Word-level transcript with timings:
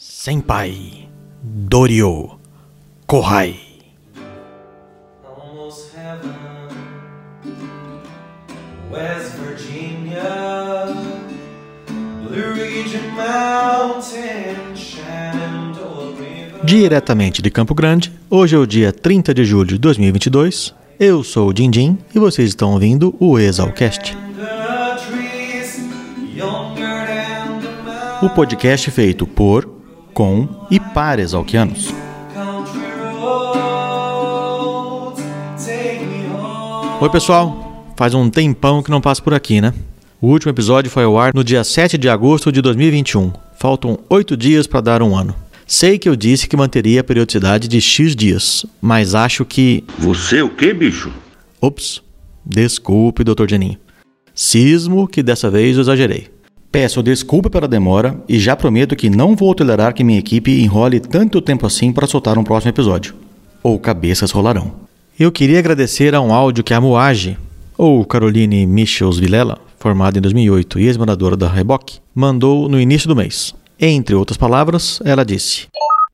Senpai 0.00 1.08
Dorio 1.42 2.38
Kohai. 3.04 3.56
Almost 5.24 5.92
heaven, 5.92 6.68
West 8.92 9.32
Virginia, 9.38 10.94
Blue 12.22 12.52
Ridge 12.54 13.00
Mountain, 13.16 14.76
Shenandoah 14.76 16.14
River. 16.16 16.64
Diretamente 16.64 17.42
de 17.42 17.50
Campo 17.50 17.74
Grande, 17.74 18.12
hoje 18.30 18.54
é 18.54 18.58
o 18.60 18.66
dia 18.66 18.92
30 18.92 19.34
de 19.34 19.44
julho 19.44 19.70
de 19.70 19.78
2022. 19.78 20.76
Eu 21.00 21.24
sou 21.24 21.48
o 21.48 21.52
Dindim 21.52 21.98
e 22.14 22.20
vocês 22.20 22.50
estão 22.50 22.72
ouvindo 22.74 23.16
o 23.18 23.36
Exalcast, 23.36 24.16
o 28.22 28.30
podcast 28.30 28.88
feito 28.92 29.26
por, 29.26 29.77
com 30.18 30.48
e 30.68 30.80
para 30.80 31.22
exalquianos. 31.22 31.94
Oi, 37.00 37.08
pessoal. 37.08 37.84
Faz 37.96 38.14
um 38.14 38.28
tempão 38.28 38.82
que 38.82 38.90
não 38.90 39.00
passo 39.00 39.22
por 39.22 39.32
aqui, 39.32 39.60
né? 39.60 39.72
O 40.20 40.26
último 40.26 40.50
episódio 40.50 40.90
foi 40.90 41.04
ao 41.04 41.16
ar 41.16 41.32
no 41.32 41.44
dia 41.44 41.62
7 41.62 41.96
de 41.96 42.08
agosto 42.08 42.50
de 42.50 42.60
2021. 42.60 43.30
Faltam 43.60 43.96
oito 44.10 44.36
dias 44.36 44.66
para 44.66 44.80
dar 44.80 45.02
um 45.04 45.14
ano. 45.14 45.36
Sei 45.64 46.00
que 46.00 46.08
eu 46.08 46.16
disse 46.16 46.48
que 46.48 46.56
manteria 46.56 47.00
a 47.00 47.04
periodicidade 47.04 47.68
de 47.68 47.80
X 47.80 48.16
dias, 48.16 48.66
mas 48.82 49.14
acho 49.14 49.44
que. 49.44 49.84
Você 50.00 50.42
o 50.42 50.48
que, 50.48 50.74
bicho? 50.74 51.12
Ops, 51.60 52.02
desculpe, 52.44 53.22
Dr. 53.22 53.48
Janinho. 53.48 53.78
Cismo 54.34 55.06
que 55.06 55.22
dessa 55.22 55.48
vez 55.48 55.76
eu 55.76 55.82
exagerei. 55.82 56.37
Peço 56.70 57.02
desculpa 57.02 57.48
pela 57.48 57.66
demora 57.66 58.22
e 58.28 58.38
já 58.38 58.54
prometo 58.54 58.94
que 58.94 59.08
não 59.08 59.34
vou 59.34 59.54
tolerar 59.54 59.94
que 59.94 60.04
minha 60.04 60.18
equipe 60.18 60.60
enrole 60.60 61.00
tanto 61.00 61.40
tempo 61.40 61.66
assim 61.66 61.92
para 61.92 62.06
soltar 62.06 62.36
um 62.36 62.44
próximo 62.44 62.70
episódio. 62.70 63.14
Ou 63.62 63.78
cabeças 63.78 64.30
rolarão. 64.30 64.72
Eu 65.18 65.32
queria 65.32 65.58
agradecer 65.58 66.14
a 66.14 66.20
um 66.20 66.32
áudio 66.32 66.62
que 66.62 66.74
a 66.74 66.80
Moage, 66.80 67.38
ou 67.76 68.04
Caroline 68.04 68.66
Michels 68.66 69.18
Vilela, 69.18 69.58
formada 69.78 70.18
em 70.18 70.20
2008 70.20 70.78
e 70.78 70.86
ex-moradora 70.86 71.36
da 71.38 71.48
Reboque, 71.48 72.00
mandou 72.14 72.68
no 72.68 72.78
início 72.78 73.08
do 73.08 73.16
mês. 73.16 73.54
Entre 73.80 74.14
outras 74.14 74.36
palavras, 74.36 75.00
ela 75.04 75.24
disse: 75.24 75.68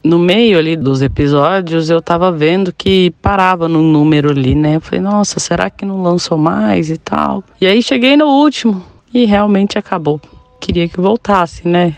no 0.04 0.18
meio 0.18 0.58
ali 0.58 0.76
dos 0.76 1.02
episódios, 1.02 1.90
eu 1.90 2.00
tava 2.00 2.30
vendo 2.30 2.72
que 2.72 3.10
parava 3.22 3.66
no 3.66 3.82
número 3.82 4.30
ali, 4.30 4.54
né? 4.54 4.76
Eu 4.76 4.80
falei, 4.80 5.00
nossa, 5.00 5.40
será 5.40 5.68
que 5.70 5.84
não 5.84 6.02
lançou 6.02 6.38
mais 6.38 6.90
e 6.90 6.98
tal? 6.98 7.42
E 7.58 7.66
aí 7.66 7.82
cheguei 7.82 8.16
no 8.16 8.26
último 8.26 8.84
e 9.12 9.24
realmente 9.24 9.78
acabou. 9.78 10.20
Queria 10.64 10.88
que 10.88 10.98
voltasse, 10.98 11.68
né? 11.68 11.94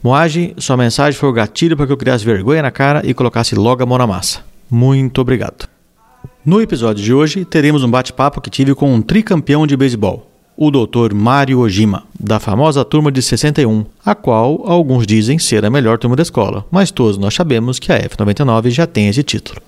Moage, 0.00 0.54
sua 0.58 0.76
mensagem 0.76 1.18
foi 1.18 1.28
o 1.28 1.32
gatilho 1.32 1.76
para 1.76 1.88
que 1.88 1.92
eu 1.92 1.96
criasse 1.96 2.24
vergonha 2.24 2.62
na 2.62 2.70
cara 2.70 3.02
e 3.04 3.12
colocasse 3.12 3.56
logo 3.56 3.82
a 3.82 3.86
mão 3.86 3.98
na 3.98 4.06
massa. 4.06 4.44
Muito 4.70 5.20
obrigado. 5.20 5.68
No 6.46 6.62
episódio 6.62 7.02
de 7.02 7.12
hoje, 7.12 7.44
teremos 7.44 7.82
um 7.82 7.90
bate-papo 7.90 8.40
que 8.40 8.48
tive 8.48 8.76
com 8.76 8.94
um 8.94 9.02
tricampeão 9.02 9.66
de 9.66 9.76
beisebol, 9.76 10.30
o 10.56 10.70
Dr. 10.70 11.12
Mario 11.12 11.58
Ojima, 11.58 12.04
da 12.18 12.38
famosa 12.38 12.84
turma 12.84 13.10
de 13.10 13.20
61, 13.20 13.84
a 14.06 14.14
qual 14.14 14.62
alguns 14.66 15.04
dizem 15.04 15.36
ser 15.40 15.64
a 15.64 15.70
melhor 15.70 15.98
turma 15.98 16.14
da 16.14 16.22
escola, 16.22 16.64
mas 16.70 16.92
todos 16.92 17.18
nós 17.18 17.34
sabemos 17.34 17.80
que 17.80 17.90
a 17.90 17.98
F99 17.98 18.70
já 18.70 18.86
tem 18.86 19.08
esse 19.08 19.24
título. 19.24 19.60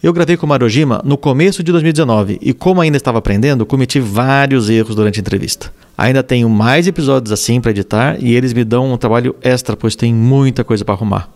Eu 0.00 0.12
gravei 0.12 0.36
com 0.36 0.46
o 0.46 0.48
Mario 0.48 0.66
Ojima 0.66 1.02
no 1.04 1.18
começo 1.18 1.60
de 1.62 1.72
2019 1.72 2.38
e, 2.40 2.52
como 2.52 2.80
ainda 2.80 2.96
estava 2.96 3.18
aprendendo, 3.18 3.66
cometi 3.66 3.98
vários 3.98 4.70
erros 4.70 4.94
durante 4.94 5.18
a 5.18 5.20
entrevista. 5.20 5.72
Ainda 6.02 6.20
tenho 6.20 6.48
mais 6.48 6.88
episódios 6.88 7.30
assim 7.30 7.60
para 7.60 7.70
editar 7.70 8.16
e 8.18 8.34
eles 8.34 8.52
me 8.52 8.64
dão 8.64 8.92
um 8.92 8.96
trabalho 8.96 9.36
extra, 9.40 9.76
pois 9.76 9.94
tem 9.94 10.12
muita 10.12 10.64
coisa 10.64 10.84
para 10.84 10.96
arrumar. 10.96 11.28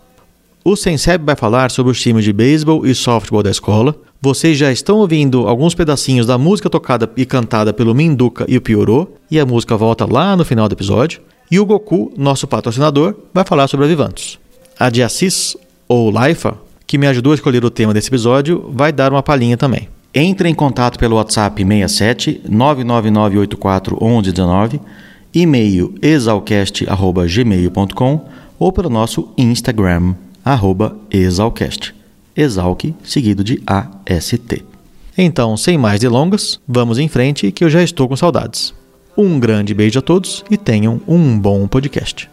O 0.61 0.75
Senseb 0.75 1.23
vai 1.23 1.37
falar 1.37 1.71
sobre 1.71 1.93
os 1.93 2.01
times 2.01 2.25
de 2.25 2.33
beisebol 2.33 2.85
e 2.85 2.93
softball 2.93 3.41
da 3.41 3.49
escola. 3.49 3.95
Vocês 4.21 4.57
já 4.57 4.69
estão 4.69 4.97
ouvindo 4.97 5.47
alguns 5.47 5.73
pedacinhos 5.73 6.27
da 6.27 6.37
música 6.37 6.69
tocada 6.69 7.09
e 7.15 7.25
cantada 7.25 7.71
pelo 7.71 7.95
Minduca 7.95 8.43
e 8.45 8.57
o 8.57 8.61
Piorô, 8.61 9.07
e 9.31 9.39
a 9.39 9.45
música 9.45 9.77
volta 9.77 10.05
lá 10.05 10.35
no 10.35 10.43
final 10.43 10.67
do 10.67 10.73
episódio. 10.73 11.21
E 11.49 11.61
o 11.61 11.65
Goku, 11.65 12.11
nosso 12.17 12.45
patrocinador, 12.45 13.15
vai 13.33 13.45
falar 13.45 13.69
sobre 13.69 13.85
a 13.85 13.87
Vivantus. 13.87 14.37
A 14.77 14.89
de 14.89 15.01
Assis, 15.01 15.55
ou 15.87 16.11
Laifa, 16.11 16.57
que 16.85 16.97
me 16.97 17.07
ajudou 17.07 17.31
a 17.31 17.35
escolher 17.35 17.63
o 17.63 17.69
tema 17.71 17.93
desse 17.93 18.09
episódio, 18.09 18.69
vai 18.73 18.91
dar 18.91 19.13
uma 19.13 19.23
palhinha 19.23 19.55
também. 19.55 19.87
Entre 20.19 20.49
em 20.49 20.55
contato 20.55 20.97
pelo 20.97 21.17
WhatsApp 21.17 21.63
67 21.63 22.41
99984 22.49 23.99
1119, 24.01 24.81
e-mail 25.31 25.93
exalcast.gmail.com 26.01 28.25
ou 28.57 28.71
pelo 28.71 28.89
nosso 28.89 29.29
Instagram, 29.37 30.15
arroba 30.43 30.97
exalcast. 31.11 31.93
Exalc, 32.35 32.85
seguido 33.03 33.43
de 33.43 33.61
AST. 33.67 34.65
Então, 35.15 35.55
sem 35.55 35.77
mais 35.77 35.99
delongas, 35.99 36.59
vamos 36.67 36.97
em 36.97 37.07
frente 37.07 37.51
que 37.51 37.63
eu 37.63 37.69
já 37.69 37.83
estou 37.83 38.07
com 38.07 38.15
saudades. 38.15 38.73
Um 39.15 39.39
grande 39.39 39.75
beijo 39.75 39.99
a 39.99 40.01
todos 40.01 40.43
e 40.49 40.57
tenham 40.57 40.99
um 41.07 41.37
bom 41.37 41.67
podcast. 41.67 42.27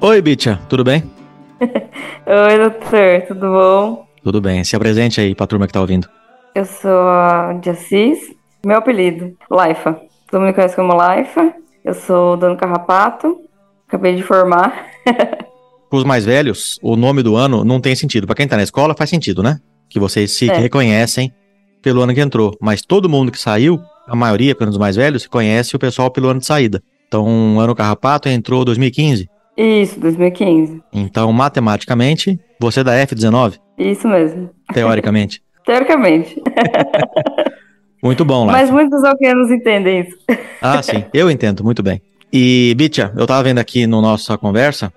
Oi, 0.00 0.20
Bicha, 0.22 0.58
tudo 0.68 0.82
bem? 0.82 1.02
Oi, 1.60 2.58
doutor, 2.58 3.22
tudo 3.28 3.40
bom? 3.50 4.06
Tudo 4.22 4.40
bem, 4.40 4.64
se 4.64 4.74
apresente 4.74 5.20
aí 5.20 5.34
pra 5.34 5.46
turma 5.46 5.66
que 5.66 5.72
tá 5.72 5.80
ouvindo. 5.80 6.08
Eu 6.54 6.64
sou 6.64 7.08
a 7.08 7.52
de 7.60 7.70
Assis. 7.70 8.18
Meu 8.64 8.78
apelido, 8.78 9.36
Laifa. 9.50 10.00
Todo 10.30 10.40
mundo 10.40 10.48
me 10.48 10.54
conhece 10.54 10.76
como 10.76 10.94
Laifa. 10.94 11.54
Eu 11.84 11.94
sou 11.94 12.36
dono 12.36 12.56
Carrapato. 12.56 13.38
Acabei 13.88 14.14
de 14.16 14.22
formar. 14.22 14.86
Os 15.92 16.04
mais 16.04 16.24
velhos, 16.24 16.78
o 16.82 16.96
nome 16.96 17.22
do 17.22 17.36
ano 17.36 17.64
não 17.64 17.80
tem 17.80 17.94
sentido. 17.96 18.26
Pra 18.26 18.36
quem 18.36 18.46
tá 18.46 18.56
na 18.56 18.62
escola, 18.62 18.94
faz 18.96 19.10
sentido, 19.10 19.42
né? 19.42 19.58
Que 19.88 19.98
vocês 19.98 20.32
se 20.32 20.50
É. 20.50 20.56
reconhecem 20.58 21.32
pelo 21.82 22.00
ano 22.02 22.14
que 22.14 22.20
entrou. 22.20 22.56
Mas 22.60 22.82
todo 22.82 23.08
mundo 23.08 23.32
que 23.32 23.38
saiu, 23.38 23.80
a 24.10 24.16
maioria, 24.16 24.54
pelo 24.56 24.66
menos 24.66 24.74
os 24.74 24.80
mais 24.80 24.96
velhos, 24.96 25.22
se 25.22 25.28
conhece 25.28 25.76
o 25.76 25.78
pessoal 25.78 26.10
pelo 26.10 26.28
ano 26.28 26.40
de 26.40 26.46
saída. 26.46 26.82
Então, 27.06 27.56
o 27.56 27.60
ano 27.60 27.74
carrapato 27.76 28.28
entrou 28.28 28.64
2015. 28.64 29.28
Isso, 29.56 30.00
2015. 30.00 30.82
Então, 30.92 31.32
matematicamente, 31.32 32.38
você 32.60 32.80
é 32.80 32.84
da 32.84 32.92
F19, 33.06 33.58
Isso 33.78 34.08
mesmo. 34.08 34.50
teoricamente. 34.72 35.40
Teoricamente. 35.64 36.42
Muito 38.02 38.24
bom, 38.24 38.46
lá. 38.46 38.52
Mas 38.52 38.70
muitos 38.70 39.04
alquenos 39.04 39.50
entendem 39.50 40.00
isso. 40.00 40.16
Ah, 40.60 40.82
sim, 40.82 41.04
eu 41.12 41.30
entendo, 41.30 41.62
muito 41.62 41.82
bem. 41.82 42.00
E, 42.32 42.74
Bitia, 42.74 43.12
eu 43.14 43.26
tava 43.26 43.42
vendo 43.42 43.58
aqui 43.58 43.86
no 43.86 44.00
nossa 44.00 44.38
conversa, 44.38 44.90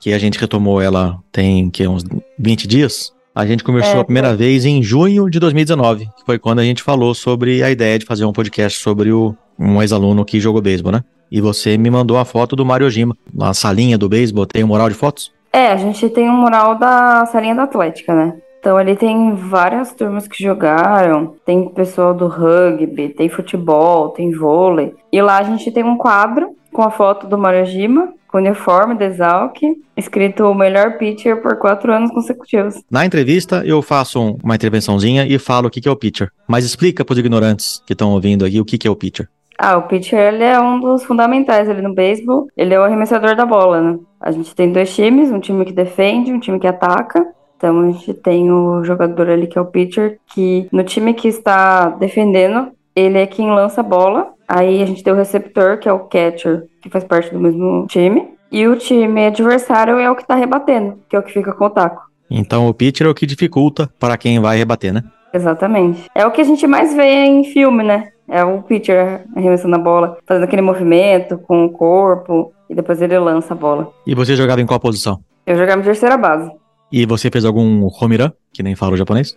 que 0.00 0.12
a 0.12 0.18
gente 0.18 0.40
retomou 0.40 0.82
ela 0.82 1.18
tem 1.30 1.70
que, 1.70 1.86
uns 1.86 2.02
20 2.36 2.66
dias. 2.66 3.12
A 3.38 3.46
gente 3.46 3.62
conversou 3.62 3.98
É, 3.98 4.00
a 4.00 4.04
primeira 4.04 4.34
vez 4.34 4.64
em 4.64 4.82
junho 4.82 5.30
de 5.30 5.38
2019, 5.38 6.06
que 6.06 6.24
foi 6.26 6.40
quando 6.40 6.58
a 6.58 6.64
gente 6.64 6.82
falou 6.82 7.14
sobre 7.14 7.62
a 7.62 7.70
ideia 7.70 7.96
de 7.96 8.04
fazer 8.04 8.24
um 8.24 8.32
podcast 8.32 8.80
sobre 8.80 9.12
o, 9.12 9.32
um 9.56 9.80
ex-aluno 9.80 10.24
que 10.24 10.40
jogou 10.40 10.60
beisebol, 10.60 10.90
né? 10.90 11.04
E 11.30 11.40
você 11.40 11.78
me 11.78 11.88
mandou 11.88 12.18
a 12.18 12.24
foto 12.24 12.56
do 12.56 12.66
Mario 12.66 12.88
Ojima. 12.88 13.16
Na 13.32 13.54
salinha 13.54 13.96
do 13.96 14.08
beisebol 14.08 14.44
tem 14.44 14.64
um 14.64 14.66
mural 14.66 14.88
de 14.88 14.96
fotos? 14.96 15.32
É, 15.52 15.68
a 15.68 15.76
gente 15.76 16.08
tem 16.08 16.28
um 16.28 16.36
mural 16.36 16.74
da 16.74 17.26
salinha 17.26 17.54
da 17.54 17.62
Atlética, 17.62 18.12
né? 18.12 18.34
Então 18.58 18.76
ali 18.76 18.96
tem 18.96 19.32
várias 19.36 19.92
turmas 19.94 20.26
que 20.26 20.42
jogaram, 20.42 21.36
tem 21.46 21.68
pessoal 21.68 22.12
do 22.12 22.26
rugby, 22.26 23.10
tem 23.10 23.28
futebol, 23.28 24.08
tem 24.08 24.32
vôlei. 24.32 24.96
E 25.12 25.22
lá 25.22 25.38
a 25.38 25.44
gente 25.44 25.70
tem 25.70 25.84
um 25.84 25.96
quadro 25.96 26.56
com 26.72 26.82
a 26.82 26.90
foto 26.90 27.28
do 27.28 27.38
Mario 27.38 27.64
Jima, 27.66 28.08
com 28.28 28.38
uniforme 28.38 28.94
da 28.94 29.06
Exalc, 29.06 29.56
escrito 29.96 30.44
o 30.44 30.54
melhor 30.54 30.98
pitcher 30.98 31.40
por 31.42 31.56
quatro 31.58 31.92
anos 31.92 32.10
consecutivos. 32.10 32.76
Na 32.90 33.04
entrevista, 33.04 33.62
eu 33.64 33.80
faço 33.82 34.20
um- 34.20 34.36
uma 34.44 34.54
intervençãozinha 34.54 35.26
e 35.26 35.38
falo 35.38 35.68
o 35.68 35.70
que, 35.70 35.80
que 35.80 35.88
é 35.88 35.90
o 35.90 35.96
pitcher. 35.96 36.30
Mas 36.46 36.64
explica 36.64 37.04
para 37.04 37.14
os 37.14 37.18
ignorantes 37.18 37.82
que 37.86 37.94
estão 37.94 38.12
ouvindo 38.12 38.44
aqui 38.44 38.60
o 38.60 38.64
que, 38.64 38.78
que 38.78 38.86
é 38.86 38.90
o 38.90 38.96
pitcher. 38.96 39.28
Ah, 39.58 39.76
o 39.76 39.82
pitcher 39.88 40.34
ele 40.34 40.44
é 40.44 40.60
um 40.60 40.78
dos 40.78 41.02
fundamentais 41.04 41.68
ali 41.68 41.82
no 41.82 41.92
beisebol. 41.92 42.46
Ele 42.56 42.74
é 42.74 42.78
o 42.78 42.84
arremessador 42.84 43.34
da 43.34 43.44
bola, 43.44 43.80
né? 43.80 43.98
A 44.20 44.30
gente 44.30 44.54
tem 44.54 44.70
dois 44.70 44.94
times, 44.94 45.32
um 45.32 45.40
time 45.40 45.64
que 45.64 45.72
defende, 45.72 46.32
um 46.32 46.38
time 46.38 46.60
que 46.60 46.66
ataca. 46.66 47.26
Então 47.56 47.80
a 47.80 47.86
gente 47.90 48.14
tem 48.14 48.52
o 48.52 48.84
jogador 48.84 49.28
ali 49.28 49.48
que 49.48 49.58
é 49.58 49.60
o 49.60 49.66
pitcher, 49.66 50.20
que 50.32 50.68
no 50.70 50.84
time 50.84 51.12
que 51.12 51.26
está 51.26 51.88
defendendo, 51.88 52.68
ele 52.98 53.18
é 53.18 53.26
quem 53.26 53.50
lança 53.50 53.80
a 53.80 53.84
bola. 53.84 54.32
Aí 54.46 54.82
a 54.82 54.86
gente 54.86 55.04
tem 55.04 55.12
o 55.12 55.16
receptor, 55.16 55.78
que 55.78 55.88
é 55.88 55.92
o 55.92 56.00
catcher, 56.00 56.64
que 56.82 56.90
faz 56.90 57.04
parte 57.04 57.32
do 57.32 57.38
mesmo 57.38 57.86
time. 57.86 58.34
E 58.50 58.66
o 58.66 58.76
time 58.76 59.26
adversário 59.26 59.98
é 59.98 60.10
o 60.10 60.16
que 60.16 60.26
tá 60.26 60.34
rebatendo, 60.34 60.98
que 61.08 61.14
é 61.14 61.18
o 61.18 61.22
que 61.22 61.32
fica 61.32 61.52
com 61.52 61.66
o 61.66 61.70
taco. 61.70 62.02
Então 62.30 62.66
o 62.66 62.74
pitcher 62.74 63.06
é 63.06 63.10
o 63.10 63.14
que 63.14 63.26
dificulta 63.26 63.88
para 63.98 64.16
quem 64.16 64.40
vai 64.40 64.56
rebater, 64.56 64.92
né? 64.92 65.04
Exatamente. 65.32 66.06
É 66.14 66.26
o 66.26 66.30
que 66.30 66.40
a 66.40 66.44
gente 66.44 66.66
mais 66.66 66.94
vê 66.94 67.24
em 67.24 67.44
filme, 67.44 67.84
né? 67.84 68.08
É 68.26 68.42
o 68.42 68.62
pitcher 68.62 69.24
arremessando 69.36 69.76
a 69.76 69.78
bola, 69.78 70.18
fazendo 70.26 70.44
aquele 70.44 70.62
movimento 70.62 71.38
com 71.38 71.66
o 71.66 71.70
corpo 71.70 72.52
e 72.68 72.74
depois 72.74 73.00
ele 73.00 73.18
lança 73.18 73.54
a 73.54 73.56
bola. 73.56 73.92
E 74.06 74.14
você 74.14 74.34
jogava 74.34 74.60
em 74.60 74.66
qual 74.66 74.80
posição? 74.80 75.20
Eu 75.46 75.56
jogava 75.56 75.80
em 75.80 75.84
terceira 75.84 76.16
base. 76.16 76.50
E 76.90 77.06
você 77.06 77.30
fez 77.30 77.44
algum 77.44 77.86
home 78.00 78.16
run, 78.16 78.30
que 78.52 78.62
nem 78.62 78.74
fala 78.74 78.94
o 78.94 78.96
japonês? 78.96 79.36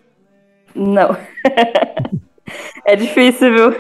Não. 0.74 1.16
é 2.86 2.96
difícil, 2.96 3.54
viu? 3.54 3.76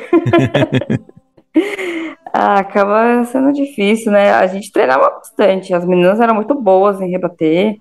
ah, 2.34 2.60
acaba 2.60 3.24
sendo 3.26 3.52
difícil, 3.54 4.12
né? 4.12 4.32
A 4.32 4.48
gente 4.48 4.72
treinava 4.72 5.10
bastante. 5.10 5.74
As 5.74 5.86
meninas 5.86 6.20
eram 6.20 6.36
muito 6.36 6.56
boas 6.56 7.02
em 7.02 7.10
rebater. 7.10 7.78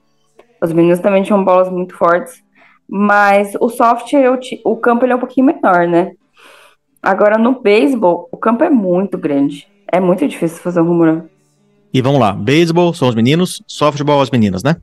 Os 0.62 0.72
meninos 0.72 1.00
também 1.00 1.22
tinham 1.22 1.44
bolas 1.44 1.70
muito 1.70 1.96
fortes. 1.96 2.42
Mas 2.88 3.54
o 3.60 3.68
soft, 3.68 4.12
eu 4.12 4.38
o 4.64 4.76
campo 4.76 5.04
ele 5.04 5.12
é 5.12 5.16
um 5.16 5.20
pouquinho 5.20 5.46
menor, 5.46 5.86
né? 5.86 6.12
Agora 7.02 7.38
no 7.38 7.60
beisebol, 7.60 8.28
o 8.32 8.36
campo 8.36 8.64
é 8.64 8.70
muito 8.70 9.16
grande. 9.16 9.68
É 9.90 10.00
muito 10.00 10.26
difícil 10.26 10.62
fazer 10.62 10.80
um 10.80 10.90
home 10.90 11.10
run. 11.10 11.22
E 11.92 12.00
vamos 12.00 12.20
lá, 12.20 12.32
beisebol 12.32 12.94
são 12.94 13.08
os 13.08 13.14
meninos, 13.14 13.62
softball 13.66 14.20
as 14.20 14.30
meninas, 14.30 14.62
né? 14.62 14.76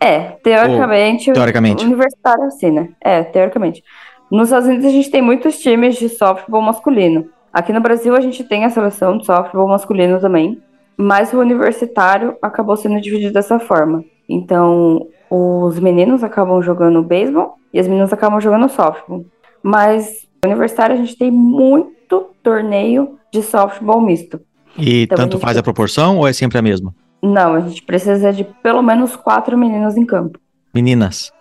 É, 0.00 0.20
teoricamente. 0.42 1.32
teoricamente. 1.32 1.84
Universitário, 1.84 2.44
assim, 2.44 2.70
né? 2.70 2.90
É, 3.00 3.22
teoricamente. 3.24 3.82
Nos 4.30 4.48
Estados 4.48 4.68
Unidos 4.68 4.86
a 4.86 4.90
gente 4.90 5.10
tem 5.10 5.22
muitos 5.22 5.58
times 5.58 5.96
de 5.96 6.08
softball 6.08 6.60
masculino. 6.60 7.26
Aqui 7.52 7.72
no 7.72 7.80
Brasil 7.80 8.14
a 8.14 8.20
gente 8.20 8.44
tem 8.44 8.64
a 8.64 8.70
seleção 8.70 9.16
de 9.16 9.24
softball 9.24 9.68
masculino 9.68 10.20
também. 10.20 10.60
Mas 10.96 11.32
o 11.32 11.38
universitário 11.38 12.36
acabou 12.42 12.76
sendo 12.76 13.00
dividido 13.00 13.32
dessa 13.32 13.58
forma. 13.58 14.04
Então, 14.28 15.06
os 15.30 15.78
meninos 15.78 16.24
acabam 16.24 16.60
jogando 16.60 17.02
beisebol 17.02 17.54
e 17.72 17.78
as 17.78 17.86
meninas 17.86 18.12
acabam 18.12 18.40
jogando 18.40 18.68
softball. 18.68 19.24
Mas 19.62 20.26
no 20.44 20.50
universitário 20.50 20.96
a 20.96 20.98
gente 20.98 21.16
tem 21.16 21.30
muito 21.30 22.30
torneio 22.42 23.18
de 23.32 23.42
softball 23.42 24.00
misto. 24.00 24.40
E 24.76 25.04
Então, 25.04 25.16
tanto 25.16 25.36
a 25.36 25.40
faz 25.40 25.56
a 25.56 25.62
proporção 25.62 26.18
ou 26.18 26.26
é 26.26 26.32
sempre 26.32 26.58
a 26.58 26.62
mesma? 26.62 26.94
Não, 27.22 27.54
a 27.54 27.60
gente 27.60 27.82
precisa 27.82 28.32
de 28.32 28.44
pelo 28.62 28.82
menos 28.82 29.16
quatro 29.16 29.56
meninas 29.56 29.96
em 29.96 30.04
campo. 30.04 30.38
Meninas. 30.74 31.32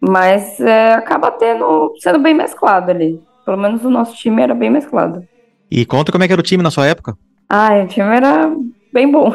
Mas 0.00 0.60
é, 0.60 0.94
acaba 0.94 1.30
tendo, 1.30 1.94
sendo 1.98 2.18
bem 2.18 2.34
mesclado 2.34 2.90
ali. 2.90 3.20
Pelo 3.44 3.56
menos 3.56 3.84
o 3.84 3.90
nosso 3.90 4.16
time 4.16 4.42
era 4.42 4.54
bem 4.54 4.70
mesclado. 4.70 5.26
E 5.70 5.84
conta 5.84 6.12
como 6.12 6.22
é 6.24 6.26
que 6.26 6.32
era 6.32 6.40
o 6.40 6.44
time 6.44 6.62
na 6.62 6.70
sua 6.70 6.86
época. 6.86 7.16
Ai, 7.48 7.84
o 7.84 7.88
time 7.88 8.14
era 8.16 8.52
bem 8.92 9.10
bom. 9.10 9.32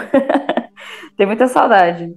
Tem 1.17 1.25
muita 1.25 1.47
saudade. 1.47 2.13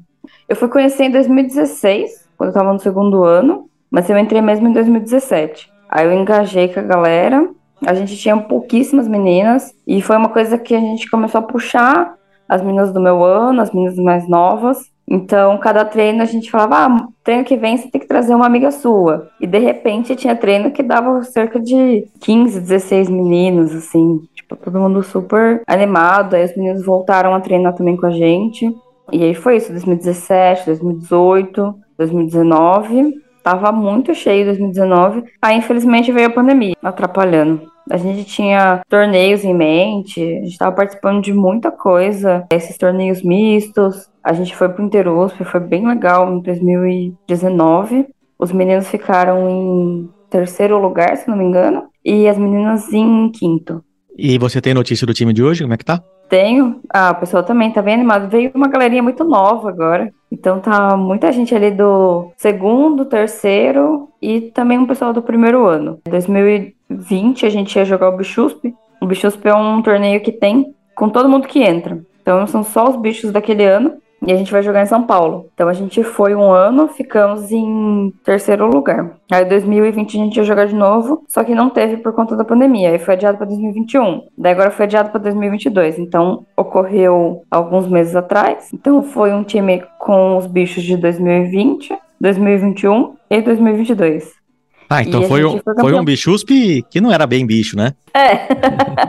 Eu 0.48 0.56
fui 0.56 0.68
conhecer 0.68 1.04
em 1.04 1.10
2016, 1.10 2.28
quando 2.36 2.50
eu 2.50 2.54
tava 2.54 2.72
no 2.72 2.78
segundo 2.78 3.24
ano, 3.24 3.68
mas 3.90 4.08
eu 4.10 4.18
entrei 4.18 4.40
mesmo 4.40 4.68
em 4.68 4.72
2017. 4.72 5.70
Aí 5.88 6.06
eu 6.06 6.12
engajei 6.12 6.68
com 6.68 6.80
a 6.80 6.82
galera. 6.82 7.48
A 7.86 7.94
gente 7.94 8.16
tinha 8.16 8.36
pouquíssimas 8.36 9.06
meninas 9.06 9.72
e 9.86 10.00
foi 10.00 10.16
uma 10.16 10.28
coisa 10.28 10.58
que 10.58 10.74
a 10.74 10.80
gente 10.80 11.08
começou 11.10 11.40
a 11.40 11.42
puxar 11.42 12.14
as 12.48 12.62
meninas 12.62 12.92
do 12.92 13.00
meu 13.00 13.22
ano, 13.24 13.60
as 13.60 13.72
meninas 13.72 13.96
mais 13.96 14.28
novas. 14.28 14.92
Então, 15.06 15.58
cada 15.58 15.84
treino 15.84 16.22
a 16.22 16.24
gente 16.24 16.50
falava, 16.50 16.76
ah, 16.76 17.06
treino 17.22 17.44
que 17.44 17.56
vem 17.56 17.76
você 17.76 17.90
tem 17.90 18.00
que 18.00 18.06
trazer 18.06 18.34
uma 18.34 18.46
amiga 18.46 18.70
sua. 18.70 19.28
E 19.40 19.46
de 19.46 19.58
repente 19.58 20.16
tinha 20.16 20.34
treino 20.34 20.70
que 20.70 20.82
dava 20.82 21.22
cerca 21.22 21.60
de 21.60 22.08
15, 22.20 22.60
16 22.60 23.10
meninos, 23.10 23.74
assim. 23.74 24.22
Tipo, 24.34 24.56
todo 24.56 24.80
mundo 24.80 25.02
super 25.02 25.62
animado. 25.66 26.34
Aí 26.34 26.44
os 26.44 26.56
meninos 26.56 26.84
voltaram 26.84 27.34
a 27.34 27.40
treinar 27.40 27.74
também 27.74 27.96
com 27.96 28.06
a 28.06 28.10
gente. 28.10 28.74
E 29.12 29.22
aí 29.22 29.34
foi 29.34 29.56
isso, 29.56 29.70
2017, 29.70 30.66
2018, 30.66 31.74
2019. 31.98 33.14
Tava 33.42 33.70
muito 33.70 34.14
cheio 34.14 34.46
2019. 34.46 35.22
Aí, 35.42 35.58
infelizmente, 35.58 36.10
veio 36.10 36.28
a 36.28 36.32
pandemia, 36.32 36.74
atrapalhando. 36.82 37.73
A 37.90 37.96
gente 37.96 38.24
tinha 38.24 38.80
torneios 38.88 39.44
em 39.44 39.54
mente, 39.54 40.20
a 40.20 40.40
gente 40.40 40.52
estava 40.52 40.74
participando 40.74 41.22
de 41.22 41.32
muita 41.32 41.70
coisa, 41.70 42.46
esses 42.50 42.78
torneios 42.78 43.22
mistos. 43.22 44.08
A 44.22 44.32
gente 44.32 44.56
foi 44.56 44.68
para 44.68 44.82
o 44.82 44.86
Interusp, 44.86 45.44
foi 45.44 45.60
bem 45.60 45.86
legal 45.86 46.32
em 46.32 46.40
2019. 46.40 48.06
Os 48.38 48.52
meninos 48.52 48.88
ficaram 48.88 49.48
em 49.48 50.08
terceiro 50.30 50.78
lugar, 50.78 51.16
se 51.16 51.28
não 51.28 51.36
me 51.36 51.44
engano, 51.44 51.84
e 52.04 52.26
as 52.26 52.38
meninas 52.38 52.92
em 52.92 53.30
quinto. 53.30 53.84
E 54.16 54.38
você 54.38 54.60
tem 54.60 54.72
notícia 54.72 55.06
do 55.06 55.14
time 55.14 55.32
de 55.32 55.42
hoje? 55.42 55.62
Como 55.62 55.74
é 55.74 55.76
que 55.76 55.84
tá? 55.84 56.02
Tenho. 56.28 56.80
Ah, 56.92 57.10
o 57.10 57.20
pessoal 57.20 57.42
também 57.42 57.70
tá 57.70 57.82
bem 57.82 57.94
animado. 57.94 58.30
Veio 58.30 58.50
uma 58.54 58.68
galerinha 58.68 59.02
muito 59.02 59.24
nova 59.24 59.68
agora. 59.68 60.12
Então 60.30 60.58
tá 60.58 60.96
muita 60.96 61.30
gente 61.32 61.54
ali 61.54 61.70
do 61.70 62.32
segundo, 62.36 63.04
terceiro 63.04 64.08
e 64.22 64.40
também 64.40 64.78
um 64.78 64.86
pessoal 64.86 65.12
do 65.12 65.22
primeiro 65.22 65.66
ano. 65.66 66.00
2000 66.08 66.73
20, 66.88 67.46
a 67.46 67.50
gente 67.50 67.76
ia 67.76 67.84
jogar 67.84 68.08
o 68.08 68.16
Bichuspe. 68.16 68.74
O 69.00 69.06
Bichuspe 69.06 69.48
é 69.48 69.54
um 69.54 69.82
torneio 69.82 70.20
que 70.20 70.32
tem 70.32 70.74
com 70.94 71.08
todo 71.08 71.28
mundo 71.28 71.48
que 71.48 71.62
entra. 71.62 72.00
Então 72.22 72.46
são 72.46 72.62
só 72.62 72.88
os 72.88 72.96
bichos 72.96 73.30
daquele 73.30 73.64
ano. 73.64 74.02
E 74.26 74.32
a 74.32 74.36
gente 74.36 74.50
vai 74.50 74.62
jogar 74.62 74.82
em 74.82 74.86
São 74.86 75.02
Paulo. 75.02 75.50
Então 75.52 75.68
a 75.68 75.74
gente 75.74 76.02
foi 76.02 76.34
um 76.34 76.50
ano, 76.50 76.88
ficamos 76.88 77.52
em 77.52 78.10
terceiro 78.24 78.66
lugar. 78.66 79.18
Aí 79.30 79.44
2020 79.44 80.16
a 80.16 80.24
gente 80.24 80.36
ia 80.36 80.44
jogar 80.44 80.66
de 80.66 80.74
novo, 80.74 81.24
só 81.28 81.44
que 81.44 81.54
não 81.54 81.68
teve 81.68 81.98
por 81.98 82.14
conta 82.14 82.34
da 82.34 82.44
pandemia. 82.44 82.90
Aí 82.90 82.98
foi 82.98 83.14
adiado 83.14 83.36
para 83.36 83.46
2021. 83.48 84.22
Daí 84.38 84.52
agora 84.52 84.70
foi 84.70 84.86
adiado 84.86 85.10
para 85.10 85.20
2022. 85.20 85.98
Então 85.98 86.46
ocorreu 86.56 87.42
alguns 87.50 87.86
meses 87.86 88.16
atrás. 88.16 88.70
Então 88.72 89.02
foi 89.02 89.32
um 89.32 89.44
time 89.44 89.82
com 89.98 90.38
os 90.38 90.46
bichos 90.46 90.82
de 90.82 90.96
2020, 90.96 91.94
2021 92.18 93.14
e 93.28 93.42
2022. 93.42 94.43
Ah, 94.88 95.02
então 95.02 95.22
E 95.22 95.28
foi 95.28 95.44
um, 95.44 95.58
foi 95.58 95.74
foi 95.80 95.94
um 95.94 96.04
bichusp 96.04 96.82
que 96.90 97.00
não 97.00 97.12
era 97.12 97.26
bem 97.26 97.46
bicho, 97.46 97.76
né? 97.76 97.94
É. 98.14 98.48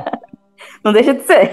não 0.84 0.94
deixa 0.94 1.14
de 1.14 1.24
ser. 1.24 1.52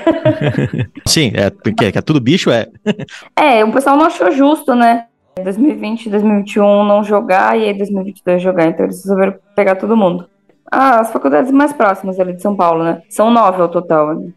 Sim, 1.06 1.32
é, 1.34 1.50
porque 1.50 1.92
que 1.92 1.98
é 1.98 2.02
tudo 2.02 2.20
bicho, 2.20 2.50
é. 2.50 2.66
É, 3.36 3.64
o 3.64 3.72
pessoal 3.72 3.96
não 3.96 4.06
achou 4.06 4.30
justo, 4.30 4.74
né? 4.74 5.06
2020 5.42 6.10
2021 6.10 6.84
não 6.84 7.02
jogar 7.02 7.58
e 7.58 7.64
aí 7.64 7.74
2022 7.74 8.42
jogar. 8.42 8.66
Então 8.66 8.84
eles 8.84 9.02
resolveram 9.02 9.34
pegar 9.56 9.76
todo 9.76 9.96
mundo. 9.96 10.28
Ah, 10.70 11.00
as 11.00 11.12
faculdades 11.12 11.50
mais 11.50 11.72
próximas 11.72 12.18
ali 12.20 12.34
de 12.34 12.42
São 12.42 12.54
Paulo, 12.56 12.84
né? 12.84 13.02
São 13.08 13.30
nove 13.30 13.60
ao 13.60 13.68
total. 13.68 14.14
né? 14.14 14.30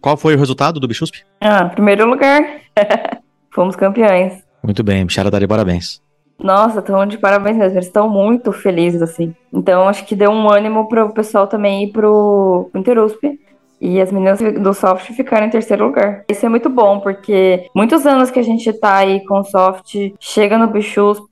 Qual 0.00 0.16
foi 0.16 0.34
o 0.34 0.38
resultado 0.38 0.78
do 0.78 0.86
bichusp? 0.88 1.22
Ah, 1.40 1.64
primeiro 1.66 2.06
lugar. 2.06 2.42
Fomos 3.50 3.76
campeões. 3.76 4.42
Muito 4.62 4.82
bem, 4.82 5.06
tá 5.06 5.38
de 5.38 5.46
parabéns. 5.46 6.03
Nossa, 6.38 6.80
estão 6.80 7.06
de 7.06 7.18
parabéns 7.18 7.56
mesmo. 7.56 7.76
Eles 7.76 7.86
estão 7.86 8.08
muito 8.08 8.52
felizes, 8.52 9.02
assim. 9.02 9.34
Então, 9.52 9.88
acho 9.88 10.04
que 10.04 10.16
deu 10.16 10.30
um 10.30 10.50
ânimo 10.50 10.88
para 10.88 11.04
o 11.04 11.12
pessoal 11.12 11.46
também 11.46 11.84
ir 11.84 11.92
pro, 11.92 12.68
pro 12.70 12.80
Interusp. 12.80 13.38
E 13.80 14.00
as 14.00 14.10
meninas 14.10 14.40
do 14.40 14.72
soft 14.72 15.10
ficaram 15.12 15.46
em 15.46 15.50
terceiro 15.50 15.84
lugar. 15.84 16.24
Isso 16.30 16.46
é 16.46 16.48
muito 16.48 16.70
bom, 16.70 17.00
porque 17.00 17.66
muitos 17.74 18.06
anos 18.06 18.30
que 18.30 18.38
a 18.38 18.42
gente 18.42 18.72
tá 18.72 18.96
aí 18.96 19.22
com 19.26 19.40
o 19.40 19.44
soft, 19.44 19.94
chega 20.18 20.56
no 20.56 20.68
Bichusp, 20.68 21.28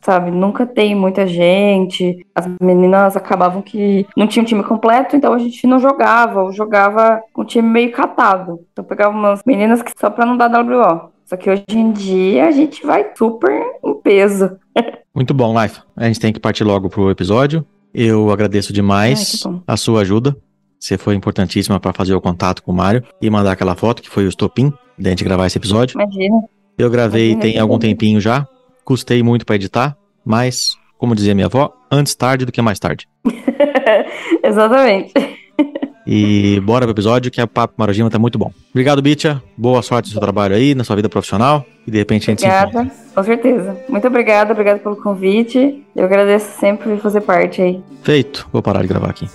sabe? 0.00 0.32
Nunca 0.32 0.66
tem 0.66 0.92
muita 0.94 1.24
gente. 1.24 2.26
As 2.34 2.48
meninas 2.60 3.16
acabavam 3.16 3.62
que 3.62 4.06
não 4.16 4.26
tinha 4.26 4.42
um 4.42 4.46
time 4.46 4.64
completo, 4.64 5.14
então 5.14 5.32
a 5.32 5.38
gente 5.38 5.68
não 5.68 5.78
jogava, 5.78 6.42
ou 6.42 6.52
jogava 6.52 7.22
com 7.32 7.42
um 7.42 7.46
time 7.46 7.68
meio 7.68 7.92
catado. 7.92 8.60
Então 8.72 8.84
pegava 8.84 9.16
umas 9.16 9.42
meninas 9.46 9.80
que 9.80 9.92
só 9.96 10.10
pra 10.10 10.26
não 10.26 10.36
dar 10.36 10.50
WO. 10.50 11.13
Só 11.24 11.36
que 11.36 11.50
hoje 11.50 11.64
em 11.70 11.92
dia 11.92 12.46
a 12.46 12.50
gente 12.50 12.84
vai 12.84 13.06
super 13.16 13.62
em 13.82 13.94
peso. 13.94 14.56
Muito 15.14 15.32
bom, 15.32 15.60
Life. 15.60 15.80
A 15.96 16.06
gente 16.06 16.20
tem 16.20 16.32
que 16.32 16.40
partir 16.40 16.64
logo 16.64 16.88
pro 16.88 17.10
episódio. 17.10 17.64
Eu 17.92 18.30
agradeço 18.30 18.70
Ai, 18.70 18.74
demais 18.74 19.40
bom. 19.44 19.62
a 19.66 19.76
sua 19.76 20.00
ajuda. 20.02 20.36
Você 20.78 20.98
foi 20.98 21.14
importantíssima 21.14 21.80
para 21.80 21.92
fazer 21.92 22.14
o 22.14 22.20
contato 22.20 22.62
com 22.62 22.72
o 22.72 22.74
Mário 22.74 23.02
e 23.22 23.30
mandar 23.30 23.52
aquela 23.52 23.74
foto 23.74 24.02
que 24.02 24.10
foi 24.10 24.26
o 24.26 24.28
estopim 24.28 24.72
da 24.98 25.10
gente 25.10 25.24
gravar 25.24 25.46
esse 25.46 25.56
episódio. 25.56 25.98
Imagina. 25.98 26.42
Eu 26.76 26.90
gravei 26.90 27.30
Imagina 27.30 27.52
tem 27.52 27.60
algum 27.60 27.78
tempinho 27.78 28.20
já. 28.20 28.46
Custei 28.84 29.22
muito 29.22 29.46
para 29.46 29.54
editar, 29.54 29.96
mas, 30.24 30.76
como 30.98 31.14
dizia 31.14 31.34
minha 31.34 31.46
avó, 31.46 31.72
antes 31.90 32.14
tarde 32.14 32.44
do 32.44 32.52
que 32.52 32.60
mais 32.60 32.78
tarde. 32.78 33.08
Exatamente. 34.44 35.12
E 36.06 36.60
bora 36.60 36.84
pro 36.84 36.92
episódio 36.92 37.30
que 37.30 37.40
o 37.40 37.48
Papo 37.48 37.74
Marojima 37.76 38.10
tá 38.10 38.18
muito 38.18 38.38
bom. 38.38 38.52
Obrigado, 38.70 39.00
Bitia. 39.00 39.42
Boa 39.56 39.82
sorte 39.82 40.06
no 40.06 40.12
seu 40.12 40.20
trabalho 40.20 40.54
aí, 40.54 40.74
na 40.74 40.84
sua 40.84 40.96
vida 40.96 41.08
profissional. 41.08 41.64
E 41.86 41.90
de 41.90 41.98
repente 41.98 42.24
a 42.24 42.32
gente 42.32 42.40
se 42.40 42.46
encontra. 42.46 42.80
Obrigada, 42.80 42.96
com 43.14 43.22
certeza. 43.22 43.76
Muito 43.88 44.06
obrigada, 44.06 44.52
obrigada 44.52 44.78
pelo 44.78 44.96
convite. 44.96 45.82
Eu 45.94 46.04
agradeço 46.04 46.58
sempre 46.58 46.90
por 46.90 46.98
fazer 46.98 47.20
parte 47.22 47.62
aí. 47.62 47.82
Feito. 48.02 48.46
Vou 48.52 48.62
parar 48.62 48.82
de 48.82 48.88
gravar 48.88 49.10
aqui. 49.10 49.28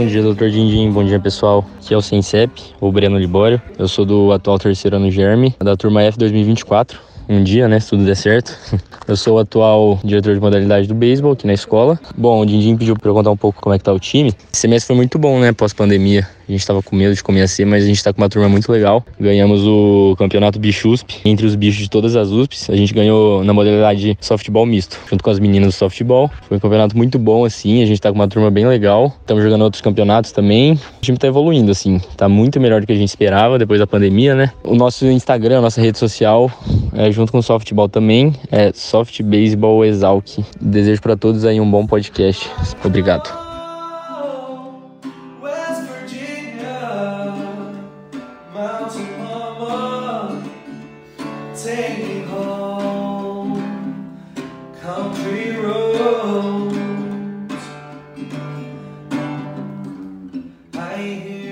Bom 0.00 0.06
dia, 0.06 0.22
doutor 0.22 0.48
Dindim. 0.48 0.90
Bom 0.90 1.04
dia, 1.04 1.20
pessoal. 1.20 1.62
Aqui 1.76 1.92
é 1.92 1.96
o 1.96 2.00
Sensep, 2.00 2.50
o 2.80 2.90
Breno 2.90 3.18
Libório. 3.18 3.60
Eu 3.78 3.86
sou 3.86 4.06
do 4.06 4.32
atual 4.32 4.58
terceiro 4.58 4.96
ano 4.96 5.10
Germe, 5.10 5.54
da 5.58 5.76
turma 5.76 6.02
F 6.04 6.16
2024. 6.16 6.98
Um 7.28 7.44
dia, 7.44 7.68
né, 7.68 7.78
se 7.78 7.90
tudo 7.90 8.06
der 8.06 8.16
certo. 8.16 8.56
Eu 9.06 9.14
sou 9.14 9.36
o 9.36 9.38
atual 9.40 10.00
diretor 10.02 10.32
de 10.32 10.40
modalidade 10.40 10.88
do 10.88 10.94
beisebol 10.94 11.32
aqui 11.32 11.46
na 11.46 11.52
escola. 11.52 12.00
Bom, 12.16 12.40
o 12.40 12.46
Dindim 12.46 12.78
pediu 12.78 12.96
para 12.96 13.10
eu 13.10 13.14
contar 13.14 13.30
um 13.30 13.36
pouco 13.36 13.60
como 13.60 13.74
é 13.74 13.78
que 13.78 13.84
tá 13.84 13.92
o 13.92 13.98
time. 13.98 14.32
Esse 14.50 14.62
semestre 14.62 14.86
foi 14.86 14.96
muito 14.96 15.18
bom, 15.18 15.38
né, 15.38 15.52
pós-pandemia. 15.52 16.26
A 16.50 16.52
gente 16.52 16.66
tava 16.66 16.82
com 16.82 16.96
medo 16.96 17.14
de 17.14 17.22
comer 17.22 17.42
a 17.42 17.48
C, 17.48 17.64
mas 17.64 17.84
a 17.84 17.86
gente 17.86 18.02
tá 18.02 18.12
com 18.12 18.20
uma 18.20 18.28
turma 18.28 18.48
muito 18.48 18.70
legal. 18.72 19.04
Ganhamos 19.20 19.64
o 19.64 20.16
campeonato 20.18 20.58
Bichusp, 20.58 21.20
entre 21.24 21.46
os 21.46 21.54
bichos 21.54 21.84
de 21.84 21.88
todas 21.88 22.16
as 22.16 22.32
USPs. 22.32 22.68
A 22.68 22.74
gente 22.74 22.92
ganhou 22.92 23.44
na 23.44 23.54
modalidade 23.54 24.18
softball 24.20 24.66
misto, 24.66 24.98
junto 25.08 25.22
com 25.22 25.30
as 25.30 25.38
meninas 25.38 25.68
do 25.68 25.72
softball. 25.78 26.28
Foi 26.48 26.56
um 26.56 26.60
campeonato 26.60 26.96
muito 26.96 27.20
bom, 27.20 27.44
assim. 27.44 27.84
A 27.84 27.86
gente 27.86 28.00
tá 28.00 28.10
com 28.10 28.16
uma 28.16 28.26
turma 28.26 28.50
bem 28.50 28.66
legal. 28.66 29.14
Estamos 29.20 29.44
jogando 29.44 29.62
outros 29.62 29.80
campeonatos 29.80 30.32
também. 30.32 30.72
O 30.72 31.00
time 31.00 31.16
tá 31.16 31.28
evoluindo, 31.28 31.70
assim. 31.70 32.00
Tá 32.16 32.28
muito 32.28 32.58
melhor 32.58 32.80
do 32.80 32.86
que 32.86 32.92
a 32.92 32.96
gente 32.96 33.10
esperava 33.10 33.56
depois 33.56 33.78
da 33.78 33.86
pandemia, 33.86 34.34
né? 34.34 34.50
O 34.64 34.74
nosso 34.74 35.06
Instagram, 35.06 35.58
a 35.58 35.62
nossa 35.62 35.80
rede 35.80 35.98
social, 35.98 36.50
é, 36.92 37.12
junto 37.12 37.30
com 37.30 37.38
o 37.38 37.42
softball 37.42 37.88
também, 37.88 38.34
é 38.50 38.72
Soft 38.74 39.22
Baseball 39.22 39.84
Exalc. 39.84 40.38
Desejo 40.60 41.00
para 41.00 41.16
todos 41.16 41.44
aí 41.44 41.60
um 41.60 41.70
bom 41.70 41.86
podcast. 41.86 42.50
Obrigado. 42.84 43.49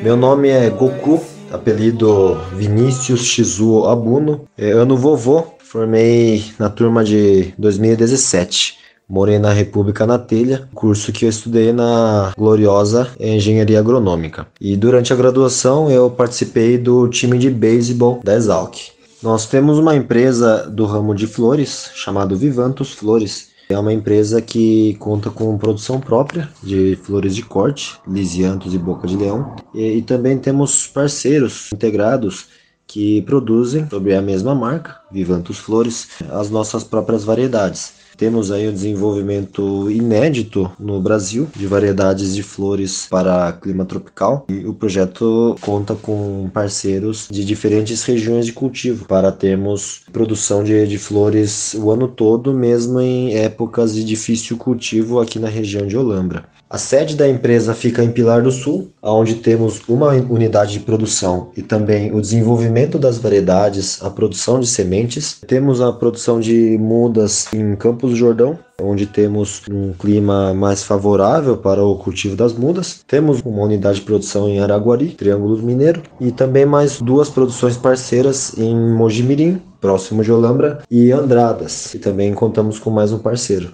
Meu 0.09 0.17
nome 0.17 0.49
é 0.49 0.71
Goku, 0.71 1.23
apelido 1.53 2.35
Vinícius 2.55 3.27
Shizuo 3.27 3.85
Abuno. 3.85 4.49
É 4.57 4.71
ano 4.71 4.97
vovô, 4.97 5.45
formei 5.59 6.47
na 6.59 6.71
turma 6.71 7.05
de 7.05 7.53
2017. 7.59 8.79
Morei 9.07 9.39
na 9.39 9.53
República 9.53 10.07
na 10.07 10.19
Telha, 10.19 10.67
curso 10.73 11.13
que 11.13 11.27
eu 11.27 11.29
estudei 11.29 11.75
na 11.75 12.33
gloriosa 12.39 13.11
Engenharia 13.21 13.79
Agronômica. 13.79 14.47
E 14.59 14.79
durante 14.79 15.13
a 15.13 15.17
graduação 15.17 15.91
eu 15.91 16.09
participei 16.09 16.79
do 16.79 17.07
time 17.09 17.37
de 17.37 17.51
beisebol 17.51 18.21
da 18.25 18.35
Exalc. 18.35 18.77
Nós 19.23 19.45
temos 19.45 19.79
uma 19.79 19.95
empresa 19.95 20.71
do 20.71 20.87
ramo 20.87 21.15
de 21.15 21.27
flores 21.27 21.91
chamado 21.95 22.35
Vivantus 22.35 22.93
Flores, 22.93 23.48
é 23.69 23.79
uma 23.79 23.93
empresa 23.93 24.41
que 24.41 24.95
conta 24.95 25.31
com 25.31 25.59
produção 25.59 26.01
própria 26.01 26.49
de 26.63 26.97
flores 27.03 27.35
de 27.37 27.43
corte, 27.43 27.99
lisiantos 28.07 28.73
e 28.73 28.79
boca 28.79 29.07
de 29.07 29.17
leão. 29.17 29.57
E, 29.75 29.99
e 29.99 30.03
também 30.03 30.39
temos 30.39 30.87
parceiros 30.87 31.71
integrados 31.73 32.49
que 32.87 33.21
produzem, 33.23 33.87
sob 33.91 34.15
a 34.15 34.23
mesma 34.23 34.55
marca, 34.55 34.99
Vivantus 35.13 35.59
Flores, 35.59 36.09
as 36.31 36.49
nossas 36.49 36.83
próprias 36.83 37.23
variedades. 37.23 37.98
Temos 38.19 38.51
aí 38.51 38.67
o 38.67 38.73
desenvolvimento 38.73 39.89
inédito 39.89 40.69
no 40.77 41.01
Brasil 41.01 41.49
de 41.55 41.69
variedades 41.69 42.35
de 42.35 42.43
flores 42.43 43.07
para 43.09 43.53
clima 43.53 43.85
tropical 43.85 44.45
e 44.49 44.67
o 44.67 44.75
projeto 44.75 45.55
conta 45.61 45.95
com 45.95 46.51
parceiros 46.53 47.29
de 47.31 47.45
diferentes 47.45 48.03
regiões 48.03 48.45
de 48.45 48.53
cultivo 48.53 49.05
para 49.05 49.31
termos 49.31 50.03
produção 50.13 50.65
de, 50.65 50.85
de 50.89 50.99
flores 50.99 51.75
o 51.75 51.93
ano 51.93 52.09
todo, 52.09 52.53
mesmo 52.53 53.01
em 53.01 53.37
épocas 53.37 53.95
de 53.95 54.03
difícil 54.03 54.57
cultivo 54.57 55.21
aqui 55.21 55.39
na 55.39 55.49
região 55.49 55.87
de 55.87 55.97
Olambra. 55.97 56.58
A 56.71 56.77
sede 56.77 57.17
da 57.17 57.27
empresa 57.27 57.73
fica 57.73 58.05
em 58.05 58.13
Pilar 58.13 58.43
do 58.43 58.53
Sul, 58.53 58.91
onde 59.03 59.37
temos 59.37 59.81
uma 59.89 60.11
unidade 60.11 60.73
de 60.73 60.81
produção 60.81 61.49
e 61.57 61.63
também 61.63 62.13
o 62.13 62.21
desenvolvimento 62.21 62.99
das 62.99 63.17
variedades, 63.17 64.03
a 64.03 64.11
produção 64.11 64.61
de 64.61 64.67
sementes. 64.67 65.41
Temos 65.47 65.81
a 65.81 65.91
produção 65.91 66.39
de 66.39 66.77
mudas 66.79 67.47
em 67.55 67.75
Campos 67.75 68.11
do 68.11 68.17
Jordão, 68.17 68.59
onde 68.83 69.07
temos 69.07 69.63
um 69.71 69.95
clima 69.95 70.53
mais 70.53 70.83
favorável 70.83 71.57
para 71.57 71.83
o 71.83 71.97
cultivo 71.97 72.37
das 72.37 72.53
mudas. 72.53 73.01
Temos 73.07 73.41
uma 73.41 73.63
unidade 73.63 74.01
de 74.01 74.05
produção 74.05 74.47
em 74.47 74.61
Araguari, 74.61 75.09
Triângulo 75.13 75.57
Mineiro, 75.63 76.03
e 76.21 76.31
também 76.31 76.67
mais 76.67 77.01
duas 77.01 77.31
produções 77.31 77.79
parceiras 77.79 78.53
em 78.59 78.77
Mojimirim, 78.77 79.63
próximo 79.81 80.23
de 80.23 80.31
Olambra, 80.31 80.83
e 80.91 81.11
Andradas, 81.13 81.95
e 81.95 81.99
também 81.99 82.35
contamos 82.35 82.79
com 82.79 82.91
mais 82.91 83.11
um 83.11 83.19
parceiro. 83.19 83.73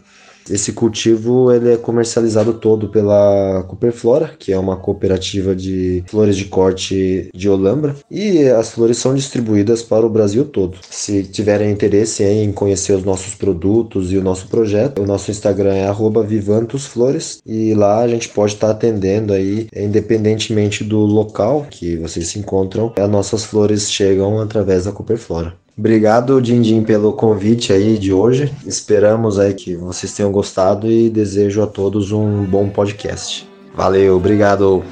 Esse 0.49 0.73
cultivo 0.73 1.53
ele 1.53 1.73
é 1.73 1.77
comercializado 1.77 2.55
todo 2.55 2.89
pela 2.89 3.65
Cooperflora, 3.69 4.35
que 4.39 4.53
é 4.53 4.59
uma 4.59 4.77
cooperativa 4.77 5.55
de 5.55 6.05
flores 6.07 6.37
de 6.37 6.47
corte 6.47 7.31
de 7.35 7.49
Olambra, 7.49 7.97
e 8.11 8.49
as 8.49 8.73
flores 8.73 8.99
são 8.99 9.15
distribuídas 9.15 9.83
para 9.83 10.05
o 10.07 10.11
Brasil 10.11 10.45
todo. 10.45 10.79
Se 10.91 11.23
tiverem 11.23 11.71
interesse 11.71 12.23
em 12.25 12.53
conhecer 12.53 12.93
os 12.93 13.05
nossos 13.05 13.35
produtos 13.35 14.13
e 14.13 14.17
o 14.17 14.23
nosso 14.23 14.49
projeto, 14.49 15.03
o 15.03 15.07
nosso 15.07 15.31
Instagram 15.31 15.75
é 15.75 15.93
@vivantosflores 16.27 17.41
e 17.47 17.75
lá 17.75 18.01
a 18.01 18.09
gente 18.09 18.29
pode 18.29 18.55
estar 18.55 18.71
atendendo 18.71 19.33
aí, 19.33 19.69
independentemente 19.75 20.85
do 20.85 20.99
local 20.99 21.67
que 21.71 21.97
vocês 21.97 22.29
se 22.29 22.39
encontram, 22.39 22.93
as 22.97 23.11
nossas 23.11 23.45
flores 23.45 23.91
chegam 23.91 24.41
através 24.41 24.85
da 24.85 24.93
Cooperflora. 24.93 25.64
Obrigado, 25.77 26.41
Dindim, 26.41 26.85
pelo 26.85 27.13
convite 27.13 27.73
aí 27.73 27.99
de 27.99 28.13
hoje. 28.13 28.53
Esperamos 28.65 29.41
aí 29.41 29.53
que 29.55 29.75
vocês 29.75 30.13
tenham 30.13 30.31
gostado 30.31 30.91
e 30.91 31.11
desejo 31.11 31.63
a 31.63 31.67
todos 31.67 32.13
um 32.13 32.45
bom 32.45 32.69
podcast. 32.69 33.49
Valeu, 33.75 34.17
obrigado. 34.17 34.85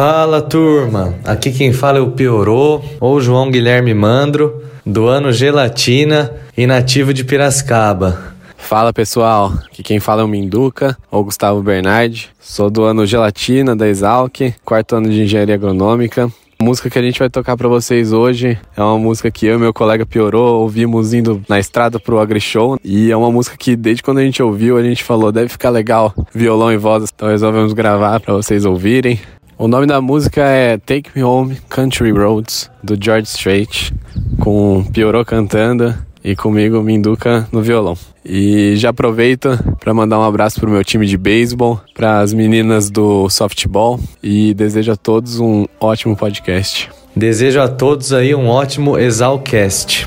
Fala 0.00 0.40
turma, 0.40 1.16
aqui 1.24 1.50
quem 1.50 1.72
fala 1.72 1.98
é 1.98 2.00
o 2.00 2.12
Piorô 2.12 2.80
ou 3.00 3.20
João 3.20 3.50
Guilherme 3.50 3.92
Mandro, 3.92 4.62
do 4.86 5.08
ano 5.08 5.32
Gelatina 5.32 6.30
e 6.56 6.68
nativo 6.68 7.12
de 7.12 7.24
Piracicaba. 7.24 8.32
Fala 8.56 8.92
pessoal, 8.92 9.52
aqui 9.66 9.82
quem 9.82 9.98
fala 9.98 10.22
é 10.22 10.24
o 10.24 10.28
Minduca, 10.28 10.96
ou 11.10 11.24
Gustavo 11.24 11.60
Bernardi. 11.64 12.30
Sou 12.38 12.70
do 12.70 12.84
ano 12.84 13.04
Gelatina 13.04 13.74
da 13.74 13.88
Exalc, 13.88 14.54
quarto 14.64 14.94
ano 14.94 15.10
de 15.10 15.20
Engenharia 15.20 15.56
Agronômica. 15.56 16.30
A 16.60 16.64
música 16.64 16.88
que 16.88 16.98
a 17.00 17.02
gente 17.02 17.18
vai 17.18 17.28
tocar 17.28 17.56
pra 17.56 17.66
vocês 17.66 18.12
hoje 18.12 18.56
é 18.76 18.80
uma 18.80 18.98
música 19.00 19.32
que 19.32 19.46
eu 19.46 19.56
e 19.56 19.60
meu 19.60 19.74
colega 19.74 20.06
Piorô 20.06 20.60
ouvimos 20.60 21.12
indo 21.12 21.42
na 21.48 21.58
estrada 21.58 21.98
pro 21.98 22.20
AgriShow. 22.20 22.78
E 22.84 23.10
é 23.10 23.16
uma 23.16 23.32
música 23.32 23.56
que 23.56 23.74
desde 23.74 24.04
quando 24.04 24.18
a 24.18 24.22
gente 24.22 24.40
ouviu 24.40 24.76
a 24.76 24.82
gente 24.82 25.02
falou, 25.02 25.32
deve 25.32 25.48
ficar 25.48 25.70
legal, 25.70 26.14
violão 26.32 26.72
e 26.72 26.76
voz. 26.76 27.10
Então 27.12 27.26
resolvemos 27.26 27.72
gravar 27.72 28.20
pra 28.20 28.34
vocês 28.34 28.64
ouvirem. 28.64 29.18
O 29.58 29.66
nome 29.66 29.88
da 29.88 30.00
música 30.00 30.40
é 30.42 30.78
Take 30.78 31.10
Me 31.16 31.24
Home 31.24 31.58
Country 31.68 32.12
Roads, 32.12 32.70
do 32.80 32.96
George 32.96 33.26
Strait, 33.26 33.92
com 34.38 34.84
Piorô 34.92 35.24
cantando 35.24 35.92
e 36.22 36.36
comigo 36.36 36.80
Minduca 36.80 37.48
no 37.50 37.60
violão. 37.60 37.98
E 38.24 38.76
já 38.76 38.90
aproveito 38.90 39.58
para 39.80 39.92
mandar 39.92 40.20
um 40.20 40.22
abraço 40.22 40.60
pro 40.60 40.70
meu 40.70 40.84
time 40.84 41.06
de 41.06 41.18
beisebol, 41.18 41.80
para 41.92 42.20
as 42.20 42.32
meninas 42.32 42.88
do 42.88 43.28
softball 43.28 43.98
e 44.22 44.54
desejo 44.54 44.92
a 44.92 44.96
todos 44.96 45.40
um 45.40 45.66
ótimo 45.80 46.16
podcast. 46.16 46.88
Desejo 47.16 47.60
a 47.60 47.66
todos 47.66 48.12
aí 48.12 48.36
um 48.36 48.46
ótimo 48.46 48.96
Exalcast. 48.96 50.06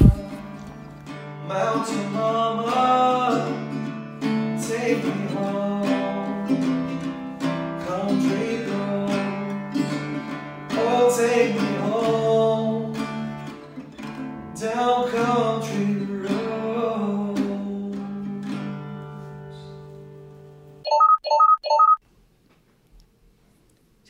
Mountain 1.50 2.01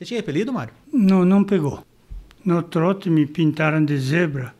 Você 0.01 0.05
tinha 0.05 0.20
apelido, 0.20 0.51
Mário? 0.51 0.74
Não, 0.91 1.24
não 1.24 1.43
pegou. 1.43 1.86
No 2.43 2.63
trote 2.63 3.08
me 3.08 3.27
pintaram 3.27 3.86
de 3.86 3.96
zebra. 4.00 4.51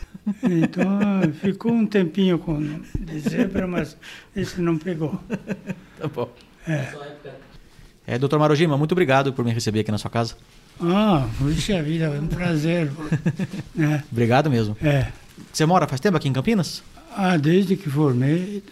Então 0.44 1.00
ficou 1.42 1.72
um 1.72 1.84
tempinho 1.84 2.38
com 2.38 2.62
de 3.00 3.20
zebra, 3.20 3.66
mas 3.66 3.98
esse 4.36 4.62
não 4.62 4.78
pegou. 4.78 5.20
Tá 5.98 6.08
bom. 6.08 6.32
É, 8.06 8.20
doutor 8.20 8.38
Marojima, 8.38 8.78
muito 8.78 8.92
obrigado 8.92 9.34
por 9.34 9.44
me 9.44 9.52
receber 9.52 9.80
aqui 9.80 9.90
na 9.92 9.98
sua 9.98 10.12
casa. 10.12 10.38
Ah, 10.80 11.28
puxa 11.40 11.82
vida, 11.82 12.06
é 12.06 12.20
um 12.20 12.28
prazer. 12.28 12.92
É, 13.80 14.04
Obrigado 14.12 14.48
mesmo. 14.48 14.78
é. 14.80 15.12
Você 15.52 15.66
mora 15.66 15.88
faz 15.88 16.00
tempo 16.00 16.18
aqui 16.18 16.30
em 16.30 16.34
Campinas? 16.34 16.84
Ah, 17.18 17.36
desde 17.36 17.76
que 17.76 17.90
formei, 17.90 18.64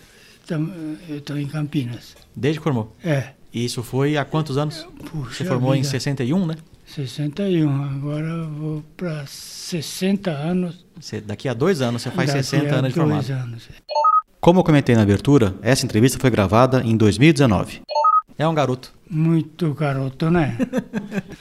eu 1.10 1.18
estou 1.18 1.36
em 1.36 1.48
Campinas. 1.48 2.16
Desde 2.36 2.60
que 2.60 2.64
formou. 2.64 2.96
É, 3.04 3.34
E 3.54 3.66
isso 3.66 3.82
foi 3.84 4.18
há 4.18 4.24
quantos 4.26 4.58
anos? 4.58 4.88
puxa 5.12 5.36
Você 5.38 5.46
formou 5.46 5.74
em 5.74 5.82
vida. 5.82 5.90
61, 5.90 6.46
né? 6.46 6.56
61, 6.86 7.84
agora 7.84 8.26
eu 8.28 8.50
vou 8.50 8.84
para 8.98 9.24
60 9.26 10.32
anos. 10.32 10.86
Você- 11.00 11.22
daqui 11.22 11.48
a 11.48 11.54
dois 11.54 11.82
anos 11.82 12.02
você 12.02 12.12
faz 12.12 12.30
daqui 12.32 12.44
60 12.44 12.76
a 12.76 12.80
anos 12.80 12.94
de 12.94 13.00
dois 13.00 13.26
formado. 13.26 13.44
anos. 13.44 13.70
Como 14.40 14.60
eu 14.60 14.64
comentei 14.64 14.96
na 14.96 15.02
abertura, 15.04 15.56
essa 15.62 15.86
entrevista 15.86 16.18
foi 16.20 16.30
gravada 16.30 16.82
em 16.84 16.96
2019. 16.96 17.82
É 18.40 18.48
um 18.48 18.54
garoto. 18.54 18.94
Muito 19.10 19.74
garoto, 19.74 20.32
né? 20.32 20.58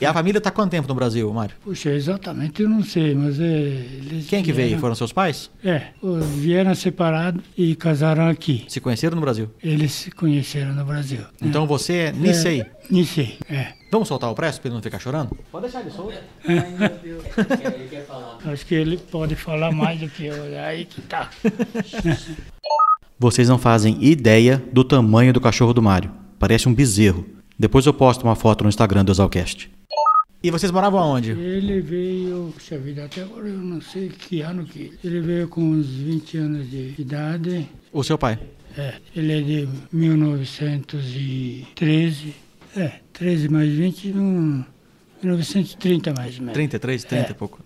E 0.00 0.06
a 0.06 0.12
família 0.12 0.40
tá 0.40 0.48
há 0.48 0.52
quanto 0.52 0.70
tempo 0.70 0.86
no 0.86 0.94
Brasil, 0.94 1.32
Mário? 1.32 1.56
Puxa, 1.62 1.90
exatamente 1.90 2.62
eu 2.62 2.68
não 2.68 2.84
sei, 2.84 3.14
mas 3.14 3.38
é, 3.40 3.44
eles 3.44 4.26
Quem 4.28 4.42
que 4.44 4.52
veio? 4.52 4.78
Foram 4.78 4.94
seus 4.94 5.12
pais? 5.12 5.50
É, 5.64 5.88
vieram 6.36 6.72
separados 6.74 7.42
e 7.56 7.74
casaram 7.74 8.28
aqui. 8.28 8.64
Se 8.68 8.80
conheceram 8.80 9.16
no 9.16 9.20
Brasil? 9.20 9.50
Eles 9.62 9.92
se 9.92 10.10
conheceram 10.12 10.72
no 10.72 10.84
Brasil. 10.84 11.20
Então 11.42 11.66
você 11.66 11.94
é 11.94 12.12
Nisei. 12.12 12.60
É, 12.60 12.70
Nisei, 12.90 13.38
é. 13.50 13.72
Vamos 13.90 14.06
soltar 14.06 14.30
o 14.30 14.34
preço 14.34 14.60
para 14.60 14.68
ele 14.68 14.74
não 14.76 14.82
ficar 14.82 14.98
chorando? 15.00 15.36
Pode 15.50 15.64
deixar 15.64 15.80
ele 15.80 15.90
solto. 15.90 16.18
Acho 18.52 18.66
que 18.66 18.74
ele 18.74 18.96
pode 18.96 19.34
falar 19.34 19.72
mais 19.72 19.98
do 20.00 20.08
que 20.08 20.26
eu. 20.26 20.34
Aí 20.64 20.84
que 20.84 21.00
tá. 21.02 21.30
Vocês 23.18 23.48
não 23.48 23.58
fazem 23.58 23.98
ideia 24.04 24.62
do 24.72 24.84
tamanho 24.84 25.32
do 25.32 25.40
cachorro 25.40 25.72
do 25.72 25.82
Mário. 25.82 26.27
Parece 26.38 26.68
um 26.68 26.74
bezerro. 26.74 27.26
Depois 27.58 27.84
eu 27.86 27.92
posto 27.92 28.22
uma 28.22 28.36
foto 28.36 28.62
no 28.62 28.68
Instagram 28.68 29.04
do 29.04 29.10
Exalcast. 29.12 29.68
E 30.40 30.52
vocês 30.52 30.70
moravam 30.70 31.00
aonde? 31.00 31.32
Ele 31.32 31.80
veio, 31.80 32.52
puxa 32.54 32.78
vida, 32.78 33.04
até 33.06 33.22
agora 33.22 33.48
eu 33.48 33.58
não 33.58 33.80
sei 33.80 34.08
que 34.08 34.40
ano 34.40 34.64
que. 34.64 34.96
Ele 35.02 35.20
veio 35.20 35.48
com 35.48 35.60
uns 35.62 35.88
20 35.88 36.36
anos 36.38 36.70
de 36.70 36.94
idade. 36.96 37.68
O 37.92 38.04
seu 38.04 38.16
pai? 38.16 38.38
É, 38.76 38.94
ele 39.16 39.32
é 39.32 39.40
de 39.42 39.68
1913. 39.92 42.34
É, 42.76 42.92
13 43.12 43.48
mais 43.48 43.70
20, 43.72 44.12
um, 44.16 44.64
1930 45.22 46.12
mais 46.16 46.34
ou 46.34 46.40
menos. 46.42 46.54
33, 46.54 47.04
30 47.04 47.28
É. 47.28 47.30
e 47.30 47.34
pouco. 47.34 47.60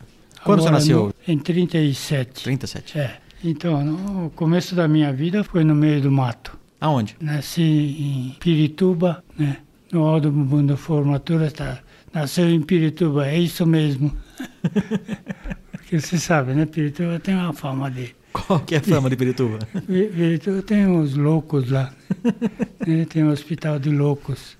Quando 0.45 0.61
você 0.61 0.69
Agora, 0.69 0.81
nasceu? 0.81 1.07
no- 1.07 1.15
em 1.35 1.39
37. 1.39 2.43
37. 2.45 2.99
É. 2.99 3.19
Então, 3.45 3.85
no 3.85 4.31
começo 4.31 4.75
da 4.75 4.89
minha 4.89 5.13
vida 5.13 5.45
foi 5.45 5.63
no 5.65 5.75
meio 5.75 6.01
do 6.01 6.11
mato. 6.11 6.59
Aonde? 6.83 7.15
Nasci 7.21 7.63
em 7.63 8.37
Pirituba, 8.41 9.23
né? 9.39 9.59
No 9.93 10.03
Aldo 10.05 10.33
da 10.65 10.77
Formatura, 10.77 11.49
tá? 11.49 11.79
Nasceu 12.13 12.51
em 12.51 12.61
Pirituba, 12.61 13.29
é 13.29 13.39
isso 13.39 13.65
mesmo. 13.65 14.13
Porque 15.71 16.01
você 16.01 16.19
sabe, 16.19 16.55
né? 16.55 16.67
Pirituba 16.67 17.21
tem 17.21 17.37
uma 17.37 17.53
fama 17.53 17.89
de... 17.89 18.15
Qual 18.33 18.59
que 18.61 18.75
é 18.75 18.79
a 18.79 18.83
fama 18.83 19.09
de 19.09 19.17
Pirituba? 19.17 19.59
Pi- 19.87 20.09
Pirituba 20.13 20.61
tem 20.63 20.87
uns 20.89 21.15
loucos 21.15 21.71
lá. 21.71 21.93
né? 22.85 23.05
Tem 23.09 23.23
um 23.23 23.31
hospital 23.31 23.79
de 23.79 23.91
loucos. 23.91 24.57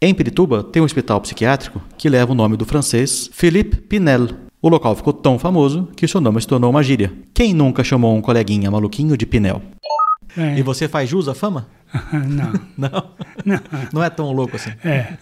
Em 0.00 0.14
Pirituba 0.14 0.64
tem 0.64 0.80
um 0.80 0.84
hospital 0.86 1.20
psiquiátrico 1.20 1.82
que 1.98 2.08
leva 2.08 2.32
o 2.32 2.34
nome 2.34 2.56
do 2.56 2.64
francês 2.64 3.28
Philippe 3.34 3.76
Pinel. 3.76 4.28
O 4.62 4.68
local 4.70 4.94
ficou 4.96 5.12
tão 5.12 5.38
famoso 5.38 5.88
que 5.94 6.08
seu 6.08 6.20
nome 6.22 6.40
se 6.40 6.46
tornou 6.46 6.70
uma 6.70 6.82
gíria. 6.82 7.12
Quem 7.34 7.52
nunca 7.52 7.84
chamou 7.84 8.16
um 8.16 8.22
coleguinha 8.22 8.70
maluquinho 8.70 9.14
de 9.16 9.26
Pinel? 9.26 9.60
É. 10.36 10.58
E 10.58 10.62
você 10.62 10.88
faz 10.88 11.08
jus 11.08 11.28
à 11.28 11.34
fama? 11.34 11.66
Não, 12.12 12.52
Não. 12.76 13.04
não. 13.44 13.60
Não 13.92 14.04
é 14.04 14.08
tão 14.10 14.32
louco 14.32 14.56
assim. 14.56 14.70
É. 14.84 15.14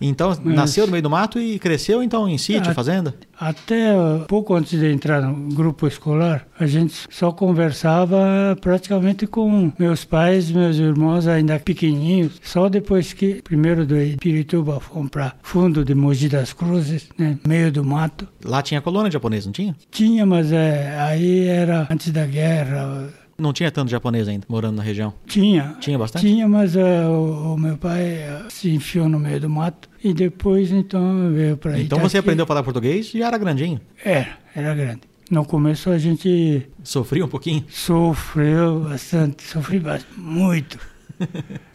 Então, 0.00 0.36
nasceu 0.44 0.84
no 0.84 0.92
meio 0.92 1.02
do 1.02 1.08
mato 1.08 1.40
e 1.40 1.58
cresceu 1.58 2.02
então 2.02 2.28
em 2.28 2.36
sítio, 2.36 2.70
Ah, 2.70 2.74
fazenda? 2.74 3.14
Até 3.38 3.94
uh, 3.96 4.26
pouco 4.28 4.54
antes 4.54 4.78
de 4.78 4.92
entrar 4.92 5.22
no 5.22 5.54
grupo 5.54 5.86
escolar, 5.86 6.46
a 6.60 6.66
gente 6.66 6.94
só 7.08 7.32
conversava 7.32 8.56
praticamente 8.60 9.26
com 9.26 9.72
meus 9.78 10.04
pais, 10.04 10.50
meus 10.50 10.76
irmãos 10.76 11.26
ainda 11.26 11.58
pequenininhos. 11.58 12.38
Só 12.42 12.68
depois 12.68 13.14
que, 13.14 13.40
primeiro 13.42 13.86
do 13.86 13.94
Pirituba, 14.20 14.80
fomos 14.80 15.10
para 15.10 15.34
fundo 15.42 15.82
de 15.82 15.94
Mogi 15.94 16.28
das 16.28 16.52
Cruzes, 16.52 17.08
né, 17.16 17.38
meio 17.46 17.72
do 17.72 17.82
mato. 17.82 18.28
Lá 18.44 18.60
tinha 18.60 18.82
colônia 18.82 19.10
japonesa, 19.10 19.46
não 19.46 19.52
tinha? 19.52 19.74
Tinha, 19.90 20.26
mas 20.26 20.52
é, 20.52 20.98
aí 21.00 21.46
era 21.46 21.86
antes 21.90 22.10
da 22.10 22.26
guerra. 22.26 23.08
Não 23.38 23.52
tinha 23.52 23.70
tanto 23.70 23.90
japonês 23.90 24.28
ainda 24.28 24.46
morando 24.48 24.76
na 24.76 24.82
região. 24.82 25.12
Tinha. 25.26 25.76
Tinha 25.80 25.98
bastante? 25.98 26.26
Tinha, 26.26 26.48
mas 26.48 26.74
é, 26.74 27.06
o, 27.06 27.54
o 27.54 27.58
meu 27.58 27.76
pai 27.76 28.02
é, 28.02 28.42
se 28.48 28.70
enfiou 28.70 29.08
no 29.08 29.18
meio 29.18 29.40
do 29.40 29.50
mato 29.50 29.88
e 30.02 30.14
depois 30.14 30.72
então 30.72 31.30
veio 31.32 31.56
para 31.56 31.78
Então 31.78 31.98
você 31.98 32.18
aprendeu 32.18 32.44
a 32.44 32.46
falar 32.46 32.62
português 32.62 33.12
e 33.14 33.22
era 33.22 33.36
grandinho. 33.36 33.80
Era, 34.04 34.38
era 34.54 34.74
grande. 34.74 35.00
No 35.30 35.44
começo 35.44 35.90
a 35.90 35.98
gente 35.98 36.66
Sofria 36.84 37.24
um 37.24 37.28
pouquinho. 37.28 37.64
sofreu 37.68 38.80
bastante, 38.80 39.42
sofri 39.42 39.80
bastante, 39.80 40.18
muito. 40.18 40.78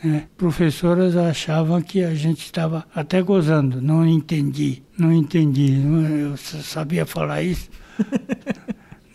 né? 0.03 0.23
Professoras 0.37 1.15
achavam 1.17 1.81
que 1.81 2.03
a 2.03 2.13
gente 2.15 2.45
estava 2.45 2.85
até 2.95 3.21
gozando, 3.21 3.81
não 3.81 4.05
entendi, 4.07 4.81
não 4.97 5.11
entendi, 5.11 5.81
eu 6.21 6.37
sabia 6.37 7.05
falar 7.05 7.41
isso. 7.43 7.69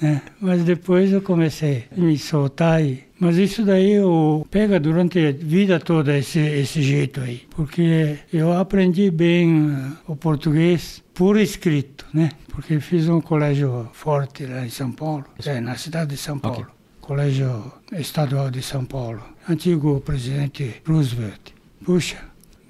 né? 0.00 0.22
Mas 0.40 0.64
depois 0.64 1.12
eu 1.12 1.22
comecei 1.22 1.84
a 1.96 2.00
me 2.00 2.18
soltar 2.18 2.82
e 2.84 3.06
mas 3.18 3.38
isso 3.38 3.64
daí 3.64 3.92
eu 3.92 4.46
pega 4.50 4.78
durante 4.78 5.18
a 5.18 5.32
vida 5.32 5.80
toda 5.80 6.18
esse, 6.18 6.38
esse 6.38 6.82
jeito 6.82 7.20
aí, 7.22 7.46
porque 7.48 8.18
eu 8.30 8.52
aprendi 8.52 9.10
bem 9.10 9.70
eh, 9.70 9.92
o 10.06 10.14
português 10.14 11.02
por 11.14 11.38
escrito, 11.38 12.04
né? 12.12 12.30
Porque 12.48 12.78
fiz 12.78 13.08
um 13.08 13.22
colégio 13.22 13.88
forte 13.94 14.44
lá 14.44 14.66
em 14.66 14.68
São 14.68 14.92
Paulo, 14.92 15.24
é, 15.46 15.60
na 15.60 15.76
cidade 15.76 16.10
de 16.10 16.18
São 16.18 16.38
Paulo. 16.38 16.66
Colégio 17.00 17.72
Estadual 17.92 18.50
de 18.50 18.60
São 18.60 18.84
Paulo. 18.84 19.22
Antigo 19.48 20.00
presidente 20.00 20.82
Roosevelt. 20.86 21.52
Puxa, 21.84 22.18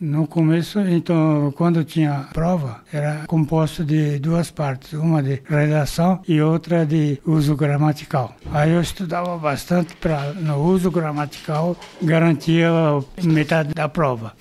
no 0.00 0.26
começo, 0.26 0.78
então, 0.80 1.52
quando 1.56 1.82
tinha 1.84 2.28
prova, 2.32 2.82
era 2.92 3.24
composto 3.26 3.84
de 3.84 4.18
duas 4.18 4.50
partes, 4.50 4.92
uma 4.92 5.22
de 5.22 5.42
redação 5.48 6.20
e 6.28 6.40
outra 6.40 6.84
de 6.84 7.18
uso 7.24 7.56
gramatical. 7.56 8.36
Aí 8.52 8.72
eu 8.72 8.80
estudava 8.80 9.36
bastante 9.38 9.96
para, 9.96 10.32
no 10.34 10.58
uso 10.62 10.90
gramatical, 10.90 11.76
garantia 12.02 12.68
metade 13.22 13.72
da 13.74 13.88
prova. 13.88 14.34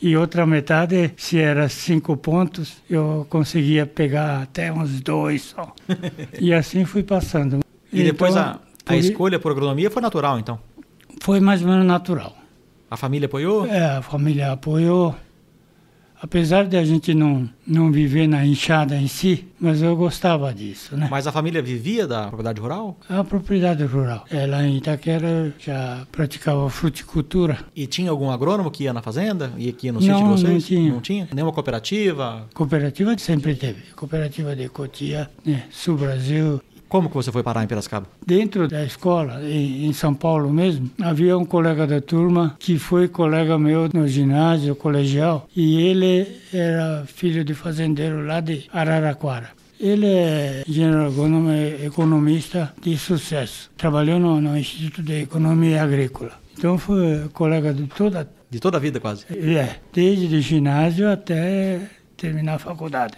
E 0.00 0.16
outra 0.16 0.46
metade, 0.46 1.12
se 1.16 1.38
era 1.38 1.68
cinco 1.68 2.16
pontos, 2.16 2.76
eu 2.88 3.26
conseguia 3.28 3.86
pegar 3.86 4.42
até 4.42 4.72
uns 4.72 5.00
dois 5.00 5.42
só. 5.42 5.74
E 6.38 6.52
assim 6.52 6.84
fui 6.84 7.02
passando. 7.02 7.60
E 7.92 8.02
depois 8.02 8.32
Então, 8.32 8.42
a, 8.42 8.50
a 8.52 8.58
por 8.84 8.94
escolha 8.94 9.38
por 9.38 9.52
agronomia 9.52 9.90
foi 9.90 10.02
natural, 10.02 10.38
então. 10.38 10.58
Foi 11.20 11.40
mais 11.40 11.62
ou 11.62 11.68
menos 11.68 11.86
natural. 11.86 12.43
A 12.94 12.96
família 12.96 13.26
apoiou? 13.26 13.66
É, 13.66 13.96
a 13.96 14.02
família 14.02 14.52
apoiou. 14.52 15.16
Apesar 16.22 16.64
de 16.64 16.76
a 16.76 16.84
gente 16.84 17.12
não, 17.12 17.50
não 17.66 17.90
viver 17.90 18.28
na 18.28 18.46
enxada 18.46 18.94
em 18.94 19.08
si, 19.08 19.46
mas 19.60 19.82
eu 19.82 19.96
gostava 19.96 20.54
disso, 20.54 20.96
né? 20.96 21.08
Mas 21.10 21.26
a 21.26 21.32
família 21.32 21.60
vivia 21.60 22.06
da 22.06 22.28
propriedade 22.28 22.60
rural? 22.60 22.96
A 23.08 23.24
propriedade 23.24 23.84
rural. 23.84 24.24
É, 24.30 24.46
lá 24.46 24.62
em 24.64 24.76
Itaquera 24.76 25.52
já 25.58 26.06
praticava 26.12 26.70
fruticultura. 26.70 27.58
E 27.74 27.84
tinha 27.88 28.10
algum 28.12 28.30
agrônomo 28.30 28.70
que 28.70 28.84
ia 28.84 28.92
na 28.92 29.02
fazenda? 29.02 29.52
E 29.58 29.68
aqui 29.68 29.90
no 29.90 30.00
Não, 30.00 30.00
sítio 30.00 30.16
de 30.18 30.30
vocês? 30.30 30.52
não 30.52 30.60
tinha. 30.60 30.92
Não 30.92 31.00
tinha? 31.00 31.28
Nenhuma 31.34 31.52
cooperativa? 31.52 32.46
Cooperativa 32.54 33.18
sempre 33.18 33.56
teve. 33.56 33.82
Cooperativa 33.96 34.54
de 34.54 34.68
Cotia, 34.68 35.28
né? 35.44 35.64
Sul 35.70 35.96
Brasil. 35.98 36.62
Como 36.94 37.08
que 37.08 37.16
você 37.16 37.32
foi 37.32 37.42
parar 37.42 37.64
em 37.64 37.66
Piracicaba? 37.66 38.06
Dentro 38.24 38.68
da 38.68 38.84
escola, 38.84 39.42
em 39.42 39.84
em 39.86 39.92
São 39.92 40.14
Paulo 40.14 40.48
mesmo, 40.48 40.88
havia 41.02 41.36
um 41.36 41.44
colega 41.44 41.88
da 41.88 42.00
turma 42.00 42.54
que 42.56 42.78
foi 42.78 43.08
colega 43.08 43.58
meu 43.58 43.88
no 43.92 44.06
ginásio 44.06 44.76
colegial 44.76 45.48
e 45.56 45.82
ele 45.88 46.24
era 46.52 47.02
filho 47.04 47.44
de 47.44 47.52
fazendeiro 47.52 48.24
lá 48.24 48.38
de 48.38 48.66
Araraquara. 48.72 49.48
Ele 49.80 50.06
é 50.06 50.62
engenheiro 50.68 51.04
agrônomo, 51.04 51.50
é 51.50 51.84
economista 51.84 52.72
de 52.80 52.96
sucesso. 52.96 53.72
Trabalhou 53.76 54.20
no, 54.20 54.40
no 54.40 54.56
Instituto 54.56 55.02
de 55.02 55.22
Economia 55.22 55.82
Agrícola. 55.82 56.30
Então 56.56 56.78
foi 56.78 57.28
colega 57.32 57.74
de 57.74 57.88
toda, 57.88 58.30
De 58.48 58.60
toda 58.60 58.76
a 58.76 58.80
vida, 58.80 59.00
quase. 59.00 59.24
é, 59.30 59.80
desde 59.92 60.36
o 60.36 60.40
ginásio 60.40 61.10
até 61.10 61.80
terminar 62.16 62.54
a 62.54 62.58
faculdade. 62.60 63.14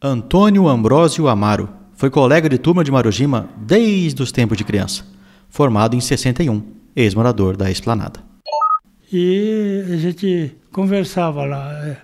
Antônio 0.00 0.66
Ambrósio 0.68 1.28
Amaro 1.28 1.68
foi 1.98 2.10
colega 2.10 2.48
de 2.48 2.58
turma 2.58 2.84
de 2.84 2.92
Marujima 2.92 3.48
desde 3.56 4.22
os 4.22 4.30
tempos 4.30 4.56
de 4.56 4.62
criança. 4.62 5.04
Formado 5.50 5.96
em 5.96 6.00
61, 6.00 6.62
ex-morador 6.94 7.56
da 7.56 7.68
Esplanada. 7.72 8.20
E 9.12 9.84
a 9.92 9.96
gente 9.96 10.52
conversava 10.70 11.44
lá. 11.44 11.72
é, 11.84 11.96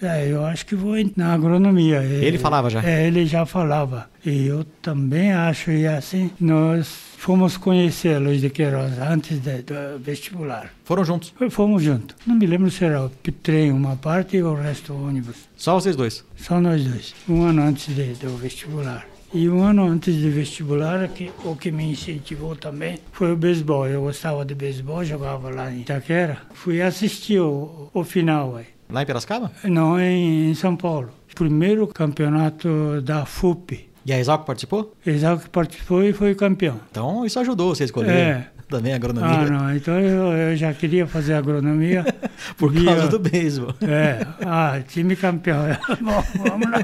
é, 0.00 0.32
eu 0.32 0.44
acho 0.44 0.66
que 0.66 0.74
vou 0.74 0.94
na 1.16 1.34
agronomia. 1.34 1.98
É, 2.02 2.24
Ele 2.24 2.36
falava 2.38 2.68
já? 2.68 2.82
É, 2.82 3.06
ele 3.06 3.26
já 3.26 3.46
falava. 3.46 4.08
E 4.26 4.46
eu 4.46 4.64
também 4.82 5.32
acho, 5.32 5.70
e 5.70 5.86
assim, 5.86 6.30
nós 6.40 6.88
fomos 7.16 7.56
conhecer 7.56 8.18
Luiz 8.18 8.40
de 8.40 8.50
Queiroz 8.50 8.98
antes 8.98 9.38
de- 9.40 9.62
do 9.62 9.98
vestibular. 10.00 10.72
Foram 10.84 11.04
juntos. 11.04 11.32
Fomos 11.50 11.82
juntos. 11.82 12.16
Não 12.26 12.34
me 12.34 12.46
lembro 12.46 12.70
se 12.70 12.84
era 12.84 13.04
o 13.04 13.10
trem 13.42 13.70
uma 13.70 13.94
parte 13.96 14.36
e 14.36 14.42
o 14.42 14.54
resto 14.54 14.94
ônibus. 14.94 15.36
Só 15.56 15.74
vocês 15.74 15.94
dois. 15.94 16.24
Só 16.36 16.60
nós 16.60 16.82
dois. 16.84 17.14
Um 17.28 17.42
ano 17.42 17.62
antes 17.62 17.94
de- 17.94 18.14
do 18.14 18.36
vestibular. 18.36 19.06
E 19.32 19.48
um 19.48 19.62
ano 19.62 19.84
antes 19.86 20.16
do 20.22 20.30
vestibular, 20.30 21.06
que, 21.08 21.30
o 21.44 21.54
que 21.54 21.70
me 21.70 21.84
incentivou 21.92 22.56
também 22.56 22.98
foi 23.12 23.32
o 23.32 23.36
beisebol. 23.36 23.86
Eu 23.86 24.02
gostava 24.02 24.44
de 24.44 24.54
beisebol, 24.54 25.04
jogava 25.04 25.50
lá 25.50 25.70
em 25.70 25.80
Itaquera. 25.80 26.38
Fui 26.54 26.80
assistir 26.80 27.38
o, 27.40 27.90
o 27.92 28.04
final 28.04 28.56
aí. 28.56 28.64
Lá 28.90 29.02
em 29.02 29.06
Piracicaba? 29.06 29.52
Não, 29.64 30.00
em, 30.00 30.50
em 30.50 30.54
São 30.54 30.74
Paulo. 30.74 31.10
Primeiro 31.34 31.86
campeonato 31.86 33.02
da 33.02 33.26
FUP, 33.26 33.88
E 34.04 34.12
a 34.12 34.18
Exalc 34.18 34.46
participou? 34.46 34.94
Exalc 35.06 35.46
participou 35.50 36.02
e 36.02 36.12
foi 36.14 36.34
campeão. 36.34 36.80
Então 36.90 37.24
isso 37.26 37.38
ajudou 37.38 37.74
você 37.74 37.82
a 37.82 37.86
escolher 37.86 38.10
É. 38.10 38.46
também 38.68 38.94
a 38.94 38.96
agronomia. 38.96 39.28
Ah, 39.40 39.44
não, 39.50 39.76
então 39.76 40.00
eu, 40.00 40.32
eu 40.32 40.56
já 40.56 40.72
queria 40.72 41.06
fazer 41.06 41.34
agronomia. 41.34 42.04
Por 42.56 42.72
via- 42.72 42.86
causa 42.86 43.08
do 43.08 43.18
beisebol. 43.18 43.74
É, 43.82 44.26
ah, 44.44 44.80
time 44.88 45.14
campeão. 45.14 45.58
Bom, 46.00 46.24
vamos 46.48 46.70
lá. 46.70 46.82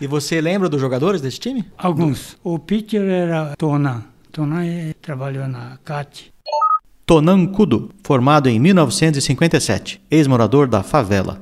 E 0.00 0.06
você 0.06 0.40
lembra 0.40 0.68
dos 0.68 0.80
jogadores 0.80 1.20
desse 1.20 1.40
time? 1.40 1.64
Alguns. 1.78 2.36
O 2.44 2.58
pitcher 2.58 3.02
era 3.02 3.54
Tonan. 3.56 4.04
Tonan 4.30 4.64
eh, 4.64 4.94
trabalhou 5.00 5.48
na 5.48 5.78
CAT. 5.84 6.32
Tonan 7.06 7.46
Kudo, 7.46 7.90
formado 8.02 8.48
em 8.48 8.58
1957, 8.58 10.02
ex-morador 10.10 10.66
da 10.66 10.82
favela. 10.82 11.40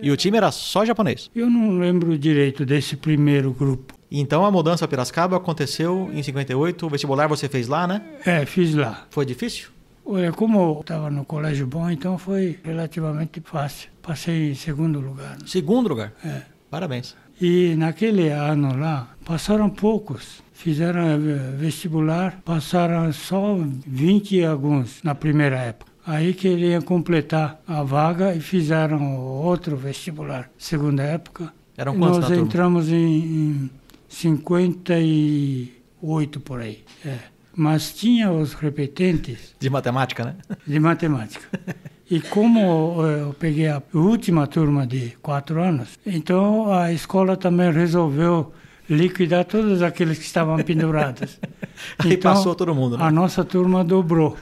E 0.00 0.10
o 0.10 0.16
time 0.16 0.36
era 0.36 0.50
só 0.50 0.84
japonês. 0.84 1.30
Eu 1.34 1.50
não 1.50 1.78
lembro 1.78 2.16
direito 2.16 2.64
desse 2.64 2.96
primeiro 2.96 3.52
grupo. 3.52 3.94
Então 4.10 4.44
a 4.46 4.50
mudança 4.50 4.84
a 4.84 4.88
Piracicaba 4.88 5.36
aconteceu 5.36 6.10
em 6.12 6.22
58. 6.22 6.86
O 6.86 6.88
vestibular 6.88 7.26
você 7.26 7.48
fez 7.48 7.68
lá, 7.68 7.86
né? 7.86 8.02
É, 8.24 8.46
fiz 8.46 8.74
lá. 8.74 9.04
Foi 9.10 9.26
difícil? 9.26 9.68
Olha, 10.06 10.32
como 10.32 10.58
eu 10.60 10.80
estava 10.80 11.10
no 11.10 11.24
colégio 11.24 11.66
bom, 11.66 11.90
então 11.90 12.16
foi 12.16 12.58
relativamente 12.62 13.42
fácil. 13.44 13.88
Passei 14.02 14.52
em 14.52 14.54
segundo 14.54 15.00
lugar. 15.00 15.36
Segundo 15.46 15.88
lugar. 15.88 16.12
É. 16.24 16.42
Parabéns. 16.70 17.16
E 17.40 17.74
naquele 17.76 18.28
ano 18.28 18.76
lá, 18.78 19.08
passaram 19.24 19.70
poucos. 19.70 20.42
Fizeram 20.52 21.02
eh, 21.02 21.16
vestibular, 21.56 22.40
passaram 22.44 23.10
só 23.12 23.58
20 23.86 24.44
alguns 24.44 25.02
na 25.02 25.14
primeira 25.14 25.56
época. 25.58 25.90
Aí 26.06 26.34
queriam 26.34 26.82
completar 26.82 27.60
a 27.66 27.82
vaga 27.82 28.34
e 28.34 28.40
fizeram 28.40 29.16
outro 29.16 29.74
vestibular. 29.76 30.50
Segunda 30.58 31.02
época. 31.02 31.50
Eram 31.76 31.98
quantos 31.98 32.28
Nós 32.28 32.38
entramos 32.38 32.88
em, 32.88 32.94
em 32.94 33.68
58 34.08 36.40
por 36.40 36.60
aí. 36.60 36.84
É. 37.04 37.18
Mas 37.56 37.94
tinha 37.94 38.32
os 38.32 38.52
repetentes 38.54 39.54
De 39.58 39.68
matemática, 39.70 40.24
né? 40.24 40.34
de 40.66 40.80
matemática. 40.80 41.46
E 42.10 42.20
como 42.20 43.04
eh, 43.06 43.22
eu 43.22 43.34
peguei 43.38 43.68
a 43.68 43.82
última 43.94 44.46
turma 44.46 44.86
de 44.86 45.16
quatro 45.22 45.62
anos, 45.62 45.98
então 46.04 46.70
a 46.70 46.92
escola 46.92 47.36
também 47.36 47.72
resolveu 47.72 48.52
liquidar 48.88 49.44
todos 49.46 49.80
aqueles 49.80 50.18
que 50.18 50.24
estavam 50.24 50.56
pendurados. 50.58 51.38
Aí 51.98 52.16
passou 52.16 52.54
todo 52.54 52.74
mundo, 52.74 52.98
né? 52.98 53.04
A 53.04 53.10
nossa 53.10 53.44
turma 53.44 53.82
dobrou. 53.82 54.36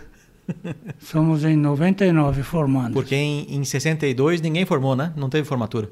Somos 0.98 1.44
em 1.44 1.56
99 1.56 2.42
formandos. 2.42 2.94
Porque 2.94 3.14
em, 3.14 3.46
em 3.48 3.64
62 3.64 4.40
ninguém 4.40 4.66
formou, 4.66 4.96
né? 4.96 5.12
Não 5.16 5.28
teve 5.28 5.46
formatura. 5.46 5.88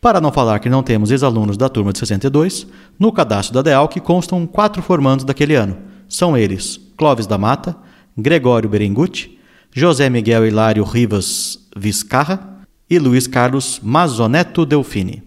Para 0.00 0.20
não 0.20 0.32
falar 0.32 0.58
que 0.58 0.68
não 0.68 0.82
temos 0.82 1.10
ex-alunos 1.10 1.56
da 1.56 1.68
turma 1.68 1.92
de 1.92 1.98
62, 1.98 2.66
no 2.98 3.12
cadastro 3.12 3.54
da 3.54 3.62
DEAL 3.62 3.86
que 3.86 4.00
constam 4.00 4.46
quatro 4.46 4.82
formandos 4.82 5.24
daquele 5.24 5.54
ano. 5.54 5.76
São 6.08 6.36
eles 6.36 6.80
Clóvis 6.96 7.26
da 7.26 7.38
Mata, 7.38 7.76
Gregório 8.16 8.68
Berengutti, 8.68 9.38
José 9.72 10.10
Miguel 10.10 10.46
Hilário 10.46 10.82
Rivas 10.82 11.68
Vizcarra 11.76 12.66
e 12.88 12.98
Luiz 12.98 13.28
Carlos 13.28 13.78
Mazoneto 13.80 14.66
Delfini. 14.66 15.22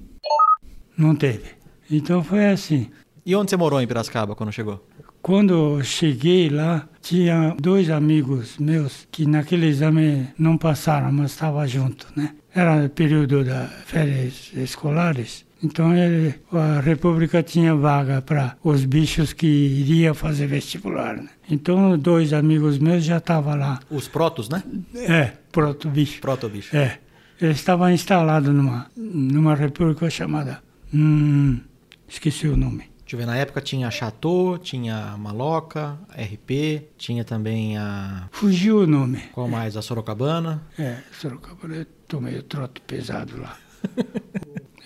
Não 0.98 1.16
teve. 1.16 1.46
Então 1.90 2.22
foi 2.22 2.48
assim. 2.48 2.90
E 3.26 3.34
onde 3.38 3.50
você 3.50 3.56
morou 3.56 3.82
em 3.82 3.88
Piracicaba 3.88 4.36
quando 4.36 4.52
chegou? 4.52 4.86
Quando 5.22 5.54
eu 5.54 5.84
cheguei 5.84 6.50
lá, 6.50 6.90
tinha 7.02 7.56
dois 7.58 7.90
amigos 7.90 8.58
meus 8.58 9.08
que 9.10 9.26
naquele 9.26 9.68
exame 9.68 10.28
não 10.38 10.58
passaram, 10.58 11.10
mas 11.14 11.32
estavam 11.32 11.66
junto, 11.66 12.08
né? 12.14 12.36
Era 12.54 12.90
período 12.90 13.46
das 13.46 13.72
férias 13.86 14.52
escolares, 14.54 15.46
então 15.64 15.96
ele, 15.96 16.36
a 16.52 16.82
República 16.82 17.42
tinha 17.42 17.74
vaga 17.74 18.22
para 18.22 18.58
os 18.64 18.84
bichos 18.84 19.32
que 19.32 19.48
iriam 19.48 20.14
fazer 20.14 20.48
vestibular, 20.48 21.16
né? 21.16 21.30
Então 21.50 21.98
dois 21.98 22.34
amigos 22.34 22.78
meus 22.78 23.06
já 23.06 23.18
estavam 23.18 23.56
lá. 23.56 23.80
Os 23.90 24.08
protos, 24.08 24.50
né? 24.50 24.62
É, 24.94 25.32
proto 25.52 25.90
bicho. 25.90 26.20
Proto 26.20 26.50
bicho. 26.50 26.76
É, 26.76 27.00
eles 27.40 27.58
estavam 27.58 27.90
instalados 27.90 28.54
numa, 28.54 28.88
numa 28.96 29.56
república 29.56 30.10
chamada... 30.10 30.62
Hum, 30.94 31.60
esqueci 32.08 32.48
o 32.48 32.56
nome. 32.56 32.94
Deixa 33.14 33.16
eu 33.16 33.20
ver, 33.20 33.26
na 33.26 33.36
época 33.38 33.62
tinha 33.62 33.90
Chateau, 33.92 34.58
tinha 34.58 35.16
Maloca, 35.18 35.98
RP, 36.10 36.90
tinha 36.98 37.24
também 37.24 37.78
a. 37.78 38.28
Fugiu 38.32 38.80
o 38.80 38.88
nome. 38.88 39.20
Qual 39.34 39.48
mais? 39.48 39.76
A 39.76 39.82
Sorocabana. 39.82 40.64
É, 40.80 40.98
Sorocaba, 41.20 41.68
eu 41.68 41.86
tomei 42.08 42.38
o 42.38 42.44
trote 42.44 42.82
pesado 42.82 43.40
lá. 43.40 43.58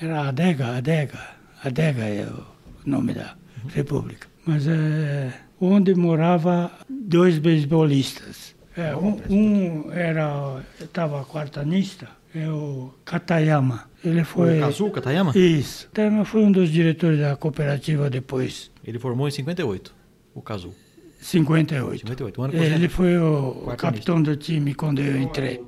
Era 0.01 0.21
a 0.21 0.27
adega, 0.29 0.77
adega. 0.77 1.19
Adega 1.63 2.03
é 2.03 2.27
o 2.27 2.45
nome 2.86 3.13
da 3.13 3.36
república. 3.69 4.27
Mas 4.45 4.67
é 4.67 5.33
onde 5.60 5.95
morava 5.95 6.71
dois 6.89 7.39
beisbolistas. 7.39 8.55
É, 8.75 8.95
um, 8.95 9.19
um 9.29 9.91
era, 9.91 10.62
estava 10.79 11.25
quartanista, 11.25 12.07
é 12.33 12.47
o 12.47 12.93
Katayama. 13.03 13.89
Ele 14.05 14.23
foi... 14.23 14.60
O 14.60 14.62
Kazu 14.62 14.91
Katayama? 14.91 15.36
Isso. 15.36 15.88
Katayama 15.88 16.23
foi 16.23 16.43
um 16.43 16.51
dos 16.51 16.69
diretores 16.69 17.19
da 17.19 17.36
cooperativa 17.36 18.10
depois, 18.10 18.71
Ele 18.86 18.99
formou 18.99 19.27
em 19.27 19.31
58, 19.31 19.93
o 20.36 20.41
Kazu. 20.41 20.73
58. 21.19 22.01
58, 22.01 22.39
o 22.39 22.43
ano 22.43 22.53
Ele 22.53 22.88
foi 22.88 23.17
o 23.17 23.73
capitão 23.75 24.21
do 24.21 24.36
time 24.36 24.75
quando 24.75 25.01
eu 25.01 25.19
entrei. 25.19 25.63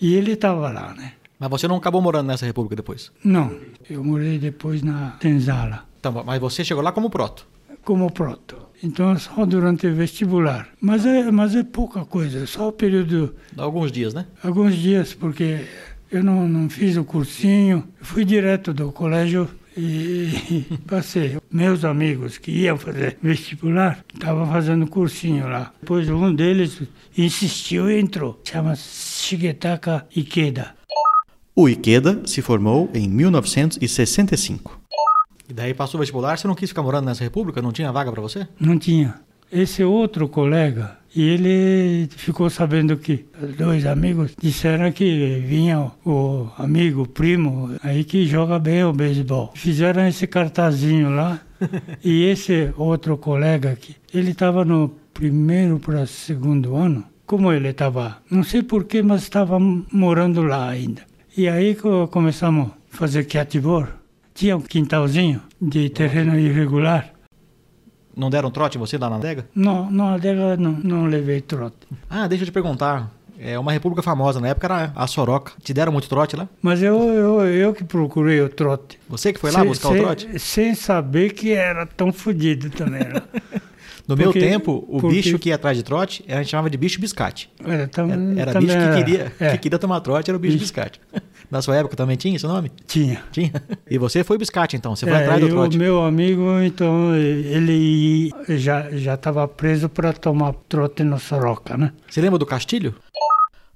E 0.00 0.14
ele 0.14 0.32
estava 0.32 0.70
lá, 0.70 0.94
né? 0.94 1.14
Mas 1.42 1.50
você 1.50 1.66
não 1.66 1.74
acabou 1.74 2.00
morando 2.00 2.28
nessa 2.28 2.46
república 2.46 2.76
depois? 2.76 3.10
Não, 3.24 3.52
eu 3.90 4.04
morei 4.04 4.38
depois 4.38 4.80
na 4.80 5.16
Tenzala, 5.18 5.84
Então, 5.98 6.22
mas 6.24 6.40
você 6.40 6.64
chegou 6.64 6.84
lá 6.84 6.92
como 6.92 7.10
proto. 7.10 7.44
como 7.84 8.08
proto. 8.12 8.56
Então, 8.80 9.18
só 9.18 9.44
durante 9.44 9.88
o 9.88 9.92
vestibular. 9.94 10.68
Mas 10.80 11.04
é, 11.04 11.32
mas 11.32 11.56
é 11.56 11.64
pouca 11.64 12.04
coisa, 12.04 12.46
só 12.46 12.68
o 12.68 12.72
período, 12.72 13.34
alguns 13.56 13.90
dias, 13.90 14.14
né? 14.14 14.24
alguns 14.40 14.76
dias, 14.76 15.14
porque 15.14 15.64
eu 16.12 16.22
não, 16.22 16.46
não 16.48 16.70
fiz 16.70 16.96
o 16.96 17.02
cursinho, 17.04 17.88
fui 18.00 18.24
direto 18.24 18.72
do 18.72 18.92
colégio 18.92 19.48
e 19.76 20.64
passei. 20.86 21.38
Meus 21.50 21.84
amigos 21.84 22.38
que 22.38 22.52
iam 22.52 22.76
fazer 22.78 23.18
vestibular 23.20 24.04
estavam 24.14 24.46
fazendo 24.46 24.86
cursinho 24.86 25.48
lá. 25.48 25.72
Depois 25.80 26.08
um 26.08 26.32
deles 26.32 26.82
insistiu 27.18 27.90
e 27.90 27.98
entrou. 27.98 28.40
Chama 28.44 28.76
Shigetaka 28.76 30.06
Ikeda. 30.16 30.74
O 31.54 31.68
Ikeda 31.68 32.22
se 32.24 32.40
formou 32.40 32.88
em 32.94 33.06
1965. 33.06 34.80
E 35.46 35.52
daí 35.52 35.74
passou 35.74 35.98
o 35.98 36.00
vestibular, 36.00 36.38
você 36.38 36.48
não 36.48 36.54
quis 36.54 36.70
ficar 36.70 36.82
morando 36.82 37.04
nessa 37.04 37.22
república? 37.22 37.60
Não 37.60 37.72
tinha 37.72 37.92
vaga 37.92 38.10
para 38.10 38.22
você? 38.22 38.48
Não 38.58 38.78
tinha. 38.78 39.16
Esse 39.52 39.84
outro 39.84 40.26
colega, 40.30 40.96
e 41.14 41.20
ele 41.20 42.08
ficou 42.16 42.48
sabendo 42.48 42.96
que 42.96 43.26
dois 43.58 43.84
amigos 43.84 44.32
disseram 44.40 44.90
que 44.90 45.44
vinha 45.46 45.90
o 46.06 46.48
amigo, 46.56 47.02
o 47.02 47.06
primo, 47.06 47.76
aí 47.82 48.02
que 48.02 48.24
joga 48.24 48.58
bem 48.58 48.82
o 48.84 48.94
beisebol. 48.94 49.52
Fizeram 49.54 50.08
esse 50.08 50.26
cartazinho 50.26 51.10
lá, 51.10 51.38
e 52.02 52.24
esse 52.24 52.72
outro 52.78 53.18
colega 53.18 53.72
aqui, 53.72 53.94
ele 54.14 54.30
estava 54.30 54.64
no 54.64 54.88
primeiro 55.12 55.78
para 55.78 56.06
segundo 56.06 56.74
ano. 56.76 57.04
Como 57.26 57.52
ele 57.52 57.68
estava, 57.68 58.18
não 58.30 58.42
sei 58.42 58.62
porquê, 58.62 59.02
mas 59.02 59.22
estava 59.22 59.58
morando 59.60 60.42
lá 60.42 60.68
ainda. 60.68 61.02
E 61.36 61.48
aí 61.48 61.74
co- 61.74 62.08
começamos 62.08 62.68
a 62.68 62.96
fazer 62.96 63.24
catibor. 63.24 63.88
Tinha 64.34 64.56
um 64.56 64.60
quintalzinho 64.60 65.40
de 65.60 65.88
terreno 65.90 66.38
irregular. 66.38 67.10
Não 68.16 68.28
deram 68.30 68.50
trote 68.50 68.76
você 68.78 68.98
lá 68.98 69.08
na 69.08 69.16
adega? 69.16 69.46
Não, 69.54 69.90
não, 69.90 70.08
adega 70.08 70.56
não, 70.56 70.72
não 70.72 71.06
levei 71.06 71.40
trote. 71.40 71.76
Ah, 72.10 72.26
deixa 72.28 72.42
eu 72.42 72.46
te 72.46 72.52
perguntar. 72.52 73.10
É 73.44 73.58
uma 73.58 73.72
república 73.72 74.02
famosa, 74.02 74.38
na 74.38 74.48
época 74.48 74.66
era 74.66 74.92
a 74.94 75.06
Soroca. 75.06 75.52
Te 75.62 75.72
deram 75.74 75.90
muito 75.90 76.08
trote 76.08 76.36
lá? 76.36 76.48
Mas 76.60 76.80
eu, 76.82 76.96
eu, 77.02 77.40
eu 77.46 77.74
que 77.74 77.82
procurei 77.82 78.40
o 78.40 78.48
trote. 78.48 79.00
Você 79.08 79.32
que 79.32 79.40
foi 79.40 79.50
lá 79.50 79.60
Sem- 79.60 79.68
buscar 79.68 79.88
sem- 79.88 79.98
o 79.98 80.02
trote? 80.02 80.38
Sem 80.38 80.74
saber 80.74 81.32
que 81.32 81.52
era 81.52 81.84
tão 81.86 82.12
fodido 82.12 82.70
também. 82.70 83.02
No 84.08 84.16
meu 84.16 84.26
Porque- 84.32 84.40
tempo, 84.40 84.84
o 84.88 85.00
porque- 85.00 85.16
bicho 85.16 85.38
que 85.38 85.48
ia 85.50 85.54
atrás 85.54 85.76
de 85.76 85.82
trote, 85.82 86.24
a 86.28 86.36
gente 86.38 86.48
chamava 86.50 86.68
de 86.68 86.76
bicho 86.76 87.00
biscate. 87.00 87.48
Era, 87.64 87.86
tam- 87.86 88.08
Era, 88.36 88.58
bicho 88.60 88.74
que 88.76 88.94
queria, 89.04 89.32
é, 89.38 89.50
que 89.52 89.58
queria 89.58 89.78
tomar 89.78 90.00
trote, 90.00 90.28
era 90.30 90.36
o 90.36 90.40
bicho 90.40 90.54
Bicho. 90.54 90.64
biscate. 90.64 91.00
Na 91.50 91.60
sua 91.62 91.76
época 91.76 91.94
também 91.94 92.16
tinha 92.16 92.34
esse 92.34 92.46
nome? 92.46 92.72
Tinha. 92.86 93.22
Tinha. 93.30 93.52
E 93.88 93.98
você 93.98 94.24
foi 94.24 94.38
biscate 94.38 94.74
então, 94.74 94.96
você 94.96 95.06
foi 95.06 95.14
É, 95.14 95.22
atrás 95.22 95.40
do 95.40 95.48
trote. 95.48 95.76
O 95.76 95.80
meu 95.80 96.02
amigo, 96.02 96.60
então, 96.62 97.14
ele 97.14 98.32
já 98.48 98.90
já 98.92 99.14
estava 99.14 99.46
preso 99.46 99.88
para 99.88 100.12
tomar 100.12 100.52
trote 100.68 101.04
no 101.04 101.18
Soroca, 101.20 101.76
né? 101.76 101.92
Você 102.10 102.20
lembra 102.20 102.38
do 102.38 102.46
Castilho? 102.46 102.94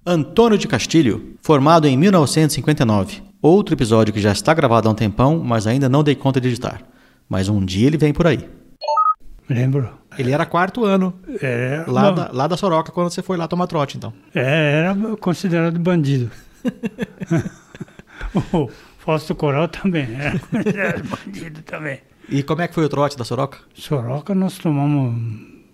Antônio 0.05 0.57
de 0.59 0.67
Castilho, 0.69 1.35
formado 1.43 1.87
em 1.87 1.97
1959. 1.97 3.23
Outro 3.43 3.75
episódio 3.75 4.13
que 4.15 4.21
já 4.21 4.33
está 4.33 4.55
gravado 4.55 4.89
há 4.89 4.93
um 4.93 4.95
tempão, 4.95 5.39
mas 5.45 5.67
ainda 5.67 5.89
não 5.89 6.03
dei 6.03 6.15
conta 6.15 6.41
de 6.41 6.49
editar. 6.49 6.81
Mas 7.29 7.49
um 7.49 7.65
dia 7.65 7.87
ele 7.89 7.99
vem 7.99 8.13
por 8.13 8.27
aí. 8.27 8.49
Lembro. 9.49 9.89
Ele 10.19 10.33
era 10.33 10.45
quarto 10.47 10.85
ano, 10.85 11.15
É, 11.43 11.85
lá, 11.87 12.11
da, 12.11 12.31
lá 12.33 12.47
da 12.47 12.57
Soroca, 12.57 12.91
quando 12.91 13.11
você 13.11 13.23
foi 13.23 13.37
lá 13.37 13.47
tomar 13.47 13.67
trote, 13.67 13.97
então. 13.97 14.13
é, 14.35 14.85
era 14.85 15.17
considerado 15.17 15.79
bandido. 15.79 16.31
Oh, 18.53 18.69
Fausto 18.99 19.35
Coral 19.35 19.69
também, 19.69 20.09
era, 20.15 20.41
era 20.75 21.03
bandido 21.03 21.63
também. 21.63 22.01
E 22.29 22.43
como 22.43 22.63
é 22.63 22.69
que 22.69 22.75
foi 22.75 22.85
o 22.85 22.89
trote 22.89 23.17
da 23.17 23.25
Soroca? 23.25 23.59
Soroca 23.75 24.35
nós 24.35 24.59
tomamos 24.59 25.15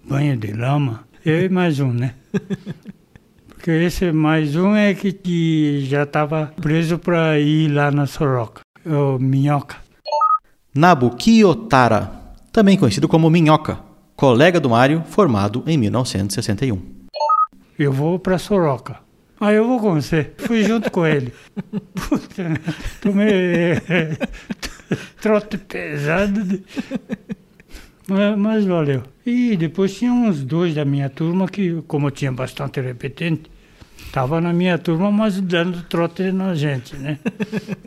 banho 0.08 0.36
de 0.36 0.52
lama. 0.52 1.04
Eu 1.24 1.44
e 1.44 1.48
mais 1.48 1.80
um, 1.80 1.92
né? 1.92 2.14
Porque 3.48 3.70
esse 3.70 4.10
mais 4.12 4.56
um 4.56 4.74
é 4.74 4.92
que, 4.92 5.12
que 5.12 5.84
já 5.86 6.02
estava 6.02 6.52
preso 6.60 6.98
para 6.98 7.38
ir 7.38 7.68
lá 7.68 7.90
na 7.90 8.06
Soroca. 8.06 8.60
O 8.84 9.18
Minhoca. 9.18 9.76
Nabuki 10.74 11.44
Otara, 11.44 12.10
também 12.52 12.76
conhecido 12.76 13.08
como 13.08 13.30
Minhoca, 13.30 13.78
colega 14.14 14.60
do 14.60 14.70
Mário, 14.70 15.02
formado 15.08 15.62
em 15.66 15.76
1961. 15.78 16.80
Eu 17.78 17.92
vou 17.92 18.18
para 18.18 18.38
Soroca. 18.38 18.96
Ah, 19.40 19.52
eu 19.52 19.66
vou 19.66 19.80
com 19.80 19.94
você. 19.94 20.30
Fui 20.38 20.62
junto 20.62 20.90
com 20.90 21.04
ele. 21.04 21.32
Puta, 21.94 22.44
tomei 23.00 23.72
eh, 23.88 24.16
trote 25.20 25.58
pesado. 25.58 26.44
de- 26.44 26.62
Mas, 28.08 28.38
mas 28.38 28.64
valeu. 28.64 29.02
E 29.26 29.56
depois 29.56 29.94
tinha 29.96 30.12
uns 30.12 30.44
dois 30.44 30.74
da 30.74 30.84
minha 30.84 31.08
turma 31.08 31.48
que, 31.48 31.82
como 31.88 32.10
tinha 32.10 32.30
bastante 32.30 32.80
repetente, 32.80 33.50
estava 34.12 34.42
na 34.42 34.52
minha 34.52 34.76
turma, 34.76 35.10
mas 35.10 35.40
dando 35.40 35.82
trote 35.84 36.30
na 36.32 36.54
gente, 36.54 36.94
né? 36.96 37.18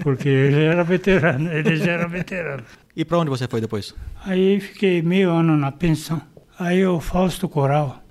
Porque 0.01 0.27
ele 0.27 0.63
era 0.63 0.83
veterano, 0.83 1.51
ele 1.51 1.77
já 1.77 1.91
era 1.91 2.07
veterano. 2.07 2.63
E 2.95 3.05
pra 3.05 3.19
onde 3.19 3.29
você 3.29 3.47
foi 3.47 3.61
depois? 3.61 3.93
Aí 4.25 4.59
fiquei 4.59 5.03
meio 5.03 5.29
ano 5.29 5.55
na 5.55 5.71
pensão. 5.71 6.19
Aí 6.57 6.83
o 6.83 6.99
Fausto 6.99 7.47
Coral, 7.47 8.01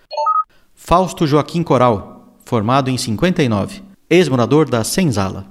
Fausto 0.73 1.27
Joaquim 1.27 1.65
Coral, 1.65 2.39
formado 2.45 2.89
em 2.89 2.97
59, 2.97 3.83
ex-morador 4.09 4.71
da 4.71 4.85
Senzala. 4.85 5.45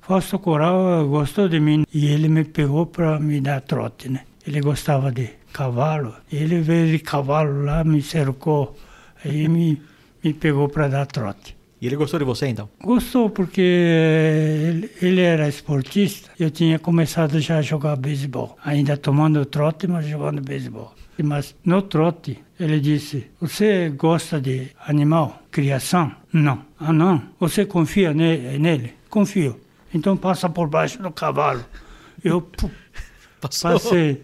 Fausto 0.00 0.38
Coral 0.38 1.06
gostou 1.06 1.50
de 1.50 1.60
mim 1.60 1.84
e 1.92 2.06
ele 2.06 2.28
me 2.28 2.44
pegou 2.44 2.86
para 2.86 3.20
me 3.20 3.42
dar 3.42 3.60
trote, 3.60 4.08
né? 4.08 4.22
Ele 4.46 4.62
gostava 4.62 5.12
de 5.12 5.28
cavalo. 5.52 6.14
Ele 6.32 6.62
veio 6.62 6.90
de 6.90 6.98
cavalo 6.98 7.62
lá, 7.62 7.84
me 7.84 8.00
cercou, 8.00 8.74
aí 9.22 9.46
me, 9.48 9.82
me 10.22 10.32
pegou 10.32 10.66
para 10.66 10.88
dar 10.88 11.04
trote. 11.04 11.53
E 11.80 11.86
ele 11.86 11.96
gostou 11.96 12.18
de 12.18 12.24
você 12.24 12.46
então? 12.46 12.68
Gostou 12.82 13.28
porque 13.28 13.60
eh, 13.60 14.68
ele, 14.70 14.90
ele 15.02 15.20
era 15.20 15.48
esportista. 15.48 16.30
Eu 16.38 16.50
tinha 16.50 16.78
começado 16.78 17.38
já 17.40 17.58
a 17.58 17.62
jogar 17.62 17.96
beisebol, 17.96 18.56
ainda 18.64 18.96
tomando 18.96 19.44
trote, 19.44 19.86
mas 19.86 20.06
jogando 20.06 20.40
beisebol. 20.40 20.94
Mas 21.22 21.54
no 21.64 21.82
trote, 21.82 22.38
ele 22.58 22.80
disse: 22.80 23.26
Você 23.40 23.88
gosta 23.90 24.40
de 24.40 24.68
animal, 24.86 25.42
criação? 25.50 26.10
Não. 26.32 26.64
Ah, 26.78 26.92
não? 26.92 27.22
Você 27.38 27.64
confia 27.66 28.12
ne- 28.14 28.58
nele? 28.58 28.94
Confio. 29.10 29.60
Então 29.92 30.16
passa 30.16 30.48
por 30.48 30.68
baixo 30.68 31.00
do 31.02 31.10
cavalo. 31.12 31.64
Eu 32.24 32.40
Passou. 33.40 33.72
passei. 33.72 34.22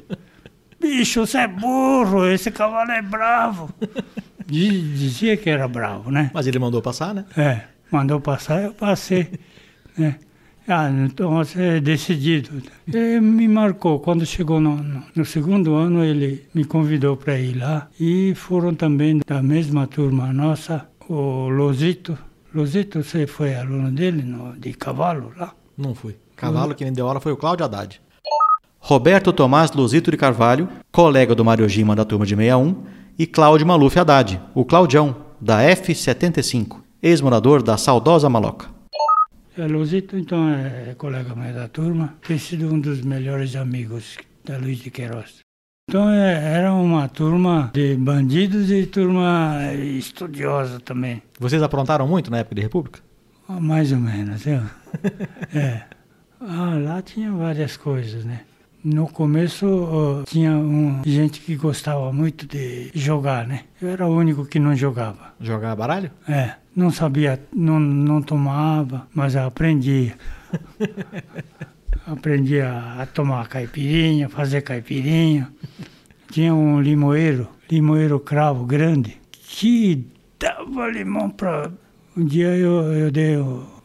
Bicho, 0.80 1.26
você 1.26 1.38
é 1.38 1.46
burro, 1.46 2.26
esse 2.26 2.50
cavalo 2.50 2.90
é 2.90 3.02
bravo. 3.02 3.68
Diz- 4.50 4.98
Dizia 4.98 5.36
que 5.36 5.48
era 5.48 5.66
bravo, 5.68 6.10
né? 6.10 6.30
Mas 6.34 6.46
ele 6.46 6.58
mandou 6.58 6.82
passar, 6.82 7.14
né? 7.14 7.24
É, 7.36 7.62
mandou 7.90 8.20
passar, 8.20 8.62
eu 8.62 8.72
passei. 8.74 9.28
Né? 9.96 10.16
Ah, 10.68 10.88
então 10.90 11.30
você 11.34 11.62
é 11.62 11.80
decidido. 11.80 12.62
Ele 12.86 13.20
me 13.20 13.48
marcou. 13.48 13.98
Quando 13.98 14.24
chegou 14.26 14.60
no, 14.60 14.76
no- 14.76 15.02
no 15.16 15.24
segundo 15.24 15.74
ano, 15.74 16.04
ele 16.04 16.46
me 16.54 16.64
convidou 16.64 17.16
para 17.16 17.38
ir 17.38 17.54
lá. 17.56 17.88
E 17.98 18.32
foram 18.36 18.74
também 18.74 19.20
da 19.26 19.42
mesma 19.42 19.86
turma 19.86 20.32
nossa, 20.32 20.86
o 21.08 21.48
Losito. 21.48 22.16
Losito, 22.54 23.02
você 23.02 23.26
foi 23.26 23.54
aluno 23.54 23.90
dele 23.90 24.22
no, 24.22 24.56
de 24.58 24.72
cavalo 24.72 25.32
lá? 25.36 25.52
Não 25.76 25.94
fui. 25.94 26.16
Cavalo 26.36 26.74
que 26.74 26.84
me 26.84 26.90
deu 26.90 27.06
aula 27.08 27.20
foi 27.20 27.32
o 27.32 27.36
Cláudio 27.36 27.64
Haddad. 27.64 28.00
Roberto 28.78 29.32
Tomás 29.32 29.72
Luzito 29.72 30.10
de 30.10 30.16
Carvalho, 30.16 30.68
colega 30.90 31.34
do 31.34 31.44
Mário 31.44 31.68
Gima 31.68 31.94
da 31.94 32.04
turma 32.04 32.24
de 32.24 32.34
61, 32.34 32.82
e 33.20 33.26
Cláudio 33.26 33.66
Maluf 33.66 33.98
Haddad, 33.98 34.40
o 34.54 34.64
Claudião, 34.64 35.14
da 35.38 35.60
F75, 35.60 36.78
ex-morador 37.02 37.62
da 37.62 37.76
saudosa 37.76 38.30
Maloca. 38.30 38.70
É, 39.58 39.66
Losito, 39.66 40.16
então, 40.16 40.48
é 40.48 40.94
colega 40.96 41.34
meu 41.34 41.52
da 41.52 41.68
turma. 41.68 42.14
Tem 42.26 42.38
sido 42.38 42.72
um 42.72 42.80
dos 42.80 43.02
melhores 43.02 43.54
amigos 43.56 44.16
da 44.42 44.56
Luiz 44.56 44.78
de 44.78 44.90
Queiroz. 44.90 45.40
Então, 45.86 46.08
é, 46.08 46.56
era 46.56 46.72
uma 46.72 47.08
turma 47.08 47.70
de 47.74 47.94
bandidos 47.94 48.70
e 48.70 48.86
turma 48.86 49.70
estudiosa 49.74 50.80
também. 50.80 51.22
Vocês 51.38 51.62
aprontaram 51.62 52.08
muito 52.08 52.30
na 52.30 52.38
época 52.38 52.54
de 52.54 52.62
República? 52.62 53.00
Ah, 53.46 53.60
Mais 53.60 53.92
ou 53.92 53.98
menos, 53.98 54.44
viu? 54.44 54.62
É. 55.54 55.82
Ah, 56.40 56.74
lá 56.82 57.02
tinha 57.02 57.30
várias 57.30 57.76
coisas, 57.76 58.24
né? 58.24 58.40
No 58.82 59.06
começo 59.06 60.24
tinha 60.26 60.52
um, 60.52 61.02
gente 61.04 61.40
que 61.40 61.54
gostava 61.54 62.10
muito 62.12 62.46
de 62.46 62.90
jogar, 62.94 63.46
né? 63.46 63.64
Eu 63.80 63.88
era 63.88 64.06
o 64.06 64.16
único 64.16 64.46
que 64.46 64.58
não 64.58 64.74
jogava. 64.74 65.34
Jogar 65.38 65.76
baralho? 65.76 66.10
É, 66.26 66.54
não 66.74 66.90
sabia, 66.90 67.42
não, 67.54 67.78
não 67.78 68.22
tomava, 68.22 69.06
mas 69.14 69.34
eu 69.34 69.44
aprendia. 69.44 70.16
aprendi 72.06 72.60
a, 72.60 73.02
a 73.02 73.06
tomar 73.06 73.48
caipirinha, 73.48 74.30
fazer 74.30 74.62
caipirinha. 74.62 75.52
Tinha 76.30 76.54
um 76.54 76.80
limoeiro, 76.80 77.48
limoeiro 77.70 78.18
cravo 78.18 78.64
grande, 78.64 79.20
que 79.30 80.06
dava 80.38 80.88
limão 80.88 81.28
para. 81.28 81.70
Um 82.16 82.24
dia 82.24 82.56
eu, 82.56 82.92
eu 82.94 83.10
dei 83.10 83.36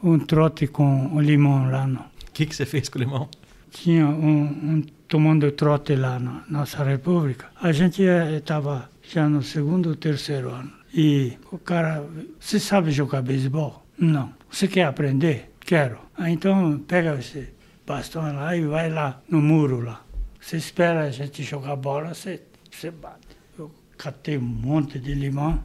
um 0.01 0.19
trote 0.19 0.67
com 0.67 1.13
o 1.13 1.19
limão 1.19 1.69
lá 1.69 1.85
no. 1.85 1.99
O 1.99 2.31
que, 2.33 2.45
que 2.45 2.55
você 2.55 2.65
fez 2.65 2.87
com 2.87 2.97
o 2.97 3.01
limão? 3.01 3.29
Tinha 3.75 4.07
um, 4.07 4.43
um 4.69 4.81
tomando 5.07 5.51
trote 5.51 5.95
lá 5.95 6.17
na 6.17 6.43
nossa 6.49 6.81
república. 6.83 7.47
A 7.61 7.71
gente 7.71 8.01
estava 8.01 8.89
já 9.03 9.27
no 9.27 9.41
segundo 9.43 9.89
ou 9.89 9.95
terceiro 9.95 10.49
ano. 10.49 10.71
E 10.93 11.37
o 11.51 11.57
cara, 11.57 12.03
você 12.39 12.57
sabe 12.57 12.91
jogar 12.91 13.21
beisebol? 13.21 13.85
Não. 13.97 14.33
Você 14.49 14.65
quer 14.67 14.85
aprender? 14.85 15.51
Quero. 15.59 15.97
Ah, 16.17 16.29
então 16.29 16.79
pega 16.87 17.19
esse 17.19 17.49
bastão 17.85 18.23
lá 18.33 18.55
e 18.55 18.61
vai 18.65 18.89
lá 18.89 19.21
no 19.29 19.41
muro 19.41 19.81
lá. 19.81 20.01
Você 20.39 20.55
espera 20.55 21.01
a 21.01 21.11
gente 21.11 21.43
jogar 21.43 21.75
bola, 21.75 22.13
você, 22.13 22.41
você 22.71 22.89
bate. 22.89 23.35
Eu 23.59 23.69
catei 23.97 24.37
um 24.37 24.41
monte 24.41 24.99
de 24.99 25.13
limão 25.13 25.61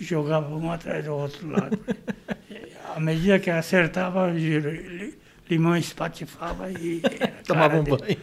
jogava 0.00 0.52
um 0.54 0.72
atrás 0.72 1.04
do 1.04 1.14
outro 1.14 1.48
lado. 1.48 1.78
À 2.94 3.00
medida 3.00 3.40
que 3.40 3.50
acertava, 3.50 4.32
limão 5.48 5.76
espatifava 5.76 6.70
e 6.70 7.02
Tomava 7.46 7.78
um 7.78 7.84
dele. 7.84 7.96
banho. 7.96 8.16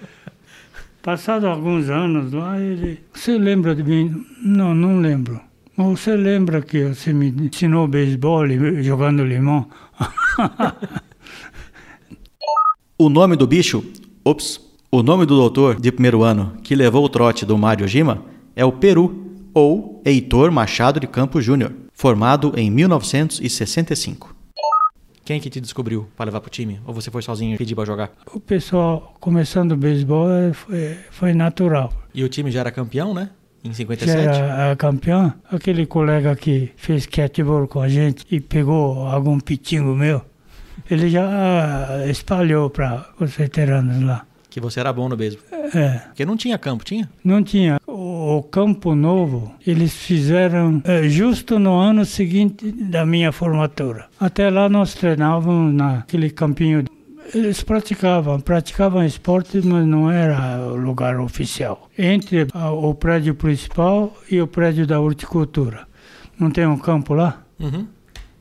Passado 1.02 1.48
alguns 1.48 1.90
anos 1.90 2.32
lá, 2.32 2.60
ele. 2.60 3.00
Você 3.14 3.38
lembra 3.38 3.74
de 3.76 3.84
mim? 3.84 4.26
Não, 4.44 4.74
não 4.76 5.00
lembro. 5.00 5.42
Mas 5.76 6.00
você 6.00 6.16
lembra 6.16 6.62
que 6.62 6.84
você 6.90 7.12
me 7.12 7.30
ensinou 7.30 7.88
beisebol 7.88 8.46
e 8.48 8.84
jogando 8.84 9.24
limão? 9.24 9.68
O 12.98 13.10
nome 13.10 13.36
do 13.36 13.48
bicho, 13.48 13.84
ops, 14.24 14.62
o 14.92 15.02
nome 15.02 15.26
do 15.26 15.36
doutor 15.36 15.82
de 15.82 15.92
primeiro 15.92 16.22
ano 16.22 16.54
que 16.62 16.76
levou 16.76 17.04
o 17.04 17.10
trote 17.10 17.48
do 17.48 17.58
Mário 17.58 17.88
Gima 17.88 18.24
é 18.56 18.64
o 18.64 18.72
Peru, 18.72 19.26
ou 19.56 20.00
Heitor 20.06 20.52
Machado 20.52 21.00
de 21.00 21.08
Campos 21.08 21.44
Júnior, 21.44 21.74
formado 21.92 22.54
em 22.56 22.70
1965. 22.70 24.36
Quem 25.24 25.40
que 25.40 25.50
te 25.50 25.62
descobriu 25.62 26.08
para 26.16 26.26
levar 26.26 26.42
pro 26.42 26.50
time? 26.50 26.82
Ou 26.86 26.94
você 26.94 27.12
foi 27.12 27.22
sozinho 27.22 27.56
e 27.56 27.58
pediu 27.58 27.76
para 27.76 27.86
jogar? 27.86 28.12
O 28.34 28.40
pessoal 28.40 29.16
começando 29.20 29.74
o 29.74 29.78
beisebol 29.78 30.30
eh, 30.32 30.54
foi, 30.54 30.98
foi 31.12 31.34
natural. 31.34 31.94
E 32.14 32.24
o 32.24 32.30
time 32.30 32.50
já 32.52 32.62
era 32.62 32.72
campeão, 32.72 33.14
né? 33.14 33.30
Em 33.64 33.70
Já 33.70 33.76
57? 33.76 34.18
era 34.18 34.72
a 34.72 34.76
campeão, 34.76 35.32
aquele 35.52 35.86
colega 35.86 36.36
que 36.36 36.72
fez 36.76 37.06
catchball 37.06 37.68
com 37.68 37.80
a 37.80 37.88
gente 37.88 38.26
e 38.32 38.40
pegou 38.40 39.06
algum 39.06 39.40
pitingo 39.40 39.96
meu, 39.96 40.22
ele 40.90 41.10
já 41.10 41.28
ah, 41.30 42.08
espalhou 42.08 42.72
para 42.72 43.08
os 43.20 43.36
veteranos 43.36 44.02
lá. 44.02 44.26
Que 44.52 44.60
você 44.60 44.82
era 44.82 44.92
bom 44.92 45.08
no 45.08 45.16
beisebol. 45.16 45.46
É. 45.74 46.00
Porque 46.08 46.26
não 46.26 46.36
tinha 46.36 46.58
campo, 46.58 46.84
tinha? 46.84 47.10
Não 47.24 47.42
tinha. 47.42 47.80
O, 47.88 48.38
o 48.38 48.44
Campo 48.44 48.94
Novo, 48.94 49.56
eles 49.66 49.96
fizeram 49.96 50.82
eh, 50.84 51.08
justo 51.08 51.58
no 51.58 51.80
ano 51.80 52.04
seguinte 52.04 52.70
da 52.70 53.06
minha 53.06 53.32
formatura. 53.32 54.08
Até 54.20 54.50
lá 54.50 54.68
nós 54.68 54.94
treinávamos 54.94 55.74
naquele 55.74 56.30
campinho. 56.30 56.84
Eles 57.34 57.64
praticavam, 57.64 58.42
praticavam 58.42 59.06
esporte, 59.06 59.62
mas 59.64 59.88
não 59.88 60.12
era 60.12 60.60
o 60.68 60.76
lugar 60.76 61.18
oficial. 61.18 61.90
Entre 61.98 62.46
o 62.54 62.94
prédio 62.94 63.34
principal 63.34 64.14
e 64.30 64.42
o 64.42 64.48
prédio 64.48 64.86
da 64.86 65.00
horticultura. 65.00 65.88
Não 66.38 66.52
tem 66.52 66.68
um 66.68 66.78
campo 66.78 67.14
lá? 67.14 67.42
Uhum. 67.58 67.88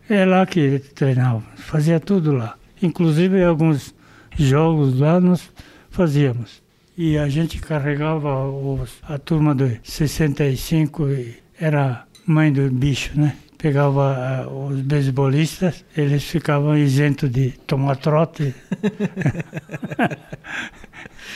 É 0.08 0.24
lá 0.24 0.44
que 0.44 0.80
treinava, 0.92 1.40
fazia 1.54 2.00
tudo 2.00 2.32
lá. 2.32 2.56
Inclusive 2.82 3.44
alguns 3.44 3.94
jogos 4.36 4.98
lá 4.98 5.20
nós 5.20 5.48
fazíamos. 5.90 6.62
E 6.96 7.18
a 7.18 7.28
gente 7.28 7.60
carregava 7.60 8.48
os, 8.48 8.90
a 9.02 9.18
turma 9.18 9.54
de 9.54 9.80
65 9.82 11.08
e 11.08 11.36
era 11.58 12.06
mãe 12.26 12.52
do 12.52 12.70
bicho, 12.70 13.10
né? 13.18 13.36
pegava 13.60 14.16
ah, 14.16 14.48
os 14.48 14.80
beisebolistas, 14.80 15.84
eles 15.94 16.24
ficavam 16.24 16.76
isentos 16.76 17.30
de 17.30 17.50
tomar 17.66 17.96
trote. 17.96 18.54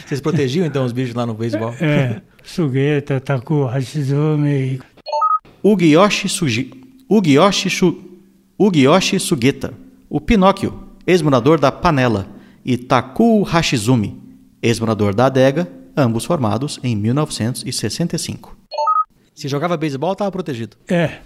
Vocês 0.06 0.20
protegiam 0.20 0.66
então 0.66 0.84
os 0.84 0.92
bichos 0.92 1.14
lá 1.14 1.26
no 1.26 1.34
beisebol? 1.34 1.74
É, 1.80 2.22
Sugueta, 2.42 3.20
Taku, 3.20 3.64
Hashizumi. 3.66 4.80
Ugiyoshi 5.62 6.28
Shu... 6.28 7.96
Ugiyoshi 8.58 9.20
Sugeta. 9.20 9.74
O 10.08 10.20
Pinóquio, 10.20 10.88
ex-morador 11.06 11.60
da 11.60 11.70
Panela. 11.70 12.26
E 12.64 12.78
Taku 12.78 13.42
Hashizumi, 13.42 14.18
ex-morador 14.68 15.14
da 15.14 15.26
Adega, 15.26 15.68
ambos 15.96 16.24
formados 16.24 16.80
em 16.82 16.96
1965. 16.96 18.56
Se 19.34 19.48
jogava 19.48 19.76
beisebol, 19.76 20.12
estava 20.12 20.30
protegido. 20.30 20.76
É. 20.88 21.18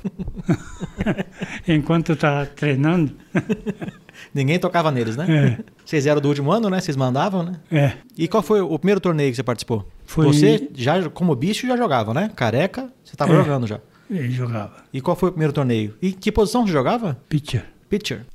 Enquanto 1.68 2.16
tá 2.16 2.46
treinando, 2.46 3.12
Ninguém 4.35 4.59
tocava 4.59 4.90
neles, 4.90 5.16
né? 5.16 5.27
É. 5.31 5.64
Vocês 5.85 6.05
eram 6.07 6.20
do 6.20 6.29
último 6.29 6.51
ano, 6.51 6.68
né? 6.68 6.81
Vocês 6.81 6.96
mandavam, 6.96 7.42
né? 7.44 7.53
é. 7.70 7.92
E 8.16 8.27
qual 8.27 8.42
foi 8.42 8.61
o 8.61 8.77
primeiro 8.79 9.01
torneio 9.01 9.31
que 9.31 9.37
você 9.37 9.42
participou? 9.44 9.87
Foi- 10.05 10.27
Você, 10.27 10.68
já 10.74 11.09
como 11.11 11.35
bicho, 11.37 11.66
já 11.68 11.77
jogava, 11.77 12.12
né? 12.12 12.31
Careca, 12.35 12.90
você 13.05 13.14
estava 13.14 13.33
É. 13.33 13.37
jogando 13.37 13.66
já. 13.66 13.79
Ele 14.11 14.31
jogava. 14.31 14.74
E 14.92 15.01
qual 15.01 15.14
foi 15.14 15.29
o 15.29 15.33
primeiro 15.33 15.53
torneio? 15.53 15.94
E 16.03 16.11
que 16.12 16.33
posição 16.33 16.66
você 16.66 16.72
jogava? 16.72 17.16
Pitcher. 17.29 17.64
Pitcher. 17.88 18.27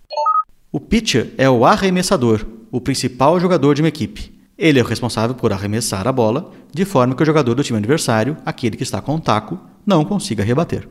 O 0.72 0.80
pitcher 0.80 1.32
é 1.38 1.50
o 1.50 1.66
arremessador, 1.66 2.46
o 2.72 2.80
principal 2.80 3.38
jogador 3.40 3.74
de 3.76 3.82
uma 3.82 3.88
equipe. 3.90 4.32
Ele 4.64 4.80
é 4.80 4.82
o 4.82 4.86
responsável 4.86 5.36
por 5.36 5.52
arremessar 5.52 6.08
a 6.08 6.12
bola, 6.14 6.50
de 6.72 6.86
forma 6.86 7.14
que 7.14 7.22
o 7.22 7.26
jogador 7.26 7.54
do 7.54 7.62
time 7.62 7.80
adversário, 7.80 8.38
aquele 8.46 8.78
que 8.78 8.84
está 8.84 9.02
com 9.02 9.16
o 9.16 9.20
taco, 9.20 9.60
não 9.86 10.06
consiga 10.06 10.42
rebater. 10.42 10.88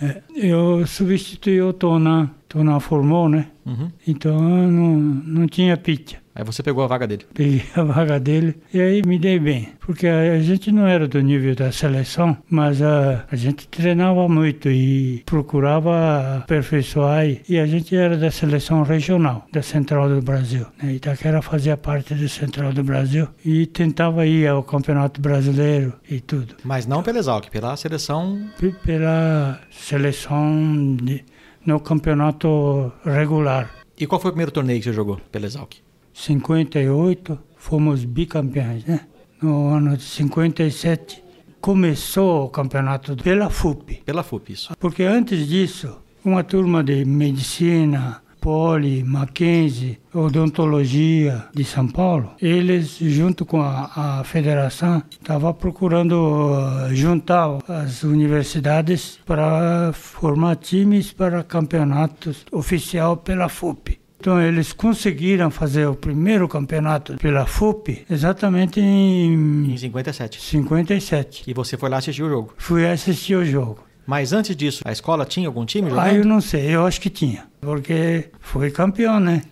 É, 0.00 0.22
eu 0.34 0.86
substituí 0.86 1.60
o 1.60 1.74
Tonan. 1.74 2.30
Tonan 2.48 2.80
formou, 2.80 3.28
né? 3.28 3.48
Uhum. 3.66 3.90
Então 4.08 4.32
eu 4.32 4.70
não, 4.70 4.96
não 4.96 5.46
tinha 5.46 5.76
pitcher. 5.76 6.18
Aí 6.34 6.42
você 6.44 6.62
pegou 6.64 6.82
a 6.82 6.86
vaga 6.88 7.06
dele. 7.06 7.24
Peguei 7.32 7.62
a 7.76 7.82
vaga 7.84 8.18
dele 8.18 8.56
e 8.72 8.80
aí 8.80 9.02
me 9.06 9.18
dei 9.18 9.38
bem. 9.38 9.68
Porque 9.78 10.06
a, 10.08 10.38
gente 10.40 10.72
não 10.72 10.84
era 10.86 11.06
do 11.06 11.20
nível 11.20 11.54
da 11.54 11.70
seleção, 11.70 12.36
mas 12.50 12.82
a, 12.82 13.24
a 13.30 13.36
gente 13.36 13.68
treinava 13.68 14.28
muito 14.28 14.68
e 14.68 15.22
procurava 15.26 16.38
aperfeiçoar. 16.38 17.24
E, 17.26 17.40
e 17.48 17.58
a 17.58 17.66
gente 17.66 17.94
era 17.94 18.16
da 18.16 18.30
seleção 18.30 18.82
regional, 18.82 19.46
da 19.52 19.62
Central 19.62 20.08
do 20.08 20.20
Brasil. 20.20 20.66
Né? 20.82 20.94
Itaquera 20.94 21.40
fazia 21.40 21.76
parte 21.76 22.14
da 22.14 22.28
Central 22.28 22.72
do 22.72 22.82
Brasil 22.82 23.28
e 23.44 23.66
tentava 23.66 24.26
ir 24.26 24.48
ao 24.48 24.62
Campeonato 24.64 25.20
Brasileiro 25.20 25.92
e 26.10 26.20
tudo. 26.20 26.56
Mas 26.64 26.84
não 26.86 27.02
pela 27.02 27.18
Exalc, 27.18 27.48
pela 27.50 27.76
seleção. 27.76 28.48
P- 28.58 28.74
Pela 28.84 29.60
seleção 29.70 30.96
de- 30.96 31.24
no 31.64 31.78
campeonato 31.80 32.92
regular. 33.04 33.70
E 33.98 34.06
qual 34.06 34.20
foi 34.20 34.30
o 34.30 34.32
primeiro 34.32 34.50
torneio 34.50 34.78
que 34.80 34.84
você 34.84 34.92
jogou 34.92 35.18
pela 35.30 35.46
Exalc? 35.46 35.76
58, 36.14 37.38
fomos 37.56 38.04
bicampeões, 38.04 38.84
né? 38.84 39.00
No 39.42 39.68
ano 39.68 39.96
de 39.96 40.04
57, 40.04 41.22
começou 41.60 42.44
o 42.44 42.48
campeonato 42.48 43.16
pela 43.16 43.50
FUP. 43.50 44.02
Pela 44.06 44.22
FUP, 44.22 44.52
isso. 44.52 44.74
Porque 44.78 45.02
antes 45.02 45.46
disso, 45.46 45.98
uma 46.24 46.44
turma 46.44 46.82
de 46.82 47.04
medicina, 47.04 48.22
Poli, 48.40 49.02
Mackenzie, 49.02 49.98
odontologia 50.12 51.46
de 51.54 51.64
São 51.64 51.88
Paulo, 51.88 52.32
eles, 52.40 52.98
junto 53.00 53.46
com 53.46 53.62
a, 53.62 54.18
a 54.20 54.24
federação, 54.24 55.02
estavam 55.10 55.54
procurando 55.54 56.12
uh, 56.12 56.94
juntar 56.94 57.58
as 57.66 58.02
universidades 58.02 59.18
para 59.24 59.92
formar 59.94 60.56
times 60.56 61.10
para 61.10 61.42
campeonatos 61.42 62.44
oficial 62.52 63.16
pela 63.16 63.48
FUP. 63.48 63.98
Então 64.18 64.40
eles 64.40 64.72
conseguiram 64.72 65.50
fazer 65.50 65.86
o 65.86 65.94
primeiro 65.94 66.48
campeonato 66.48 67.14
pela 67.18 67.44
FUP 67.46 68.04
exatamente 68.10 68.80
Em 68.80 69.72
em 69.72 69.76
57. 69.76 70.40
57. 70.40 71.44
E 71.46 71.52
você 71.52 71.76
foi 71.76 71.88
lá 71.90 71.98
assistir 71.98 72.22
o 72.22 72.28
jogo. 72.28 72.54
Fui 72.56 72.86
assistir 72.86 73.34
o 73.36 73.44
jogo. 73.44 73.84
Mas 74.06 74.32
antes 74.32 74.54
disso, 74.56 74.82
a 74.84 74.92
escola 74.92 75.24
tinha 75.24 75.48
algum 75.48 75.64
time 75.64 75.88
Ah, 75.90 76.08
eu 76.08 76.16
jogando? 76.16 76.28
não 76.28 76.40
sei, 76.40 76.74
eu 76.74 76.84
acho 76.86 77.00
que 77.00 77.08
tinha, 77.10 77.44
porque 77.60 78.28
foi 78.40 78.70
campeão, 78.70 79.18
né? 79.18 79.42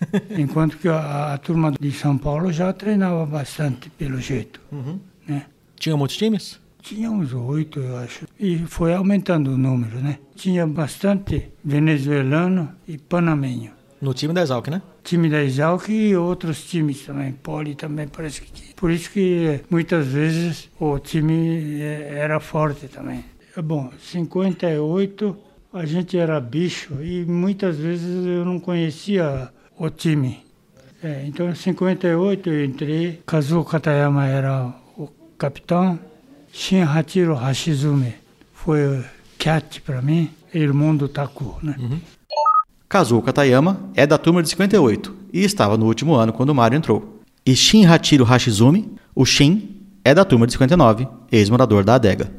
Enquanto 0.38 0.76
que 0.76 0.86
a, 0.88 1.32
a 1.34 1.38
turma 1.38 1.72
de 1.80 1.90
São 1.92 2.18
Paulo 2.18 2.52
já 2.52 2.70
treinava 2.74 3.24
bastante, 3.24 3.88
pelo 3.90 4.20
jeito, 4.20 4.60
Uhum. 4.70 4.98
né? 5.26 5.44
Tinha 5.78 5.96
muitos 5.96 6.16
times? 6.18 6.60
Tinha 6.82 7.10
uns 7.10 7.32
oito, 7.32 7.80
eu 7.80 7.96
acho. 7.96 8.26
E 8.38 8.58
foi 8.66 8.94
aumentando 8.94 9.52
o 9.52 9.58
número, 9.58 9.98
né? 9.98 10.18
Tinha 10.34 10.66
bastante 10.66 11.48
venezuelano 11.64 12.70
e 12.86 12.98
panamenho. 12.98 13.72
No 14.00 14.12
time 14.12 14.34
da 14.34 14.42
Exalc, 14.42 14.68
né? 14.68 14.82
Time 15.02 15.28
da 15.28 15.42
Exalc 15.42 15.88
e 15.88 16.14
outros 16.16 16.64
times 16.64 17.04
também. 17.04 17.32
Poli 17.32 17.74
também 17.74 18.06
parece 18.08 18.42
que 18.42 18.52
tinha. 18.52 18.74
Por 18.74 18.90
isso 18.90 19.10
que 19.10 19.60
muitas 19.70 20.06
vezes 20.08 20.68
o 20.78 20.98
time 20.98 21.80
eh, 21.80 22.12
era 22.14 22.38
forte 22.40 22.88
também. 22.88 23.24
É 23.56 23.62
Bom, 23.62 23.90
58 23.98 25.36
a 25.72 25.84
gente 25.86 26.16
era 26.16 26.40
bicho 26.40 27.02
e 27.02 27.24
muitas 27.24 27.78
vezes 27.78 28.26
eu 28.26 28.44
não 28.44 28.60
conhecia 28.60 29.50
o 29.78 29.88
time. 29.88 30.44
É, 31.02 31.24
então 31.26 31.48
em 31.48 31.54
58 31.54 32.48
eu 32.50 32.64
entrei, 32.64 33.22
Kazuo 33.26 33.64
Katayama 33.64 34.26
era 34.26 34.74
o 34.96 35.08
capitão, 35.38 35.98
Shin 36.52 36.82
Hachiro 36.82 37.34
Hashizumi 37.34 38.14
foi 38.66 38.98
o 38.98 39.04
cat 39.38 39.80
para 39.82 40.02
mim, 40.02 40.28
irmão 40.52 40.96
do 40.96 41.08
Taku, 41.08 41.56
né? 41.62 41.76
Kazuo 42.88 43.20
Katayama 43.20 43.90
é 43.96 44.06
da 44.06 44.16
turma 44.16 44.40
de 44.42 44.48
58 44.48 45.14
e 45.32 45.42
estava 45.42 45.76
no 45.76 45.86
último 45.86 46.14
ano 46.14 46.32
quando 46.32 46.54
Mario 46.54 46.76
entrou. 46.76 47.20
E 47.44 47.54
Shin 47.56 47.84
Hachiro 47.84 48.24
Hashizumi, 48.24 48.92
o 49.12 49.24
Shin, 49.26 49.82
é 50.04 50.14
da 50.14 50.24
turma 50.24 50.46
de 50.46 50.52
59, 50.52 51.08
ex-morador 51.32 51.82
da 51.82 51.96
adega. 51.96 52.30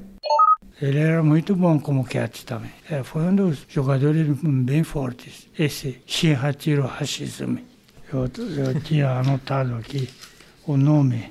Ele 0.82 1.00
era 1.00 1.22
muito 1.22 1.54
bom 1.54 1.78
como 1.78 2.06
cat 2.06 2.46
também. 2.46 2.72
É, 2.90 3.04
foi 3.04 3.24
um 3.24 3.36
dos 3.36 3.66
jogadores 3.68 4.26
bem 4.42 4.84
fortes, 4.84 5.50
esse 5.58 6.02
Shinhachiro 6.06 6.86
Hashizumi. 6.86 7.66
Eu, 8.14 8.22
eu 8.22 8.80
tinha 8.82 9.10
anotado 9.20 9.76
aqui 9.76 10.08
o 10.66 10.78
nome. 10.78 11.26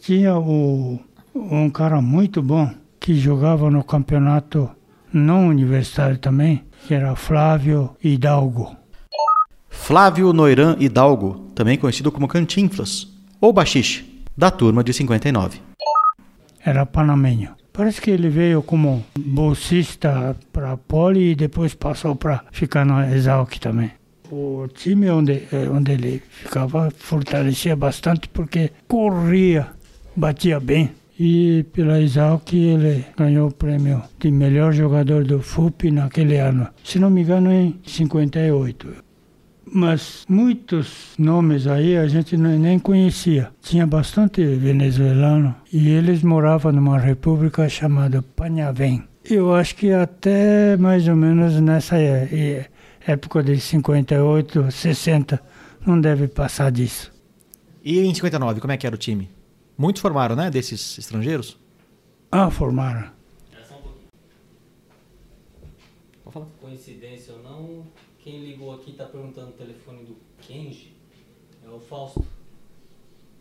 Tinha 0.00 0.36
o, 0.36 0.98
um 1.32 1.70
cara 1.70 2.00
muito 2.00 2.42
bom 2.42 2.74
que 2.98 3.14
jogava 3.14 3.70
no 3.70 3.84
campeonato 3.84 4.68
não 5.12 5.46
universitário 5.46 6.18
também, 6.18 6.64
que 6.86 6.94
era 6.94 7.14
Flávio 7.16 7.96
Hidalgo. 8.02 8.76
Flávio 9.68 10.32
Noiran 10.32 10.76
Hidalgo, 10.80 11.50
também 11.54 11.78
conhecido 11.78 12.10
como 12.10 12.28
Cantinflas, 12.28 13.08
ou 13.40 13.52
Baxixe, 13.52 14.04
da 14.36 14.50
turma 14.50 14.82
de 14.82 14.92
59. 14.92 15.60
era 16.64 16.84
panamenho. 16.84 17.54
Parece 17.72 18.00
que 18.00 18.10
ele 18.10 18.28
veio 18.28 18.62
como 18.62 19.04
bolsista 19.16 20.36
para 20.52 20.76
Poli 20.76 21.32
e 21.32 21.34
depois 21.34 21.74
passou 21.74 22.16
para 22.16 22.42
ficar 22.50 22.84
no 22.84 23.00
Exalc 23.04 23.58
também. 23.60 23.92
O 24.32 24.66
time 24.74 25.08
onde, 25.10 25.44
eh, 25.52 25.68
onde 25.70 25.92
ele 25.92 26.22
ficava 26.28 26.90
fortalecia 26.90 27.76
bastante 27.76 28.28
porque 28.28 28.72
corria, 28.88 29.68
batia 30.16 30.58
bem. 30.58 30.90
E 31.18 31.64
pela 31.72 32.00
Exalc 32.00 32.52
ele 32.52 33.04
ganhou 33.16 33.48
o 33.48 33.52
prêmio 33.54 34.02
de 34.18 34.30
melhor 34.30 34.72
jogador 34.72 35.24
do 35.24 35.40
FUP 35.40 35.90
naquele 35.90 36.36
ano. 36.36 36.68
Se 36.84 36.98
não 36.98 37.08
me 37.08 37.22
engano, 37.22 37.50
em 37.50 37.78
58. 37.86 39.04
Mas 39.72 40.24
muitos 40.28 41.14
nomes 41.18 41.66
aí 41.66 41.96
a 41.96 42.06
gente 42.06 42.36
nem 42.36 42.78
conhecia. 42.78 43.48
Tinha 43.62 43.86
bastante 43.86 44.44
venezuelano 44.44 45.54
e 45.72 45.88
eles 45.88 46.22
moravam 46.22 46.70
numa 46.70 46.98
república 46.98 47.68
chamada 47.68 48.22
Panhaven. 48.22 49.02
Eu 49.28 49.54
acho 49.54 49.74
que 49.74 49.90
até 49.90 50.76
mais 50.76 51.08
ou 51.08 51.16
menos 51.16 51.60
nessa 51.60 51.96
é- 51.98 52.28
é- 52.30 52.66
época 53.10 53.42
de 53.42 53.58
58, 53.58 54.70
60, 54.70 55.40
não 55.84 56.00
deve 56.00 56.28
passar 56.28 56.70
disso. 56.70 57.10
E 57.84 57.98
em 58.00 58.14
59, 58.14 58.60
como 58.60 58.72
é 58.72 58.76
que 58.76 58.86
era 58.86 58.94
o 58.94 58.98
time? 58.98 59.28
Muitos 59.76 60.00
formaram, 60.00 60.34
né, 60.34 60.50
desses 60.50 60.96
estrangeiros? 60.98 61.58
Ah, 62.30 62.50
formaram. 62.50 63.10
Pode 63.50 63.66
falar. 66.34 66.46
Coincidência 66.60 67.34
ou 67.34 67.42
não, 67.42 67.86
quem 68.18 68.44
ligou 68.44 68.74
aqui 68.74 68.90
está 68.90 69.04
perguntando 69.04 69.48
o 69.50 69.52
telefone 69.52 70.04
do 70.04 70.16
Kenji. 70.40 70.94
É 71.64 71.68
o 71.68 71.78
Fausto. 71.80 72.24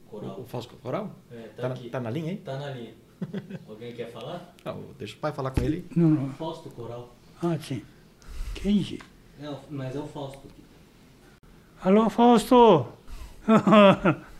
Coral. 0.09 0.39
O 0.39 0.45
Fausto 0.45 0.75
Coral? 0.77 1.11
É, 1.31 1.47
Tá 1.55 1.61
tá, 1.63 1.67
na, 1.69 1.73
aqui. 1.75 1.89
tá 1.89 1.99
na 1.99 2.09
linha 2.09 2.31
aí? 2.31 2.37
Tá 2.37 2.57
na 2.57 2.69
linha. 2.71 2.93
Alguém 3.67 3.93
quer 3.93 4.11
falar? 4.11 4.53
Não, 4.63 4.83
deixa 4.97 5.15
o 5.15 5.19
pai 5.19 5.31
falar 5.33 5.51
com 5.51 5.61
ele. 5.61 5.85
Não, 5.95 6.09
não. 6.09 6.33
Fausto 6.33 6.69
Coral. 6.69 7.15
Ah, 7.41 7.57
sim. 7.59 7.81
Kenji. 8.53 8.99
Não, 9.39 9.59
mas 9.69 9.95
é 9.95 9.99
o 9.99 10.07
Fausto. 10.07 10.47
Alô, 11.81 12.09
Fausto! 12.09 12.87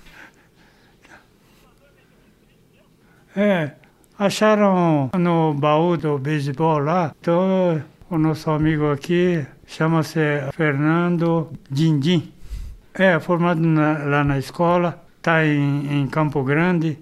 é, 3.36 3.72
acharam 4.18 5.10
no 5.18 5.54
baú 5.54 5.98
do 5.98 6.18
beisebol 6.18 6.80
lá, 6.80 7.14
então 7.20 7.84
O 8.10 8.18
nosso 8.20 8.52
amigo 8.52 8.92
aqui 8.92 9.46
chama-se 9.66 10.20
Fernando 10.54 11.50
Dindim. 11.72 12.32
É 12.94 13.20
formado 13.20 13.60
na- 13.60 13.98
lá 14.06 14.24
na 14.24 14.38
escola, 14.38 15.04
está 15.18 15.44
em, 15.46 16.02
em 16.02 16.08
Campo 16.08 16.44
Grande. 16.44 17.00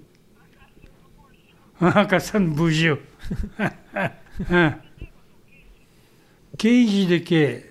Caçando 2.08 2.50
bugio. 2.50 2.98
Ah. 4.50 4.78
Kenji 6.56 7.04
de 7.06 7.20
quê? 7.20 7.70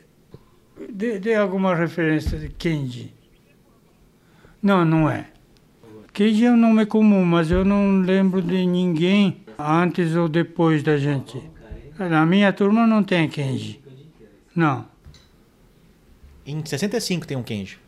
Dê, 0.92 1.20
dê 1.20 1.36
alguma 1.36 1.74
referência 1.76 2.38
de 2.38 2.50
Kenji. 2.50 3.14
Não, 4.62 4.86
não 4.86 5.10
é. 5.10 5.28
Kenji 6.14 6.46
é 6.46 6.52
um 6.52 6.58
nome 6.58 6.86
comum, 6.86 7.26
mas 7.26 7.50
eu 7.50 7.66
não 7.66 8.00
lembro 8.02 8.42
de 8.42 8.66
ninguém 8.66 9.38
antes 9.58 10.16
ou 10.16 10.30
depois 10.30 10.84
da 10.84 10.98
gente. 10.98 11.42
Na 11.98 12.26
minha 12.26 12.54
turma 12.54 12.86
não 12.86 13.04
tem 13.04 13.28
Kenji. 13.28 13.82
Não. 14.56 14.86
Em 16.46 16.64
65 16.64 17.26
tem 17.26 17.36
um 17.38 17.44
Kenji. 17.44 17.80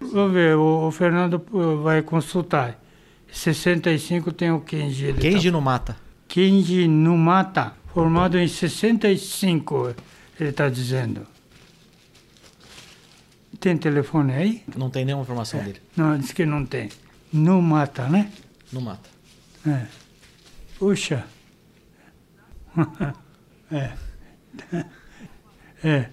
Vou 0.00 0.30
ver, 0.30 0.56
o, 0.56 0.88
o 0.88 0.90
Fernando 0.90 1.42
vai 1.82 2.00
consultar. 2.02 2.80
65 3.30 4.32
tem 4.32 4.50
o 4.50 4.60
Kenji. 4.60 5.12
Kenji 5.14 5.48
tá- 5.50 5.52
no 5.52 5.60
mata. 5.60 5.96
Kenji 6.28 6.88
Numata, 6.88 7.74
formado 7.92 8.38
em 8.38 8.48
65, 8.48 9.94
ele 10.40 10.50
está 10.50 10.68
dizendo. 10.68 11.26
Tem 13.60 13.76
telefone 13.76 14.32
aí? 14.32 14.62
Não 14.76 14.90
tem 14.90 15.04
nenhuma 15.04 15.22
informação 15.22 15.62
dele. 15.62 15.80
Não, 15.96 16.16
diz 16.18 16.32
que 16.32 16.44
não 16.46 16.64
tem. 16.64 16.88
Numata, 17.36 18.08
né? 18.08 18.30
No 18.72 18.80
mata. 18.80 19.08
É. 19.66 19.82
Puxa. 20.78 21.24
é. 23.70 23.90
É. 25.84 26.08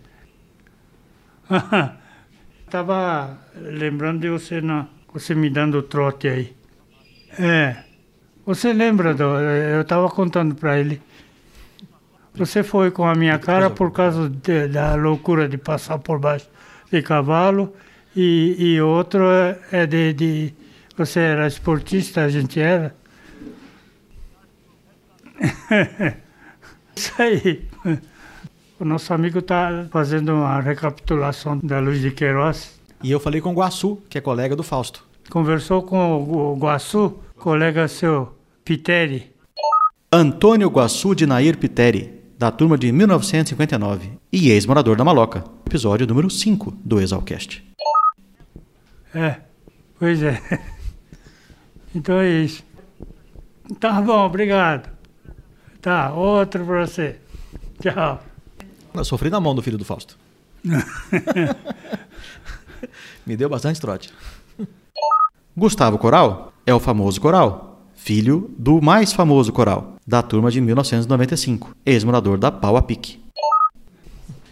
Tava 2.69 3.37
lembrando 3.55 4.21
de 4.21 4.29
você, 4.29 4.61
na, 4.61 4.87
você 5.11 5.35
me 5.35 5.49
dando 5.49 5.81
trote 5.81 6.27
aí. 6.27 6.55
É. 7.39 7.77
Você 8.45 8.73
lembra 8.73 9.13
do. 9.13 9.23
Eu 9.23 9.81
estava 9.81 10.09
contando 10.09 10.55
para 10.55 10.79
ele. 10.79 11.01
Você 12.35 12.63
foi 12.63 12.89
com 12.91 13.05
a 13.05 13.13
minha 13.15 13.37
cara 13.37 13.69
por 13.69 13.91
causa 13.91 14.27
de- 14.29 14.67
da 14.67 14.95
loucura 14.95 15.47
de 15.47 15.57
passar 15.57 15.99
por 15.99 16.19
baixo 16.19 16.49
de 16.91 17.01
cavalo 17.01 17.73
e, 18.15 18.55
e 18.59 18.81
outro 18.81 19.23
é, 19.31 19.59
é 19.71 19.85
de, 19.85 20.13
de. 20.13 20.53
Você 20.97 21.19
era 21.19 21.47
esportista, 21.47 22.23
a 22.23 22.29
gente 22.29 22.59
era. 22.59 22.95
Isso 26.95 27.13
aí. 27.19 27.67
O 28.79 28.85
nosso 28.85 29.13
amigo 29.13 29.39
está 29.39 29.87
fazendo 29.91 30.33
uma 30.33 30.59
recapitulação 30.59 31.59
da 31.63 31.79
Luz 31.79 31.99
de 31.99 32.11
Queiroz. 32.11 32.79
E 33.03 33.11
eu 33.11 33.19
falei 33.19 33.41
com 33.41 33.51
o 33.51 33.55
Guaçu, 33.55 34.01
que 34.07 34.17
é 34.17 34.21
colega 34.21 34.55
do 34.55 34.63
Fausto. 34.63 35.03
Conversou 35.29 35.81
com 35.81 36.17
o, 36.17 36.53
o 36.53 36.57
Guaçu, 36.57 37.19
colega 37.37 37.87
seu, 37.87 38.35
Piteri. 38.63 39.31
Antônio 40.11 40.69
Guaçu 40.69 41.15
de 41.15 41.25
Nair 41.25 41.57
Piteri, 41.57 42.21
da 42.37 42.51
turma 42.51 42.77
de 42.77 42.91
1959 42.91 44.11
e 44.31 44.51
ex-morador 44.51 44.95
da 44.95 45.03
Maloca. 45.03 45.43
Episódio 45.65 46.05
número 46.05 46.29
5 46.29 46.71
do 46.83 47.01
Exalcast. 47.01 47.63
É, 49.15 49.37
pois 49.97 50.21
é. 50.21 50.39
Então 51.95 52.19
é 52.19 52.29
isso. 52.29 52.63
Tá 53.79 54.01
bom, 54.01 54.25
obrigado. 54.25 54.89
Tá, 55.81 56.13
outro 56.13 56.65
pra 56.65 56.85
você. 56.85 57.17
Tchau. 57.81 58.23
Eu 58.93 59.03
sofri 59.03 59.29
na 59.29 59.39
mão 59.39 59.53
do 59.53 59.61
filho 59.61 59.77
do 59.77 59.85
Fausto. 59.85 60.17
Me 63.25 63.35
deu 63.35 63.49
bastante 63.49 63.79
trote. 63.81 64.11
Gustavo 65.55 65.97
Coral 65.97 66.53
é 66.65 66.73
o 66.73 66.79
famoso 66.79 67.21
Coral, 67.21 67.85
filho 67.95 68.49
do 68.57 68.81
mais 68.81 69.13
famoso 69.13 69.51
Coral, 69.51 69.97
da 70.05 70.21
turma 70.21 70.49
de 70.49 70.59
1995, 70.61 71.75
ex-morador 71.85 72.37
da 72.37 72.51
Pau 72.51 72.75
a 72.75 72.81
Pique. 72.81 73.21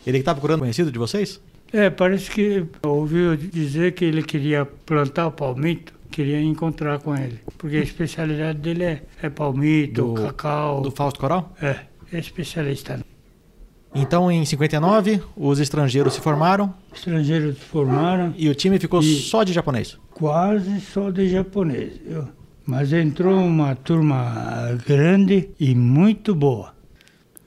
Ele 0.06 0.18
que 0.18 0.22
está 0.22 0.34
procurando 0.34 0.60
conhecido 0.60 0.92
de 0.92 1.00
vocês? 1.00 1.40
É, 1.74 1.90
parece 1.90 2.30
que 2.30 2.66
ouviu 2.84 3.36
dizer 3.38 3.94
que 3.94 4.04
ele 4.04 4.24
queria 4.24 4.66
plantar 4.66 5.28
o 5.28 5.32
palmito, 5.32 5.94
queria 6.12 6.42
encontrar 6.42 7.00
com 7.00 7.16
ele. 7.16 7.40
Porque 7.58 7.78
a 7.78 7.82
especialidade 7.82 8.60
dele 8.60 8.84
é, 8.84 9.02
é 9.24 9.30
palmito, 9.30 10.14
Do- 10.14 10.14
cacau. 10.22 10.82
Do 10.82 10.92
Fausto 10.92 11.20
Coral? 11.20 11.54
É, 11.62 11.78
é 12.14 12.20
especialista. 12.20 13.00
Então, 13.94 14.32
em 14.32 14.46
59, 14.46 15.22
os 15.36 15.60
estrangeiros 15.60 16.14
se 16.14 16.22
formaram 16.22 16.74
Estrangeiros 16.94 17.58
formaram 17.60 18.34
e 18.38 18.48
o 18.48 18.56
time 18.56 18.80
ficou 18.80 19.02
só 19.02 19.44
de 19.44 19.52
japonês. 19.52 19.98
quase 20.14 20.80
só 20.80 21.10
de 21.10 21.28
japonês. 21.30 22.00
Mas 22.66 22.94
entrou 22.94 23.38
uma 23.44 23.76
turma 23.76 24.78
grande 24.88 25.50
e 25.60 25.76
muito 25.76 26.34
boa. 26.34 26.74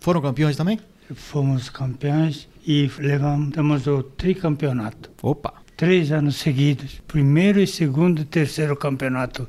Foram 0.01 0.21
campeões 0.21 0.55
também? 0.57 0.79
Fomos 1.15 1.71
campeões 1.71 2.47
e 2.67 2.91
levantamos 2.99 3.87
o 3.87 4.03
tricampeonato. 4.03 5.11
Opa! 5.23 5.55
Três 5.77 6.13
anos 6.13 6.37
seguidos. 6.37 7.01
Primeiro 7.07 7.61
e 7.61 7.67
segundo 7.67 8.23
e 8.23 8.25
terceiro 8.25 8.77
campeonato 8.77 9.49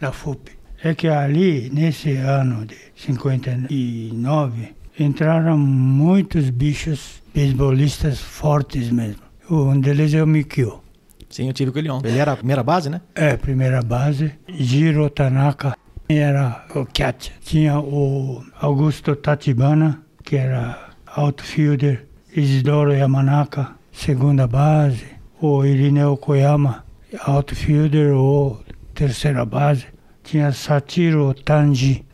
da 0.00 0.12
FUP. 0.12 0.52
É 0.82 0.94
que 0.94 1.08
ali, 1.08 1.70
nesse 1.72 2.12
ano 2.12 2.64
de 2.66 2.76
59, 2.96 4.74
entraram 4.98 5.58
muitos 5.58 6.50
bichos 6.50 7.22
beisbolistas 7.34 8.20
fortes 8.20 8.90
mesmo. 8.90 9.22
Um 9.50 9.78
deles 9.78 10.14
é 10.14 10.22
o 10.22 10.26
Mikio. 10.26 10.80
Sim, 11.28 11.48
eu 11.48 11.52
tive 11.52 11.70
com 11.70 11.78
ele 11.78 11.90
ontem. 11.90 12.08
Ele 12.08 12.18
era 12.18 12.32
a 12.32 12.36
primeira 12.36 12.62
base, 12.62 12.88
né? 12.88 13.00
É, 13.14 13.36
primeira 13.36 13.82
base. 13.82 14.32
Jiro 14.48 15.10
Tanaka 15.10 15.76
era 16.08 16.64
o 16.74 16.86
catcher. 16.86 17.34
Tinha 17.40 17.78
o 17.78 18.44
Augusto 18.60 19.14
Tachibana, 19.16 20.02
que 20.24 20.36
era 20.36 20.90
outfielder. 21.06 22.06
Isidoro 22.34 22.92
Yamanaka, 22.92 23.72
segunda 23.92 24.46
base. 24.46 25.15
O 25.40 25.62
Irineu 25.64 26.16
Koyama, 26.16 26.82
outfielder 27.26 28.14
ou 28.14 28.58
terceira 28.94 29.44
base. 29.44 29.84
Tinha 30.24 30.50
Sachiro 30.50 31.34
Tanji. 31.34 32.04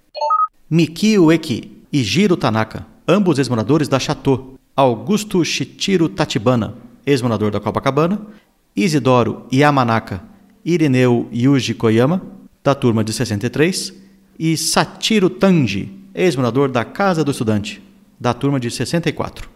Mikio 0.69 1.31
Eki 1.31 1.85
e 1.93 2.03
Jiro 2.03 2.37
Tanaka, 2.37 2.85
ambos 3.07 3.39
ex-moradores 3.39 3.89
da 3.89 4.01
Chateau. 4.01 4.59
Augusto 4.75 5.45
Shichiro 5.45 6.09
Tachibana, 6.09 6.75
ex-morador 7.07 7.53
da 7.53 7.61
Copacabana. 7.61 8.27
Isidoro 8.75 9.47
Yamanaka, 9.53 10.23
Irineu 10.65 11.29
Yuji 11.33 11.75
Koyama, 11.75 12.21
da 12.65 12.75
turma 12.75 13.05
de 13.05 13.13
63. 13.13 13.95
E 14.37 14.57
Sachiro 14.57 15.31
Tanji, 15.31 15.93
ex-morador 16.13 16.71
da 16.71 16.85
Casa 16.85 17.23
do 17.23 17.31
Estudante, 17.31 17.81
da 18.19 18.35
turma 18.35 18.59
de 18.59 18.69
64. 18.71 19.49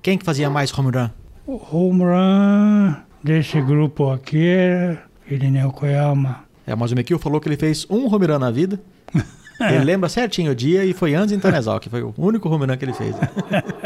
Quem 0.00 0.16
que 0.16 0.24
fazia 0.24 0.48
mais 0.48 0.76
home 0.76 0.90
run? 0.90 1.21
O 1.44 1.54
home 1.54 2.04
run 2.04 2.94
desse 3.22 3.60
grupo 3.60 4.10
aqui 4.12 4.46
era 4.46 5.02
Irineu 5.28 5.72
Koyama. 5.72 6.44
É, 6.64 6.74
mas 6.76 6.92
o 6.92 6.94
Mikio 6.94 7.18
falou 7.18 7.40
que 7.40 7.48
ele 7.48 7.56
fez 7.56 7.84
um 7.90 8.06
home 8.06 8.26
run 8.26 8.38
na 8.38 8.50
vida. 8.50 8.80
Ele 9.60 9.84
lembra 9.84 10.08
certinho 10.08 10.50
o 10.50 10.54
dia 10.56 10.84
e 10.84 10.92
foi 10.92 11.14
antes 11.14 11.32
em 11.32 11.38
Tanesal, 11.38 11.78
que 11.78 11.88
foi 11.88 12.02
o 12.02 12.12
único 12.16 12.48
home 12.48 12.66
run 12.66 12.76
que 12.76 12.84
ele 12.84 12.94
fez. 12.94 13.14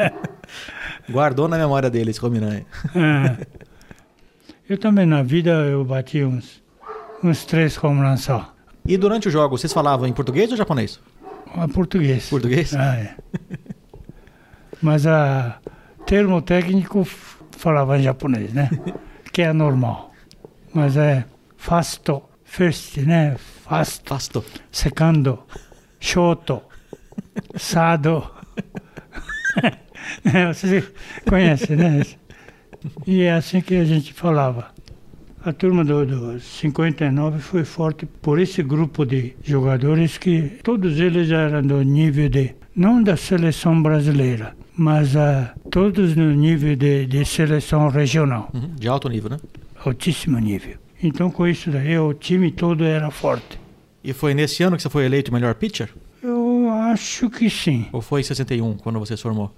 Guardou 1.11 1.49
na 1.49 1.59
memória 1.59 1.91
dele 1.91 2.13
esse 2.13 2.25
home 2.25 2.39
run 2.39 2.49
aí. 2.49 2.67
É. 2.95 3.47
Eu 4.71 4.79
também 4.79 5.05
na 5.05 5.23
vida 5.23 5.51
eu 5.51 5.85
bati 5.85 6.25
uns, 6.25 6.63
uns 7.23 7.45
três 7.45 7.77
home 7.83 8.01
runs 8.01 8.23
só. 8.23 8.55
E 8.87 8.97
durante 8.97 9.29
o 9.29 9.31
jogo, 9.31 9.59
vocês 9.59 9.71
falavam 9.71 10.09
em 10.09 10.15
português 10.15 10.51
ou 10.51 10.57
japonês? 10.57 10.99
Ah, 11.55 11.69
português. 11.69 12.31
Português? 12.31 12.73
Ah, 12.75 12.97
é. 12.97 13.15
Mas 14.81 15.07
a 15.07 15.59
termo 16.07 16.41
técnico 16.41 17.07
falava 17.57 17.99
em 17.99 18.03
japonês, 18.03 18.53
né? 18.53 18.71
Que 19.33 19.43
é 19.43 19.53
normal. 19.53 20.13
Mas 20.73 20.97
é 20.97 21.25
fasto, 21.57 22.23
first, 22.45 22.97
né? 22.99 23.37
Fast, 23.69 24.03
Fasto. 24.09 24.45
secando, 24.71 25.39
shoto, 26.01 26.63
sado. 27.57 28.31
É, 30.25 30.53
Você 30.53 30.85
conhece, 31.29 31.75
né? 31.75 32.03
E 33.07 33.23
é 33.23 33.33
assim 33.33 33.61
que 33.61 33.75
a 33.75 33.85
gente 33.85 34.13
falava. 34.13 34.69
A 35.45 35.53
turma 35.53 35.85
do, 35.85 36.07
do 36.07 36.41
59 36.41 37.39
foi 37.41 37.65
forte 37.65 38.07
por 38.07 38.39
esse 38.39 38.63
grupo 38.63 39.05
de 39.05 39.37
jogadores 39.45 40.17
que 40.19 40.59
todos 40.63 40.99
eles 41.01 41.31
eram 41.31 41.63
do 41.63 41.83
nível 41.83 42.29
de, 42.29 42.55
não 42.75 43.03
da 43.03 43.17
seleção 43.17 43.81
brasileira, 43.83 44.57
mas 44.77 45.16
ah, 45.16 45.55
todos 45.70 46.14
no 46.14 46.33
nível 46.33 46.77
de, 46.77 47.07
de 47.07 47.24
seleção 47.24 47.89
regional, 47.89 48.51
Uhum, 48.55 48.70
De 48.77 48.89
alto 48.89 49.09
nível, 49.09 49.31
né? 49.31 49.39
altíssimo 49.85 50.39
nível. 50.39 50.77
Então 51.03 51.31
com 51.31 51.47
isso 51.47 51.70
daí 51.70 51.99
o 51.99 52.12
time 52.14 52.51
todo 52.51 52.85
era 52.85 53.11
forte. 53.11 53.59
E 54.03 54.12
foi 54.12 54.35
nesse 54.35 54.62
ano 54.62 54.77
que 54.77 54.83
você 54.83 54.89
foi 54.91 55.05
eleito 55.05 55.33
melhor 55.33 55.55
pitcher? 55.55 55.91
Eu 56.22 56.68
acho 56.70 57.29
que 57.31 57.49
sim. 57.51 57.87
Ou 57.93 58.01
foi 58.01 58.20
em 58.20 58.24
61, 58.24 58.74
quando 58.79 58.99
você 58.99 59.16
se 59.16 59.22
formou? 59.22 59.53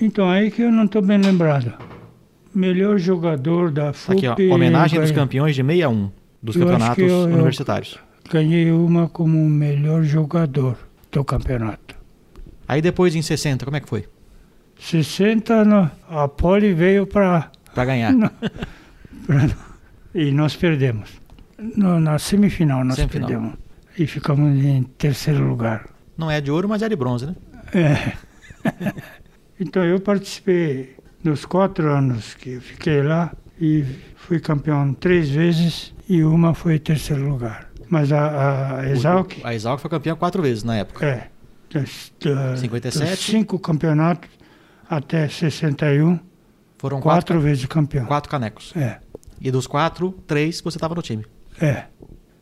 Então, 0.00 0.28
aí 0.28 0.50
que 0.50 0.62
eu 0.62 0.72
não 0.72 0.84
estou 0.84 1.00
bem 1.02 1.18
lembrado. 1.18 1.72
Melhor 2.54 2.98
jogador 2.98 3.70
da 3.70 3.92
FUP. 3.92 4.26
Aqui, 4.26 4.50
ó. 4.50 4.54
Homenagem 4.54 5.00
dos 5.00 5.10
campeões 5.10 5.54
de 5.54 5.62
61 5.62 6.10
dos 6.42 6.56
Eu 6.56 6.62
campeonatos 6.62 6.98
eu- 6.98 7.08
eu- 7.08 7.34
universitários. 7.34 7.98
Ganhei 8.30 8.70
uma 8.70 9.08
como 9.08 9.48
melhor 9.48 10.02
jogador 10.02 10.76
do 11.10 11.24
campeonato. 11.24 11.94
Aí 12.66 12.80
depois 12.82 13.14
em 13.14 13.22
60, 13.22 13.64
como 13.64 13.76
é 13.76 13.80
que 13.80 13.88
foi? 13.88 14.04
60, 14.82 15.64
no- 15.64 15.90
a 16.10 16.26
Poli 16.28 16.74
veio 16.74 17.06
para. 17.06 17.50
Pra 17.74 17.84
ganhar. 17.84 18.12
E 20.14 20.30
nós 20.30 20.54
perdemos. 20.56 21.08
No- 21.76 21.98
na 21.98 22.18
semifinal 22.18 22.84
nós 22.84 22.96
Semifinal. 22.96 23.28
perdemos. 23.30 23.54
E 23.98 24.06
ficamos 24.06 24.62
em 24.62 24.82
terceiro 24.82 25.46
lugar. 25.48 25.86
Não 26.18 26.30
é 26.30 26.38
de 26.40 26.50
ouro, 26.50 26.68
mas 26.68 26.82
é 26.82 26.88
de 26.88 26.96
bronze, 26.96 27.26
né? 27.26 27.34
É. 27.72 28.12
então 29.58 29.82
eu 29.84 29.98
participei 30.00 30.96
dos 31.22 31.46
quatro 31.46 31.90
anos 31.90 32.34
que 32.34 32.60
fiquei 32.60 33.02
lá 33.02 33.32
e 33.60 33.84
fui 34.16 34.38
campeão 34.40 34.92
três 34.92 35.30
vezes 35.30 35.94
e 36.08 36.22
uma 36.22 36.52
foi 36.52 36.78
terceiro 36.78 37.26
lugar. 37.28 37.70
Mas 37.88 38.12
a, 38.12 38.80
a 38.80 38.90
Exalc, 38.90 39.32
A 39.44 39.54
Exalc 39.54 39.80
foi 39.80 39.90
campeã 39.90 40.14
quatro 40.14 40.42
vezes 40.42 40.62
na 40.64 40.76
época. 40.76 41.06
é, 41.06 41.28
das, 41.72 42.12
da- 42.22 42.56
57? 42.56 43.10
dos 43.10 43.18
cinco 43.24 43.58
campeonatos 43.58 44.28
até 44.96 45.28
61, 45.28 46.18
Foram 46.78 47.00
quatro, 47.00 47.34
quatro 47.34 47.40
vezes 47.40 47.64
campeão. 47.66 48.04
quatro 48.06 48.30
canecos. 48.30 48.72
É, 48.76 48.98
E 49.40 49.50
dos 49.50 49.66
quatro, 49.66 50.12
três 50.26 50.60
você 50.60 50.76
estava 50.76 50.94
no 50.94 51.02
time. 51.02 51.24
é. 51.60 51.84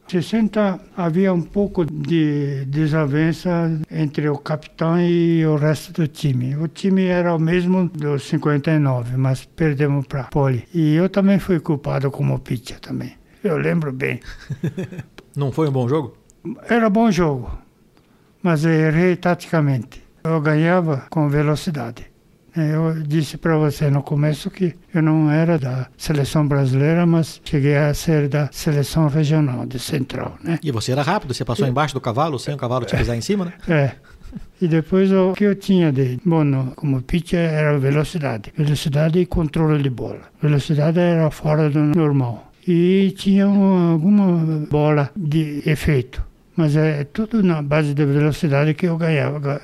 60 0.08 0.80
havia 0.96 1.32
um 1.32 1.40
pouco 1.40 1.84
de 1.84 2.64
desavença 2.64 3.80
entre 3.88 4.28
o 4.28 4.36
capitão 4.36 5.00
e 5.00 5.46
o 5.46 5.54
resto 5.54 5.92
do 5.92 6.08
time. 6.08 6.56
O 6.56 6.66
time 6.66 7.04
era 7.04 7.32
o 7.32 7.38
mesmo 7.38 7.88
dos 7.88 8.24
59, 8.24 9.16
mas 9.16 9.44
perdemos 9.44 10.04
para 10.08 10.24
Poli. 10.24 10.66
E 10.74 10.94
eu 10.96 11.08
também 11.08 11.38
fui 11.38 11.60
culpado 11.60 12.10
como 12.10 12.36
pitcher 12.40 12.80
também. 12.80 13.12
Eu 13.44 13.56
lembro 13.56 13.92
bem. 13.92 14.18
Não 15.36 15.52
foi 15.52 15.68
um 15.68 15.72
bom 15.72 15.88
jogo? 15.88 16.16
Era 16.68 16.90
bom 16.90 17.08
jogo, 17.12 17.56
mas 18.42 18.64
eu 18.64 18.72
errei 18.72 19.14
taticamente. 19.14 20.02
Eu 20.24 20.40
ganhava 20.40 21.04
com 21.08 21.28
velocidade. 21.28 22.09
Eu 22.56 23.02
disse 23.02 23.36
para 23.36 23.56
você 23.56 23.88
no 23.90 24.02
começo 24.02 24.50
que 24.50 24.74
eu 24.94 25.02
não 25.02 25.30
era 25.30 25.58
da 25.58 25.86
seleção 25.96 26.46
brasileira, 26.46 27.06
mas 27.06 27.40
cheguei 27.44 27.76
a 27.76 27.92
ser 27.94 28.28
da 28.28 28.48
seleção 28.52 29.06
regional, 29.08 29.64
de 29.66 29.78
Central, 29.78 30.36
né? 30.42 30.58
E 30.62 30.70
você 30.72 30.92
era 30.92 31.02
rápido, 31.02 31.32
você 31.34 31.44
passou 31.44 31.66
embaixo 31.66 31.94
do 31.94 32.00
cavalo 32.00 32.38
sem 32.38 32.54
o 32.54 32.56
cavalo 32.58 32.84
te 32.84 32.96
pisar 32.96 33.16
em 33.16 33.20
cima, 33.20 33.44
né? 33.46 33.52
É. 33.68 33.92
E 34.62 34.68
depois 34.68 35.10
o 35.10 35.32
que 35.32 35.44
eu 35.44 35.54
tinha 35.54 35.90
de 35.90 36.18
bom 36.24 36.44
no- 36.44 36.72
como 36.76 37.00
pitcher 37.02 37.38
era 37.52 37.78
velocidade. 37.78 38.52
Velocidade 38.56 39.18
e 39.18 39.26
controle 39.26 39.82
de 39.82 39.90
bola. 39.90 40.20
Velocidade 40.40 40.98
era 41.00 41.30
fora 41.30 41.68
do 41.70 41.80
normal. 41.80 42.50
E 42.68 43.12
tinha 43.16 43.48
uma- 43.48 43.92
alguma 43.92 44.66
bola 44.70 45.10
de 45.16 45.62
efeito. 45.66 46.22
Mas 46.56 46.76
é 46.76 47.04
tudo 47.04 47.42
na 47.42 47.62
base 47.62 47.94
da 47.94 48.04
velocidade 48.04 48.74
que 48.74 48.86
eu 48.86 48.96
ganhava. 48.98 49.60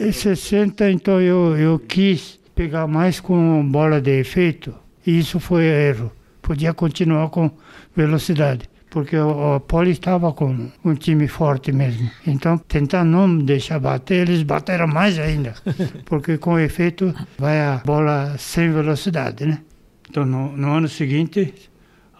Em 0.00 0.12
60, 0.12 0.90
então 0.90 1.20
eu, 1.20 1.56
eu 1.56 1.78
quis 1.78 2.38
pegar 2.54 2.86
mais 2.86 3.20
com 3.20 3.66
bola 3.70 4.00
de 4.00 4.20
efeito. 4.20 4.74
E 5.06 5.18
isso 5.18 5.38
foi 5.40 5.64
erro. 5.64 6.12
Podia 6.42 6.72
continuar 6.74 7.28
com 7.30 7.50
velocidade 7.94 8.68
porque 8.90 9.16
o, 9.16 9.56
o 9.56 9.60
Poli 9.60 9.92
estava 9.92 10.32
com 10.32 10.70
um 10.84 10.94
time 10.94 11.28
forte 11.28 11.72
mesmo. 11.72 12.10
Então, 12.26 12.58
tentar 12.58 13.04
não 13.04 13.38
deixar 13.38 13.78
bater, 13.78 14.28
eles 14.28 14.42
bateram 14.42 14.86
mais 14.86 15.18
ainda, 15.18 15.54
porque 16.04 16.38
com 16.38 16.58
efeito 16.58 17.14
vai 17.38 17.60
a 17.60 17.82
bola 17.84 18.36
sem 18.38 18.70
velocidade, 18.70 19.46
né? 19.46 19.60
Então, 20.08 20.24
no, 20.24 20.56
no 20.56 20.72
ano 20.72 20.88
seguinte, 20.88 21.54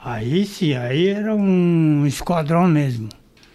aí 0.05 0.45
sim, 0.45 0.75
aí 0.75 1.09
era 1.09 1.35
um 1.35 2.05
esquadrão 2.07 2.69
mesmo, 2.69 3.09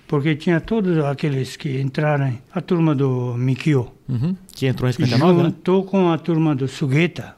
porque 0.08 0.36
tinha 0.36 0.60
todos 0.62 0.98
aqueles 1.06 1.56
que 1.56 1.80
entraram, 1.82 2.34
a 2.54 2.62
turma 2.62 2.94
do 2.96 3.36
Mikio, 3.38 3.92
Uhum. 4.08 4.36
Que 4.54 4.68
entrou 4.68 4.90
em 4.90 4.94
59, 4.94 5.38
né? 5.38 5.44
juntou 5.46 5.84
com 5.86 6.12
a 6.12 6.18
turma 6.18 6.54
do 6.54 6.68
Sugueta. 6.68 7.36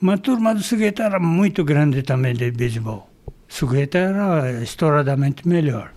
Uma 0.00 0.16
turma 0.16 0.54
do 0.54 0.62
Sugueta 0.62 1.02
era 1.02 1.18
muito 1.18 1.64
grande 1.64 2.02
também 2.02 2.34
de 2.34 2.50
beisebol. 2.50 3.10
Sugueta 3.48 3.98
era 3.98 4.62
estouradamente 4.62 5.46
melhor. 5.46 5.92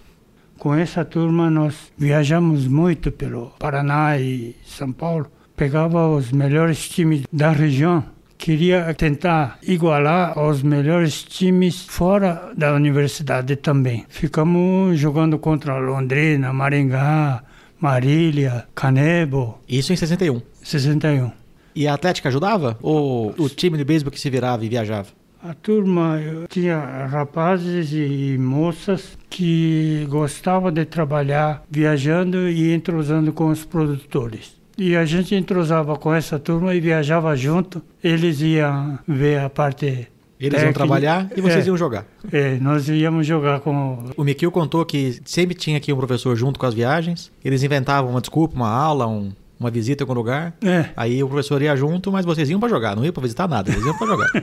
Com 0.58 0.74
essa 0.74 1.06
turma 1.06 1.50
nós 1.50 1.76
viajamos 1.98 2.68
muito 2.68 3.12
pelo 3.12 3.52
Paraná 3.60 4.18
e 4.18 4.56
São 4.66 4.92
Paulo. 4.92 5.28
Pegava 5.56 6.08
os 6.10 6.32
melhores 6.32 6.90
times 6.90 7.24
da 7.32 7.52
região. 7.52 8.04
Queria 8.38 8.94
tentar 8.94 9.58
igualar 9.64 10.40
os 10.40 10.62
melhores 10.62 11.24
times 11.24 11.86
fora 11.88 12.52
da 12.56 12.74
universidade 12.74 13.56
também. 13.56 14.06
Ficamos 14.10 15.00
jogando 15.00 15.40
contra 15.40 15.78
Londrina, 15.78 16.54
Maringá, 16.54 17.44
Marília, 17.80 18.68
Canebo, 18.74 19.60
Isso 19.68 19.92
em 19.92 19.96
61. 19.96 20.42
61. 20.64 21.32
E 21.76 21.88
a 21.88 21.94
Atlética 21.94 22.30
ajudava? 22.30 22.78
Ou 22.82 23.36
o 23.38 23.50
time 23.50 23.78
de 23.78 23.84
beisebol 23.84 24.12
que 24.12 24.20
se 24.20 24.30
virava 24.30 24.66
e 24.66 24.70
viajava? 24.70 25.10
A 25.44 25.54
turma 25.54 26.20
tinha 26.50 27.06
rapazes 27.06 27.92
e 27.94 28.36
moças 28.40 29.18
que 29.30 30.06
gostavam 30.10 30.72
de 30.72 30.84
trabalhar 30.86 31.64
viajando 31.70 32.50
e 32.50 32.74
entrosando 32.74 33.32
com 33.32 33.50
os 33.50 33.64
produtores. 33.64 34.60
E 34.78 34.96
a 34.96 35.06
gente 35.06 35.34
entrosava 35.34 35.96
com 35.98 36.14
essa 36.14 36.38
turma 36.38 36.76
e 36.76 36.80
viajava 36.80 37.36
junto. 37.36 37.82
Eles 38.04 38.40
iam 38.42 39.00
ver 39.08 39.40
a 39.40 39.50
parte. 39.50 40.08
Eles 40.40 40.62
iam 40.62 40.72
trabalhar 40.72 41.28
e 41.36 41.42
vocês 41.42 41.66
É, 41.66 41.68
iam 41.68 41.76
jogar. 41.76 42.06
É, 42.32 42.60
nós 42.60 42.88
íamos 42.88 43.26
jogar 43.26 43.60
com. 43.62 44.06
O 44.16 44.24
Mikio 44.24 44.52
contou 44.52 44.86
que 44.86 45.20
sempre 45.26 45.56
tinha 45.56 45.78
aqui 45.78 45.92
um 45.92 45.98
professor 45.98 46.36
junto 46.36 46.60
com 46.60 46.66
as 46.68 46.76
viagens. 46.76 47.32
Eles 47.44 47.64
inventavam 47.64 48.12
uma 48.12 48.22
desculpa, 48.22 48.56
uma 48.56 48.70
aula, 48.70 49.08
um- 49.08 49.32
uma 49.60 49.72
visita 49.72 50.04
em 50.04 50.06
algum 50.06 50.14
lugar. 50.14 50.54
É, 50.62 50.90
Aí 50.96 51.24
o 51.24 51.28
professor 51.28 51.60
ia 51.60 51.76
junto, 51.76 52.12
mas 52.12 52.24
vocês 52.24 52.48
iam 52.52 52.60
pra 52.60 52.70
jogar, 52.70 52.96
não 52.96 53.04
iam 53.04 53.12
pra 53.12 53.24
visitar 53.24 53.48
nada, 53.48 53.72
eles 53.72 53.84
iam 53.84 53.98
pra 53.98 54.06
jogar. 54.06 54.30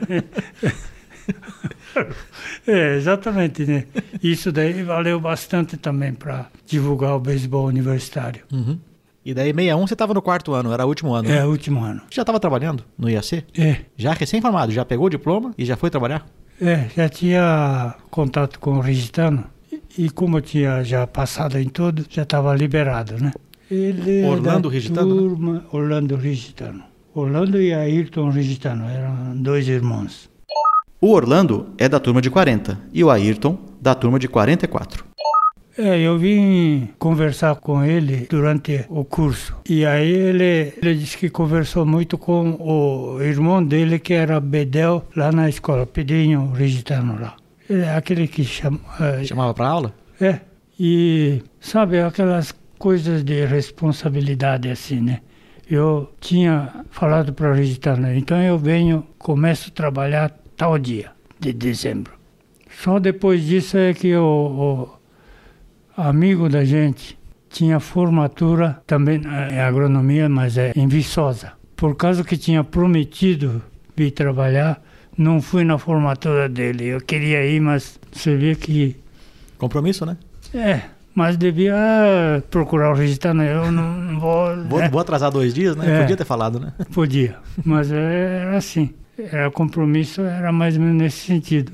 é, 2.67 2.97
exatamente, 2.97 3.65
né? 3.65 3.85
Isso 4.23 4.51
daí 4.51 4.83
valeu 4.83 5.21
bastante 5.21 5.77
também 5.77 6.13
para 6.13 6.47
divulgar 6.67 7.15
o 7.15 7.21
beisebol 7.21 7.67
universitário. 7.67 8.43
Uhum. 8.53 8.79
E 9.25 9.33
daí, 9.33 9.55
61, 9.55 9.87
você 9.87 9.97
tava 9.97 10.13
no 10.13 10.21
quarto 10.21 10.53
ano, 10.53 10.71
era 10.71 10.85
o 10.85 10.89
último 10.89 11.15
ano. 11.15 11.31
É, 11.31 11.37
né? 11.37 11.45
o 11.47 11.51
último 11.51 11.83
ano. 11.83 12.03
Já 12.11 12.25
tava 12.25 12.39
trabalhando 12.39 12.85
no 12.99 13.09
IAC? 13.09 13.45
É. 13.57 13.77
Já 13.97 14.13
recém-formado, 14.13 14.71
já 14.71 14.85
pegou 14.85 15.07
o 15.07 15.11
diploma 15.11 15.55
e 15.57 15.65
já 15.65 15.77
foi 15.77 15.89
trabalhar? 15.89 16.27
É, 16.61 16.89
já 16.95 17.09
tinha 17.09 17.95
contato 18.11 18.61
com 18.61 18.75
o 18.75 18.81
Rigitano 18.81 19.45
e, 19.73 20.05
e 20.05 20.11
como 20.11 20.37
eu 20.37 20.43
tinha 20.43 20.85
já 20.85 21.07
passado 21.07 21.59
em 21.59 21.69
tudo, 21.69 22.05
já 22.09 22.23
estava 22.23 22.55
liberado, 22.55 23.15
né? 23.19 23.33
Ele 23.71 24.25
Orlando 24.25 24.69
da 24.69 24.75
Rigitano, 24.75 25.15
né? 25.15 25.21
Turma, 25.21 25.65
Orlando 25.73 26.17
Rigitano. 26.17 26.85
Orlando 27.15 27.61
e 27.61 27.73
Ayrton 27.73 28.29
Rigitano 28.29 28.85
eram 28.85 29.37
dois 29.37 29.67
irmãos. 29.69 30.29
O 31.01 31.13
Orlando 31.13 31.69
é 31.79 31.89
da 31.89 31.99
turma 31.99 32.21
de 32.21 32.31
40 32.31 32.79
e 32.93 33.03
o 33.03 33.11
Ayrton 33.11 33.59
da 33.81 33.95
turma 33.95 34.19
de 34.19 34.29
44. 34.29 35.05
É, 35.77 35.99
eu 35.99 36.17
vim 36.17 36.89
conversar 36.99 37.57
com 37.57 37.85
ele 37.85 38.27
durante 38.31 38.85
o 38.89 39.05
curso. 39.05 39.57
E 39.69 39.85
aí 39.85 40.09
ele, 40.09 40.73
ele 40.81 40.95
disse 40.95 41.19
que 41.19 41.29
conversou 41.29 41.85
muito 41.85 42.17
com 42.17 42.57
o 42.61 43.21
irmão 43.21 43.65
dele, 43.65 43.99
que 43.99 44.15
era 44.15 44.39
Bedel, 44.39 45.05
lá 45.17 45.33
na 45.33 45.49
escola, 45.49 45.85
Pedrinho 45.85 46.53
Rigitano 46.53 47.21
lá. 47.21 47.37
Ele 47.69 47.83
é 47.83 47.97
aquele 47.97 48.29
que 48.29 48.45
chama, 48.45 48.79
eh, 49.01 49.25
Chamava 49.25 49.53
pra 49.53 49.67
aula? 49.67 49.95
É, 50.21 50.41
e 50.79 51.43
sabe 51.61 52.01
aquelas 52.01 52.55
coisas 52.79 53.25
de 53.25 53.45
responsabilidade 53.45 54.69
assim, 54.69 55.01
né? 55.01 55.21
Eu 55.69 56.13
tinha 56.21 56.85
falado 56.91 57.33
para 57.33 57.51
o 57.51 57.55
Rigitano, 57.55 58.13
então 58.15 58.41
eu 58.41 58.59
venho, 58.59 59.05
começo 59.19 59.71
a 59.71 59.75
trabalhar 59.75 60.31
tal 60.57 60.79
dia 60.79 61.11
de 61.41 61.53
dezembro. 61.53 62.13
Só 62.83 62.99
depois 62.99 63.45
disso 63.45 63.79
é 63.79 63.95
que 63.95 64.15
o, 64.15 64.23
o 64.23 64.89
amigo 65.97 66.49
da 66.49 66.65
gente 66.65 67.19
tinha 67.49 67.79
formatura 67.79 68.83
também 68.87 69.21
eh, 69.25 69.55
em 69.55 69.61
agronomia, 69.61 70.29
mas 70.29 70.59
é 70.59 70.73
em 70.75 70.89
Viçosa. 70.89 71.53
Por 71.77 71.95
causa 71.97 72.25
que 72.25 72.37
tinha 72.37 72.65
prometido 72.65 73.63
vir 73.97 74.11
trabalhar, 74.11 74.83
não 75.17 75.41
fui 75.41 75.65
na 75.65 75.79
formatura 75.79 76.49
dele. 76.49 76.87
Eu 76.87 77.01
queria 77.01 77.47
ir, 77.47 77.61
mas 77.61 77.99
você 78.13 78.37
vê 78.37 78.55
que 78.55 78.97
Compromisso, 79.57 80.05
né? 80.05 80.17
é, 80.53 80.83
mas 81.15 81.37
devia 81.37 81.75
procurar 82.51 82.91
o 82.91 82.95
Rigitano. 82.95 83.43
Eu 83.43 83.71
não, 83.71 83.97
não 83.97 84.21
vou. 84.21 84.57
Vou, 84.67 84.81
né? 84.81 84.89
vou 84.89 85.01
atrasar 85.01 85.31
dois 85.31 85.55
dias, 85.55 85.77
né? 85.77 85.99
É. 85.99 86.01
Podia 86.01 86.17
ter 86.17 86.25
falado, 86.25 86.59
né? 86.59 86.73
Podia, 86.93 87.37
mas 87.65 87.91
era 87.93 88.57
assim. 88.57 88.91
Era 89.17 89.49
compromisso, 89.49 90.23
era 90.23 90.51
mais 90.51 90.75
ou 90.77 90.83
menos 90.83 91.01
nesse 91.01 91.19
sentido. 91.19 91.73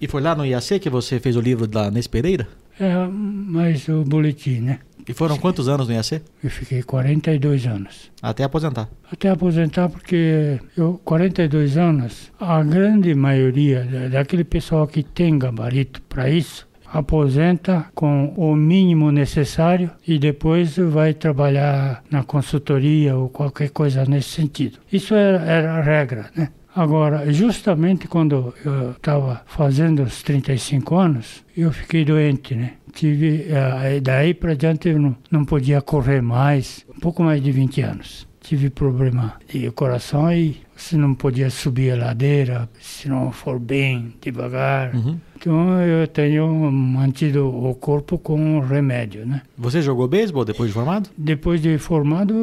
E 0.00 0.08
foi 0.08 0.22
lá 0.22 0.34
no 0.34 0.46
IAC 0.46 0.78
que 0.78 0.88
você 0.88 1.20
fez 1.20 1.36
o 1.36 1.40
livro 1.42 1.66
da 1.66 1.90
Nes 1.90 2.06
Pereira? 2.06 2.48
É, 2.80 3.06
mas 3.06 3.86
o 3.88 4.02
boletim, 4.04 4.60
né? 4.60 4.78
E 5.08 5.12
foram 5.12 5.36
quantos 5.38 5.68
anos 5.68 5.88
no 5.88 5.94
IAC? 5.94 6.22
Eu 6.44 6.50
fiquei 6.50 6.82
42 6.82 7.66
anos. 7.66 8.10
Até 8.22 8.44
aposentar. 8.44 8.88
Até 9.12 9.28
aposentar, 9.28 9.88
porque 9.88 10.58
eu, 10.76 11.00
42 11.04 11.76
anos, 11.76 12.30
a 12.40 12.62
grande 12.62 13.14
maioria 13.14 13.84
da- 13.84 14.08
daquele 14.08 14.44
pessoal 14.44 14.86
que 14.86 15.02
tem 15.02 15.38
gabarito 15.38 16.00
para 16.02 16.30
isso, 16.30 16.68
aposenta 16.92 17.86
com 17.94 18.32
o 18.36 18.54
mínimo 18.54 19.10
necessário 19.10 19.90
e 20.06 20.18
depois 20.18 20.76
vai 20.76 21.12
trabalhar 21.14 22.02
na 22.10 22.22
consultoria 22.22 23.16
ou 23.16 23.28
qualquer 23.28 23.70
coisa 23.70 24.04
nesse 24.04 24.30
sentido. 24.30 24.78
Isso 24.92 25.14
era, 25.14 25.38
era 25.44 25.72
a 25.74 25.80
regra, 25.80 26.30
né? 26.36 26.50
Agora, 26.74 27.32
justamente 27.32 28.06
quando 28.06 28.54
eu 28.64 28.92
estava 28.92 29.42
fazendo 29.46 30.02
os 30.02 30.22
35 30.22 30.96
anos, 30.96 31.44
eu 31.56 31.72
fiquei 31.72 32.04
doente, 32.04 32.54
né? 32.54 32.74
Tive, 32.92 33.46
eh, 33.48 34.00
daí 34.00 34.34
para 34.34 34.54
diante 34.54 34.88
eu 34.88 34.98
não, 34.98 35.16
não 35.30 35.44
podia 35.44 35.80
correr 35.80 36.20
mais, 36.20 36.84
um 36.94 37.00
pouco 37.00 37.22
mais 37.22 37.42
de 37.42 37.50
20 37.50 37.80
anos. 37.82 38.28
Tive 38.40 38.70
problema 38.70 39.34
de 39.48 39.70
coração 39.72 40.32
e 40.32 40.60
se 40.80 40.96
não 40.96 41.14
podia 41.14 41.50
subir 41.50 41.92
a 41.92 42.06
ladeira, 42.06 42.68
se 42.80 43.08
não 43.08 43.30
for 43.30 43.58
bem, 43.58 44.14
devagar. 44.20 44.92
Então 45.36 45.80
eu 45.80 46.06
tenho 46.08 46.48
mantido 46.70 47.48
o 47.48 47.74
corpo 47.74 48.18
com 48.18 48.60
remédio, 48.60 49.26
né? 49.26 49.42
Você 49.56 49.82
jogou 49.82 50.08
beisebol 50.08 50.44
depois 50.44 50.70
de 50.70 50.74
formado? 50.74 51.10
Depois 51.16 51.60
de 51.60 51.76
formado, 51.78 52.34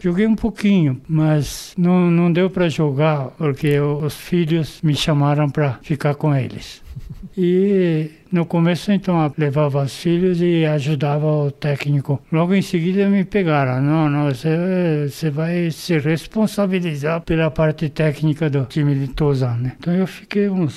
joguei 0.00 0.26
um 0.26 0.36
pouquinho, 0.36 1.00
mas 1.08 1.74
não, 1.76 2.10
não 2.10 2.32
deu 2.32 2.48
para 2.48 2.68
jogar 2.68 3.26
porque 3.36 3.78
os 3.80 4.14
filhos 4.14 4.80
me 4.82 4.94
chamaram 4.94 5.50
para 5.50 5.78
ficar 5.82 6.14
com 6.14 6.34
eles. 6.34 6.80
E 7.36 8.10
no 8.30 8.46
começo, 8.46 8.92
então, 8.92 9.32
levava 9.36 9.82
os 9.82 9.96
filhos 9.96 10.40
e 10.40 10.64
ajudava 10.64 11.26
o 11.26 11.50
técnico. 11.50 12.20
Logo 12.30 12.54
em 12.54 12.62
seguida 12.62 13.08
me 13.08 13.24
pegaram. 13.24 13.80
Não, 13.80 14.08
não, 14.08 14.28
você, 14.28 15.30
vai 15.30 15.70
se 15.70 15.98
responsabilizar 15.98 17.20
pela 17.22 17.50
parte 17.50 17.88
técnica 17.88 18.50
do 18.50 18.64
time 18.64 18.94
de 18.94 19.08
Tozan, 19.08 19.56
né? 19.56 19.72
Então 19.78 19.94
eu 19.94 20.06
fiquei 20.06 20.48
uns 20.48 20.74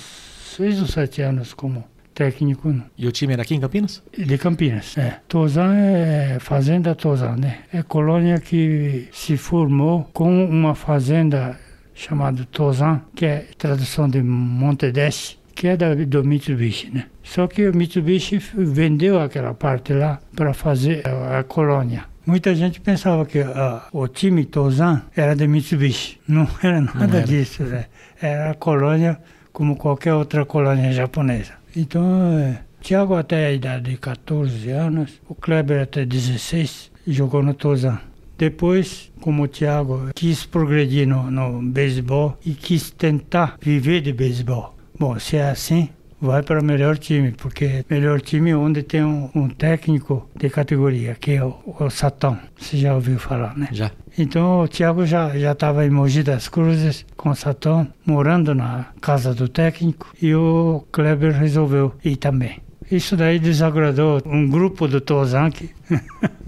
seis 0.55 0.79
ou 0.79 0.87
sete 0.87 1.21
anos 1.21 1.53
como 1.53 1.83
técnico 2.13 2.69
né? 2.69 2.83
E 2.97 3.05
o 3.07 3.11
time 3.11 3.33
era 3.33 3.41
aqui 3.41 3.53
em 3.53 3.59
Campinas? 3.59 4.01
de 4.17 4.37
Campinas. 4.37 4.97
É. 4.97 5.19
Tozan 5.27 5.75
é 5.75 6.37
fazenda 6.39 6.95
Tozan, 6.95 7.35
né? 7.35 7.59
É 7.73 7.83
colônia 7.83 8.39
que 8.39 9.09
se 9.11 9.35
formou 9.35 10.09
com 10.13 10.45
uma 10.45 10.73
fazenda 10.73 11.59
chamada 11.93 12.45
Tozan, 12.45 13.01
que 13.13 13.25
é 13.25 13.45
tradução 13.57 14.09
de 14.09 14.23
Montedeste, 14.23 15.37
que 15.55 15.67
é 15.67 15.77
da, 15.77 15.95
do 15.95 16.23
Mitsubishi, 16.23 16.91
né? 16.91 17.05
Só 17.23 17.47
que 17.47 17.67
o 17.67 17.75
Mitsubishi 17.75 18.37
vendeu 18.53 19.19
aquela 19.19 19.53
parte 19.53 19.93
lá 19.93 20.19
para 20.35 20.53
fazer 20.53 21.07
a, 21.07 21.39
a 21.39 21.43
colônia. 21.43 22.03
Muita 22.25 22.53
gente 22.53 22.81
pensava 22.81 23.25
que 23.25 23.39
ah, 23.39 23.87
o 23.93 24.07
time 24.07 24.45
Tozan 24.45 25.03
era 25.15 25.35
de 25.35 25.47
Mitsubishi. 25.47 26.19
Não 26.27 26.47
era 26.61 26.81
nada 26.81 27.17
era. 27.17 27.25
disso, 27.25 27.63
né? 27.63 27.85
Era 28.21 28.51
a 28.51 28.53
colônia 28.53 29.17
como 29.53 29.77
qualquer 29.77 30.13
outra 30.13 30.45
colônia 30.45 30.91
japonesa. 30.91 31.53
Então, 31.75 32.37
é, 32.37 32.59
Tiago 32.81 33.15
até 33.15 33.47
a 33.47 33.51
idade 33.51 33.91
de 33.91 33.97
14 33.97 34.69
anos, 34.69 35.21
o 35.29 35.33
Kleber 35.33 35.81
até 35.81 36.05
16, 36.05 36.91
jogou 37.07 37.41
no 37.41 37.53
Tozan. 37.53 37.99
Depois, 38.37 39.11
como 39.21 39.43
o 39.43 39.47
Thiago 39.47 40.09
quis 40.13 40.45
progredir 40.45 41.07
no, 41.07 41.31
no 41.31 41.61
beisebol 41.61 42.37
e 42.45 42.51
quis 42.51 42.91
tentar 42.91 43.55
viver 43.61 44.01
de 44.01 44.11
beisebol. 44.11 44.74
Bom, 44.97 45.19
se 45.19 45.37
é 45.37 45.49
assim, 45.49 45.89
vai 46.21 46.41
para 46.41 46.59
o 46.59 46.63
melhor 46.63 46.97
time, 46.97 47.31
porque 47.31 47.85
melhor 47.89 48.21
time 48.21 48.51
é 48.51 48.55
onde 48.55 48.81
tem 48.83 49.03
um, 49.03 49.29
um 49.35 49.49
técnico 49.49 50.29
de 50.35 50.49
categoria, 50.49 51.15
que 51.15 51.31
é 51.31 51.43
o, 51.43 51.55
o 51.79 51.89
Satão. 51.89 52.37
Você 52.57 52.77
já 52.77 52.95
ouviu 52.95 53.19
falar, 53.19 53.57
né? 53.57 53.67
Já. 53.71 53.91
Então 54.17 54.61
o 54.61 54.67
Thiago 54.67 55.05
já 55.05 55.37
já 55.37 55.51
estava 55.51 55.85
em 55.85 55.89
Mogi 55.89 56.23
das 56.23 56.47
Cruzes 56.47 57.05
com 57.17 57.29
o 57.29 57.35
Satão, 57.35 57.87
morando 58.05 58.55
na 58.55 58.87
casa 59.01 59.33
do 59.33 59.47
técnico, 59.49 60.13
e 60.21 60.33
o 60.33 60.85
Kleber 60.91 61.33
resolveu 61.33 61.93
ir 62.03 62.15
também. 62.15 62.61
Isso 62.89 63.17
daí 63.17 63.39
desagradou 63.39 64.21
um 64.25 64.47
grupo 64.47 64.87
do 64.87 65.01
Tozan 65.01 65.49
que 65.49 65.69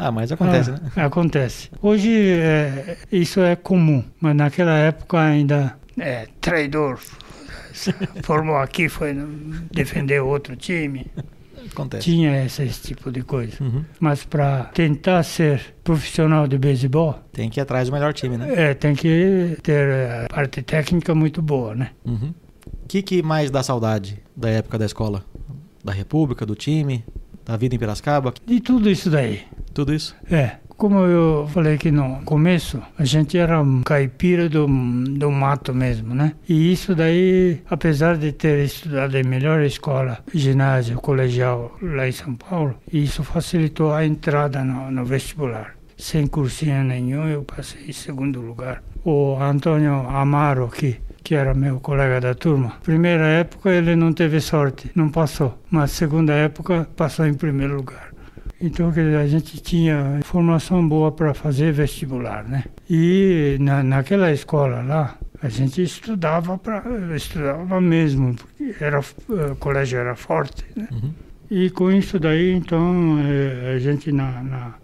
Ah, 0.00 0.12
mas 0.12 0.30
acontece, 0.30 0.70
ah, 0.70 0.74
né? 0.74 1.04
Acontece. 1.04 1.70
Hoje 1.82 2.08
é, 2.08 2.96
isso 3.10 3.40
é 3.40 3.56
comum, 3.56 4.04
mas 4.20 4.36
naquela 4.36 4.76
época 4.76 5.18
ainda 5.18 5.76
é 5.98 6.28
traidor. 6.40 7.00
Formou 8.22 8.56
aqui, 8.56 8.88
foi 8.88 9.14
defender 9.70 10.20
outro 10.20 10.56
time. 10.56 11.06
Acontece. 11.70 12.04
Tinha 12.04 12.44
esse, 12.44 12.62
esse 12.62 12.82
tipo 12.82 13.10
de 13.12 13.22
coisa. 13.22 13.62
Uhum. 13.62 13.84
Mas 14.00 14.24
para 14.24 14.64
tentar 14.66 15.22
ser 15.22 15.74
profissional 15.84 16.46
de 16.48 16.56
beisebol, 16.56 17.18
Tem 17.32 17.50
que 17.50 17.60
ir 17.60 17.62
atrás 17.62 17.88
do 17.88 17.92
melhor 17.92 18.12
time, 18.14 18.36
né? 18.38 18.52
é, 18.70 18.74
tem 18.74 18.94
que 18.94 19.56
ter 19.62 19.88
a 20.10 20.26
parte 20.28 20.62
técnica 20.62 21.14
muito 21.14 21.42
boa, 21.42 21.74
né? 21.74 21.90
Uhum. 22.04 22.32
O 22.66 22.86
que, 22.88 23.02
que 23.02 23.22
mais 23.22 23.50
dá 23.50 23.62
saudade 23.62 24.18
da 24.34 24.48
época 24.48 24.78
da 24.78 24.86
escola? 24.86 25.24
Da 25.84 25.92
República, 25.92 26.46
do 26.46 26.54
time, 26.54 27.04
da 27.44 27.56
vida 27.56 27.74
em 27.74 27.78
Piracicaba? 27.78 28.32
De 28.46 28.60
tudo 28.60 28.88
isso 28.90 29.10
daí. 29.10 29.42
Tudo 29.74 29.92
isso? 29.92 30.16
É, 30.30 30.56
como 30.78 31.00
eu 31.00 31.48
falei 31.48 31.76
que 31.76 31.90
no 31.90 32.22
começo, 32.22 32.80
a 32.96 33.04
gente 33.04 33.36
era 33.36 33.60
um 33.60 33.82
caipira 33.82 34.48
do, 34.48 34.64
do 34.66 35.28
mato 35.28 35.74
mesmo, 35.74 36.14
né? 36.14 36.34
E 36.48 36.72
isso 36.72 36.94
daí, 36.94 37.60
apesar 37.68 38.16
de 38.16 38.30
ter 38.30 38.64
estudado 38.64 39.16
em 39.16 39.24
melhor 39.24 39.60
escola, 39.62 40.20
ginásio, 40.32 41.00
colegial 41.00 41.76
lá 41.82 42.06
em 42.06 42.12
São 42.12 42.36
Paulo, 42.36 42.76
isso 42.92 43.24
facilitou 43.24 43.92
a 43.92 44.06
entrada 44.06 44.62
no, 44.62 44.88
no 44.92 45.04
vestibular. 45.04 45.74
Sem 45.96 46.28
cursinho 46.28 46.84
nenhum, 46.84 47.26
eu 47.26 47.42
passei 47.42 47.86
em 47.88 47.92
segundo 47.92 48.40
lugar. 48.40 48.80
O 49.04 49.36
Antônio 49.40 50.08
Amaro, 50.08 50.68
que, 50.68 51.00
que 51.24 51.34
era 51.34 51.54
meu 51.54 51.80
colega 51.80 52.20
da 52.20 52.36
turma, 52.36 52.74
primeira 52.84 53.26
época 53.26 53.68
ele 53.68 53.96
não 53.96 54.12
teve 54.12 54.40
sorte, 54.40 54.92
não 54.94 55.08
passou. 55.08 55.58
Mas 55.68 55.90
segunda 55.90 56.32
época, 56.34 56.88
passou 56.94 57.26
em 57.26 57.34
primeiro 57.34 57.74
lugar. 57.74 58.07
Então, 58.60 58.90
quer 58.90 59.04
dizer, 59.04 59.16
a 59.18 59.26
gente 59.26 59.60
tinha 59.60 60.18
formação 60.24 60.86
boa 60.86 61.12
para 61.12 61.32
fazer 61.32 61.72
vestibular, 61.72 62.42
né? 62.42 62.64
E 62.90 63.56
na, 63.60 63.84
naquela 63.84 64.32
escola 64.32 64.82
lá, 64.82 65.16
a 65.40 65.48
gente 65.48 65.80
estudava 65.80 66.58
para 66.58 66.82
estudava 67.14 67.80
mesmo, 67.80 68.34
porque 68.34 68.74
era 68.80 68.98
eh, 68.98 69.52
o 69.52 69.56
colégio 69.56 69.98
era 70.00 70.16
forte, 70.16 70.64
né? 70.74 70.88
Uhum. 70.90 71.12
E 71.48 71.70
com 71.70 71.90
isso 71.90 72.18
daí, 72.18 72.52
então, 72.52 73.18
eh, 73.24 73.74
a 73.76 73.78
gente 73.78 74.10
na, 74.10 74.42
na, 74.42 74.74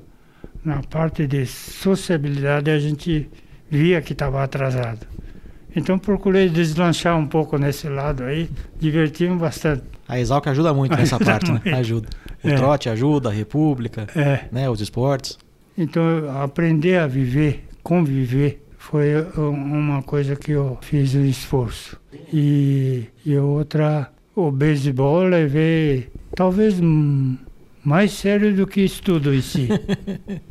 na 0.64 0.82
parte 0.82 1.26
de 1.26 1.44
sociabilidade, 1.44 2.70
a 2.70 2.78
gente 2.78 3.28
via 3.68 4.00
que 4.00 4.12
estava 4.12 4.44
atrasado. 4.44 5.06
Então, 5.74 5.98
procurei 5.98 6.48
deslanchar 6.48 7.18
um 7.18 7.26
pouco 7.26 7.58
nesse 7.58 7.88
lado 7.88 8.22
aí, 8.22 8.48
divertimos 8.78 9.40
bastante. 9.40 9.82
A 10.06 10.20
Exalc 10.20 10.46
ajuda 10.46 10.72
muito 10.72 10.96
nessa 10.96 11.18
parte, 11.20 11.50
né? 11.50 11.60
Ajuda. 11.74 12.08
O 12.45 12.49
É. 12.49 12.55
trote 12.55 12.88
ajuda, 12.88 13.30
a 13.30 13.32
República, 13.32 14.07
É. 14.14 14.45
né? 14.53 14.68
Os 14.68 14.80
esportes. 14.80 15.38
Então, 15.76 16.03
aprender 16.42 16.99
a 16.99 17.07
viver, 17.07 17.64
conviver, 17.82 18.62
foi 18.78 19.09
um- 19.38 19.51
uma 19.78 20.03
coisa 20.03 20.36
que 20.36 20.53
eu 20.53 20.76
fiz 20.82 21.14
um 21.14 21.24
esforço. 21.24 21.99
E, 22.32 23.05
e 23.24 23.36
outra, 23.38 24.11
o 24.36 24.51
beisebol 24.51 25.22
eu 25.22 25.28
levei 25.30 26.09
talvez 26.36 26.80
mais 27.82 28.12
sério 28.12 28.55
do 28.55 28.66
que 28.66 28.82
estudo 28.82 29.34
em 29.34 29.40
si. 29.40 29.68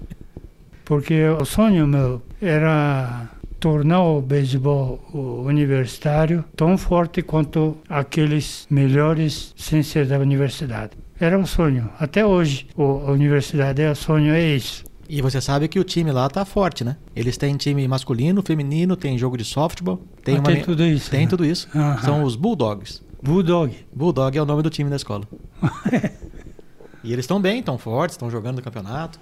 Porque 0.86 1.24
o 1.30 1.46
sonho 1.46 1.88
meu 1.88 2.22
era 2.42 3.30
tornar 3.60 4.04
o 4.04 4.22
beisebol 4.22 5.00
universitário 5.46 6.44
tão 6.56 6.78
forte 6.78 7.22
quanto 7.22 7.78
aqueles 7.88 8.68
melhores 8.70 9.54
sem 9.56 9.82
ser 9.82 10.06
da 10.06 10.20
universidade. 10.20 10.92
Era 11.20 11.38
um 11.38 11.46
sonho. 11.46 11.90
Até 12.00 12.26
hoje, 12.26 12.68
o, 12.76 12.84
a 12.84 13.12
universidade 13.12 13.82
é 13.82 13.92
o 13.92 13.96
sonho, 13.96 14.34
é 14.34 14.56
isso. 14.56 14.84
E 15.08 15.22
você 15.22 15.40
sabe 15.40 15.68
que 15.68 15.80
o 15.80 15.84
time 15.84 16.12
lá 16.12 16.28
tá 16.30 16.44
forte, 16.46 16.84
né? 16.84 16.98
Eles 17.16 17.38
têm 17.38 17.56
time 17.56 17.88
masculino, 17.88 18.42
feminino, 18.42 18.96
tem 18.96 19.18
jogo 19.18 19.38
de 19.38 19.44
softball, 19.46 20.02
tem 20.24 20.36
Ah, 20.38 20.40
uma 20.40 20.46
tem 20.52 20.62
tudo 20.64 20.84
isso, 20.84 21.12
Tem 21.12 21.22
né? 21.22 21.28
tudo 21.28 21.46
isso. 21.46 21.68
São 22.04 22.24
os 22.24 22.36
Bulldogs. 22.36 23.02
Bulldog. 23.22 23.76
Bulldog 23.94 24.38
é 24.38 24.42
o 24.42 24.46
nome 24.46 24.64
do 24.64 24.70
time 24.70 24.90
da 24.90 24.96
escola. 24.96 25.26
e 27.04 27.12
eles 27.14 27.24
estão 27.24 27.40
bem, 27.40 27.60
estão 27.60 27.78
fortes, 27.78 28.16
estão 28.16 28.30
jogando 28.30 28.58
no 28.58 28.62
campeonato. 28.62 29.20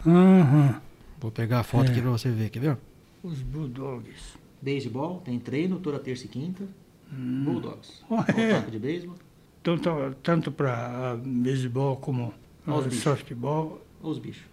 Vou 1.20 1.32
pegar 1.32 1.60
a 1.60 1.64
foto 1.64 1.88
É. 1.88 1.92
aqui 1.92 2.02
pra 2.02 2.10
você 2.12 2.30
ver, 2.30 2.50
quer 2.50 2.60
ver? 2.60 2.78
Os 3.24 3.42
Bulldogs. 3.42 4.40
Beisebol, 4.62 5.22
tem 5.26 5.38
treino 5.40 5.78
toda 5.80 6.00
terça 6.00 6.26
e 6.26 6.28
quinta. 6.30 6.64
Bulldogs. 7.12 8.04
Oh, 8.10 8.16
é. 8.40 8.52
Ataque 8.54 8.72
de 8.72 8.80
beisebol. 8.80 9.16
Tanto, 9.64 10.16
tanto 10.24 10.52
para 10.52 11.18
beisebol 11.24 11.98
como 11.98 12.34
os 12.66 12.74
ah, 12.74 12.82
bichos. 12.88 13.04
softball. 13.04 13.82
Os 14.02 14.18
bichos. 14.20 14.44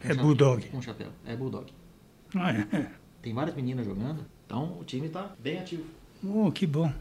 É 0.00 0.12
Bulldog. 0.14 0.66
Com 0.68 0.82
chapéu. 0.82 1.08
É 1.26 1.36
Bulldog. 1.36 1.66
Ah, 2.34 2.52
é. 2.52 2.86
Tem 3.22 3.32
várias 3.32 3.54
meninas 3.56 3.86
jogando, 3.86 4.24
então 4.44 4.76
o 4.80 4.84
time 4.84 5.08
tá 5.08 5.30
bem 5.38 5.58
ativo. 5.58 5.84
Oh, 6.24 6.50
que 6.50 6.66
bom. 6.66 6.92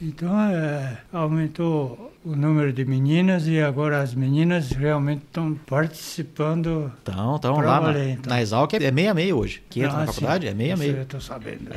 Então, 0.00 0.38
é, 0.38 0.98
aumentou 1.10 2.12
o 2.22 2.36
número 2.36 2.70
de 2.70 2.84
meninas 2.84 3.46
e 3.46 3.58
agora 3.60 4.00
as 4.02 4.14
meninas 4.14 4.70
realmente 4.72 5.22
estão 5.24 5.54
participando. 5.54 6.92
Então, 7.02 7.36
então 7.36 7.54
Pra 7.56 7.66
lá 7.66 7.74
na, 7.80 7.86
valer, 7.86 8.10
então. 8.10 8.30
na 8.30 8.42
Exalc 8.42 8.74
é 8.74 8.90
meia 8.90 9.14
meia 9.14 9.34
hoje. 9.34 9.62
Que 9.70 9.80
entra 9.80 9.96
Ah, 9.96 10.00
na 10.00 10.06
sim. 10.06 10.12
faculdade 10.12 10.46
é 10.46 10.52
meia 10.54 10.76
meia. 10.76 10.92
Eu 10.92 11.02
estou 11.02 11.20
sabendo. 11.20 11.70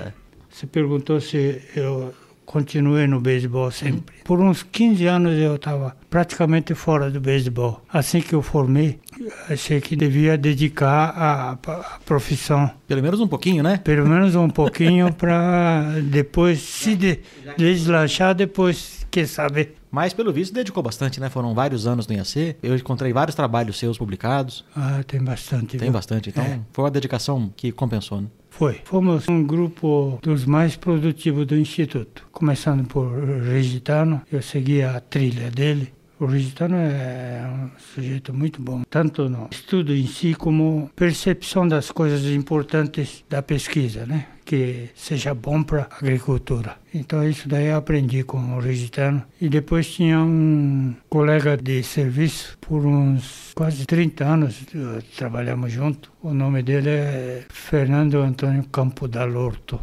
Você 0.49 0.67
perguntou 0.67 1.21
se 1.21 1.61
eu 1.75 2.13
continuei 2.49 3.05
no 3.05 3.21
beisebol 3.21 3.69
sempre. 3.69 4.15
Por 4.23 4.39
uns 4.39 4.63
15 4.63 5.05
anos 5.05 5.37
eu 5.37 5.55
estava 5.55 5.95
praticamente 6.09 6.73
fora 6.73 7.11
do 7.11 7.21
beisebol. 7.21 7.79
Assim 7.93 8.21
que 8.21 8.33
eu 8.33 8.41
formei, 8.41 8.99
achei 9.47 9.79
que 9.79 9.95
devia 9.95 10.35
dedicar 10.35 11.09
a, 11.15 11.51
a 11.51 11.55
profissão. 12.03 12.71
Pelo 12.87 13.03
menos 13.03 13.19
um 13.19 13.27
pouquinho, 13.27 13.61
né? 13.61 13.77
Pelo 13.77 14.07
menos 14.07 14.33
um 14.33 14.49
pouquinho 14.49 15.13
para 15.13 15.99
depois 16.03 16.59
se 16.59 16.95
de, 16.95 17.19
deslanchar, 17.55 18.33
depois, 18.33 19.05
quem 19.11 19.27
sabe. 19.27 19.75
Mas 19.91 20.13
pelo 20.13 20.33
visto 20.33 20.51
dedicou 20.51 20.81
bastante, 20.81 21.19
né? 21.19 21.29
Foram 21.29 21.53
vários 21.53 21.85
anos 21.85 22.07
no 22.07 22.15
IAC. 22.15 22.55
Eu 22.63 22.75
encontrei 22.75 23.13
vários 23.13 23.35
trabalhos 23.35 23.77
seus 23.77 23.95
publicados. 23.99 24.65
Ah, 24.75 25.03
tem 25.05 25.23
bastante. 25.23 25.77
Tem 25.77 25.79
viu? 25.81 25.91
bastante. 25.91 26.29
Então 26.29 26.43
É. 26.43 26.59
foi 26.73 26.83
uma 26.83 26.91
dedicação 26.91 27.53
que 27.55 27.71
compensou, 27.71 28.21
né? 28.21 28.27
Foi. 28.59 28.81
Fomos 28.83 29.29
um 29.29 29.41
grupo 29.41 30.19
dos 30.21 30.43
mais 30.43 30.75
produtivos 30.75 31.45
do 31.45 31.55
Instituto. 31.55 32.27
Começando 32.29 32.85
por 32.85 33.09
Regitano, 33.41 34.21
eu 34.29 34.41
segui 34.41 34.81
a 34.81 34.99
trilha 34.99 35.49
dele. 35.49 35.93
O 36.19 36.25
Regitano 36.25 36.75
é 36.75 37.49
um 37.49 37.69
sujeito 37.79 38.33
muito 38.33 38.61
bom, 38.61 38.81
tanto 38.89 39.29
no 39.29 39.47
estudo 39.49 39.95
em 39.95 40.05
si 40.05 40.33
como 40.33 40.91
percepção 40.93 41.65
das 41.65 41.89
coisas 41.89 42.25
importantes 42.25 43.23
da 43.29 43.41
pesquisa, 43.41 44.05
né? 44.05 44.25
Que 44.49 44.89
seja 44.95 45.35
bom 45.35 45.61
para 45.61 45.87
a 45.91 45.97
agricultura. 45.97 46.77
Então 46.91 47.23
isso 47.23 47.47
daí 47.47 47.67
eu 47.67 47.77
aprendi 47.77 48.23
com 48.23 48.55
o 48.55 48.59
Regitano. 48.59 49.21
E 49.39 49.47
depois 49.47 49.87
tinha 49.93 50.19
um 50.19 50.95
colega 51.07 51.55
de 51.55 51.83
serviço 51.83 52.57
por 52.59 52.83
uns 52.83 53.51
quase 53.53 53.85
30 53.85 54.25
anos, 54.25 54.65
eh, 54.73 55.03
trabalhamos 55.15 55.71
junto. 55.71 56.11
O 56.23 56.33
nome 56.33 56.63
dele 56.63 56.89
é 56.89 57.45
Fernando 57.49 58.15
Antônio 58.15 58.63
Campo 58.71 59.07
Dalorto. 59.07 59.79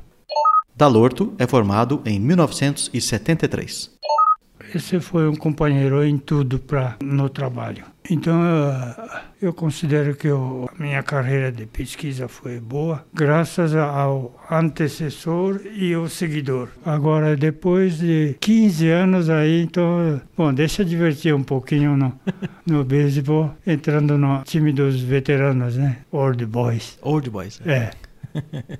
Dalorto 0.75 1.33
é 1.39 1.47
formado 1.47 2.03
em 2.05 2.19
1973. 2.19 3.93
Esse 4.75 5.01
foi 5.01 5.29
um 5.29 5.35
companheiro 5.37 6.05
em 6.05 6.19
tudo 6.19 6.59
para 6.59 6.97
no 7.03 7.29
trabalho. 7.29 7.85
Então 8.09 8.41
eu, 8.45 9.49
eu 9.49 9.53
considero 9.53 10.15
que 10.15 10.29
eu- 10.29 10.69
a 10.73 10.83
minha 10.83 11.03
carreira 11.03 11.51
de 11.51 11.67
pesquisa 11.67 12.29
foi 12.29 12.61
boa, 12.61 13.05
graças 13.13 13.75
ao 13.75 14.39
antecessor 14.51 15.61
e 15.75 15.93
ao 15.93 16.09
seguidor. 16.09 16.69
Agora 16.85 17.37
depois 17.37 17.99
de 17.99 18.37
15 18.41 18.89
anos 18.89 19.29
aí, 19.29 19.63
então, 19.63 20.21
bom, 20.37 20.53
deixa 20.55 20.83
eu 20.83 20.87
divertir 20.87 21.35
um 21.35 21.43
pouquinho 21.43 21.97
no 21.97 22.13
no 22.67 22.85
beisebol, 22.85 23.53
entrando 23.67 24.17
no 24.17 24.43
time 24.45 24.73
dos 24.73 25.01
veteranos, 25.01 25.77
né? 25.77 25.99
Old 26.13 26.47
Boys. 26.47 26.99
Old 27.03 27.29
Boys. 27.31 27.61
É. 27.67 27.91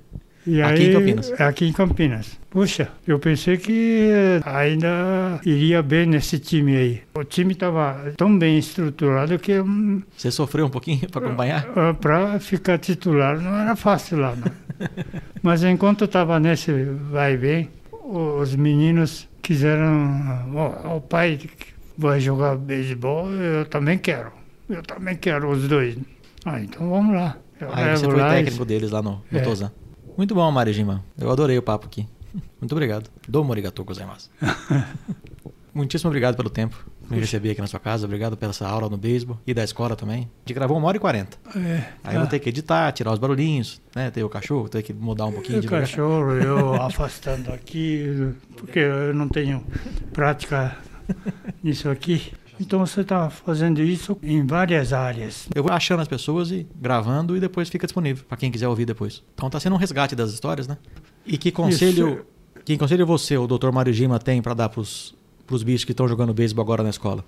E 0.49 0.63
Aqui 0.63 0.83
aí, 0.83 0.89
em 0.91 0.93
Campinas. 0.93 1.41
Aqui 1.41 1.65
em 1.67 1.73
Campinas. 1.73 2.39
Puxa, 2.57 2.89
eu 3.07 3.19
pensei 3.19 3.59
que 3.59 4.09
eh, 4.11 4.41
ainda 4.47 5.39
iria 5.45 5.83
bem 5.83 6.07
nesse 6.07 6.39
time 6.39 6.75
aí. 6.75 7.03
O 7.15 7.23
time 7.23 7.53
estava 7.53 8.15
tão 8.17 8.39
bem 8.39 8.57
estruturado 8.57 9.39
que 9.39 9.61
hum, 9.61 10.01
Você 10.17 10.31
sofreu 10.31 10.65
um 10.65 10.71
pouquinho 10.71 11.07
para 11.11 11.27
acompanhar? 11.27 11.67
para 12.01 12.41
ficar 12.41 12.79
titular 12.79 13.39
não 13.39 13.55
era 13.55 13.77
fácil 13.77 14.21
lá. 14.21 14.35
Mas 15.45 15.63
enquanto 15.65 16.07
estava 16.07 16.41
nesse 16.41 16.73
vai 17.13 17.35
e 17.35 17.37
vem, 17.37 17.69
os 17.93 18.57
meninos 18.57 19.29
quiseram. 19.43 20.49
"Ó, 20.55 20.97
o 20.97 21.01
pai 21.03 21.39
vai 21.99 22.21
jogar 22.21 22.57
beisebol, 22.57 23.31
eu 23.33 23.67
também 23.67 23.99
quero. 23.99 24.33
Eu 24.67 24.83
também 24.83 25.15
quero 25.15 25.51
os 25.51 25.69
dois. 25.69 25.95
Ah, 26.43 26.59
então 26.59 26.89
vamos 26.89 27.15
lá. 27.15 27.37
Eu 27.61 27.69
Aí 27.71 27.95
você 27.99 28.07
foi 28.07 28.17
lá 28.17 28.33
e- 28.41 28.45
técnico 28.45 28.65
deles 28.65 28.91
lá 28.91 29.03
no, 29.03 29.23
no 29.31 29.39
É. 29.39 29.43
Tozan. 29.43 29.71
Muito 30.17 30.35
bom, 30.35 30.51
Mário 30.51 30.73
Gima. 30.73 31.05
Eu 31.21 31.31
adorei 31.31 31.59
o 31.59 31.63
papo 31.63 31.85
aqui. 31.85 32.09
Muito 32.61 32.73
obrigado. 32.73 33.11
Domo 33.29 33.53
arigatou 33.53 33.85
gozaimasu. 33.85 34.31
Muitíssimo 35.75 36.09
obrigado 36.09 36.37
pelo 36.37 36.49
tempo. 36.49 36.87
Me 37.11 37.21
receber 37.21 37.51
aqui 37.51 37.61
na 37.61 37.67
sua 37.67 37.79
casa. 37.79 38.07
Obrigado 38.07 38.37
pela 38.37 38.51
essa 38.51 38.67
aula 38.67 38.89
no 38.89 38.97
beisebol 38.97 39.39
e 39.47 39.53
da 39.53 39.63
escola 39.63 39.95
também. 39.95 40.23
A 40.23 40.49
gente 40.49 40.55
gravou 40.55 40.77
uma 40.79 40.89
hora 40.89 40.97
e 40.97 41.01
quarenta. 41.01 41.37
É, 41.55 41.85
Aí 42.03 42.15
eu 42.15 42.21
vou 42.21 42.29
ter 42.31 42.39
que 42.39 42.49
editar, 42.49 42.91
tirar 42.93 43.13
os 43.13 43.19
barulhinhos, 43.19 43.81
né? 43.95 44.11
Ter 44.11 44.25
o 44.25 44.29
cachorro, 44.29 44.69
ter 44.69 44.83
que 44.83 44.93
mudar 44.95 45.27
um 45.27 45.33
pouquinho 45.33 45.59
O 45.59 45.61
de 45.61 45.67
lugar. 45.67 45.83
cachorro, 45.83 46.33
eu 46.33 46.75
afastando 46.83 47.53
aqui, 47.53 48.33
porque 48.57 48.79
eu 48.79 49.15
não 49.15 49.29
tenho 49.29 49.63
prática 50.15 50.77
nisso 51.63 51.89
aqui. 51.91 52.33
Então 52.59 52.79
você 52.79 53.03
está 53.03 53.29
fazendo 53.29 53.83
isso 53.83 54.19
em 54.23 54.47
várias 54.47 54.95
áreas. 54.95 55.47
Eu 55.55 55.63
vou 55.63 55.71
achando 55.71 56.01
as 56.01 56.09
pessoas 56.09 56.51
e 56.51 56.67
gravando 56.75 57.37
e 57.37 57.41
depois 57.41 57.69
fica 57.69 57.87
disponível 57.87 58.25
para 58.27 58.39
quem 58.39 58.51
quiser 58.51 58.67
ouvir 58.67 58.87
depois. 58.87 59.23
Então 59.35 59.51
tá 59.51 59.61
sendo 59.61 59.75
um 59.75 59.79
resgate 59.79 60.17
das 60.17 60.33
histórias, 60.33 60.67
né? 60.67 60.79
E 61.27 61.37
que 61.37 61.51
conselho, 61.51 62.25
que 62.65 62.77
conselho 62.79 63.07
você, 63.07 63.37
o 63.37 63.47
Dr. 63.47 63.71
Mário 63.73 63.93
Gima, 63.93 64.19
tem 64.19 64.41
para 64.41 64.55
dar 64.55 64.69
pros, 64.69 65.15
pros 65.47 65.63
bichos 65.63 65.85
que 65.85 65.93
estão 65.93 66.09
jogando 66.09 66.33
beisebol 66.33 66.63
agora 66.63 66.83
na 66.83 66.91
escola? 66.91 67.25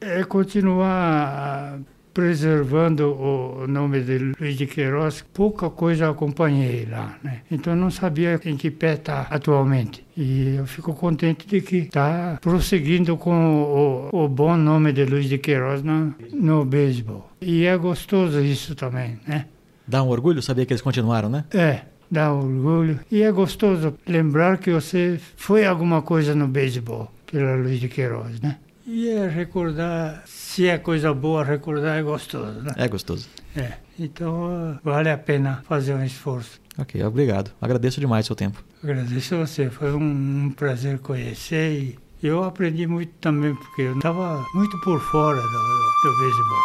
É 0.00 0.24
continuar 0.24 1.78
preservando 2.12 3.14
o 3.14 3.66
nome 3.66 4.00
de 4.00 4.18
Luiz 4.18 4.56
de 4.56 4.66
Queiroz. 4.66 5.24
Pouca 5.32 5.70
coisa 5.70 6.10
acompanhei 6.10 6.86
lá, 6.90 7.16
né? 7.22 7.42
Então 7.50 7.76
não 7.76 7.90
sabia 7.90 8.40
em 8.44 8.56
que 8.56 8.70
pé 8.70 8.94
está 8.94 9.22
atualmente. 9.30 10.04
E 10.16 10.56
eu 10.56 10.66
fico 10.66 10.92
contente 10.92 11.46
de 11.46 11.60
que 11.60 11.76
está 11.76 12.38
prosseguindo 12.40 13.16
com 13.16 14.10
o, 14.12 14.24
o 14.24 14.28
bom 14.28 14.56
nome 14.56 14.92
de 14.92 15.04
Luiz 15.04 15.28
de 15.28 15.38
Queiroz 15.38 15.82
no, 15.82 16.14
no 16.32 16.64
beisebol. 16.64 17.30
E 17.40 17.64
é 17.64 17.76
gostoso 17.76 18.40
isso 18.40 18.74
também, 18.74 19.18
né? 19.26 19.46
Dá 19.86 20.02
um 20.02 20.08
orgulho 20.08 20.42
saber 20.42 20.66
que 20.66 20.72
eles 20.72 20.82
continuaram, 20.82 21.28
né? 21.28 21.44
É, 21.52 21.82
dá 22.10 22.32
orgulho. 22.32 23.00
E 23.10 23.22
é 23.22 23.30
gostoso 23.30 23.94
lembrar 24.06 24.58
que 24.58 24.70
você 24.70 25.20
foi 25.36 25.64
alguma 25.64 26.02
coisa 26.02 26.34
no 26.34 26.48
beisebol, 26.48 27.10
pela 27.30 27.56
Luiz 27.56 27.80
de 27.80 27.88
Queiroz, 27.88 28.40
né? 28.40 28.58
E 28.86 29.08
é 29.08 29.28
recordar, 29.28 30.22
se 30.26 30.66
é 30.66 30.76
coisa 30.76 31.14
boa, 31.14 31.44
recordar 31.44 31.96
é 31.98 32.02
gostoso, 32.02 32.60
né? 32.60 32.72
É 32.76 32.88
gostoso. 32.88 33.28
É. 33.54 33.74
Então, 33.98 34.78
vale 34.82 35.10
a 35.10 35.18
pena 35.18 35.62
fazer 35.68 35.94
um 35.94 36.04
esforço. 36.04 36.60
Ok, 36.78 37.02
obrigado. 37.04 37.52
Agradeço 37.60 38.00
demais 38.00 38.24
o 38.24 38.28
seu 38.28 38.36
tempo. 38.36 38.64
Agradeço 38.82 39.34
a 39.34 39.46
você, 39.46 39.70
foi 39.70 39.92
um, 39.92 40.46
um 40.46 40.50
prazer 40.50 40.98
conhecer 40.98 41.72
e 41.72 41.98
eu 42.26 42.42
aprendi 42.42 42.86
muito 42.86 43.12
também, 43.20 43.54
porque 43.54 43.82
eu 43.82 43.96
estava 43.96 44.44
muito 44.54 44.78
por 44.80 44.98
fora 45.00 45.40
do, 45.40 45.48
do 45.48 46.18
beisebol. 46.18 46.58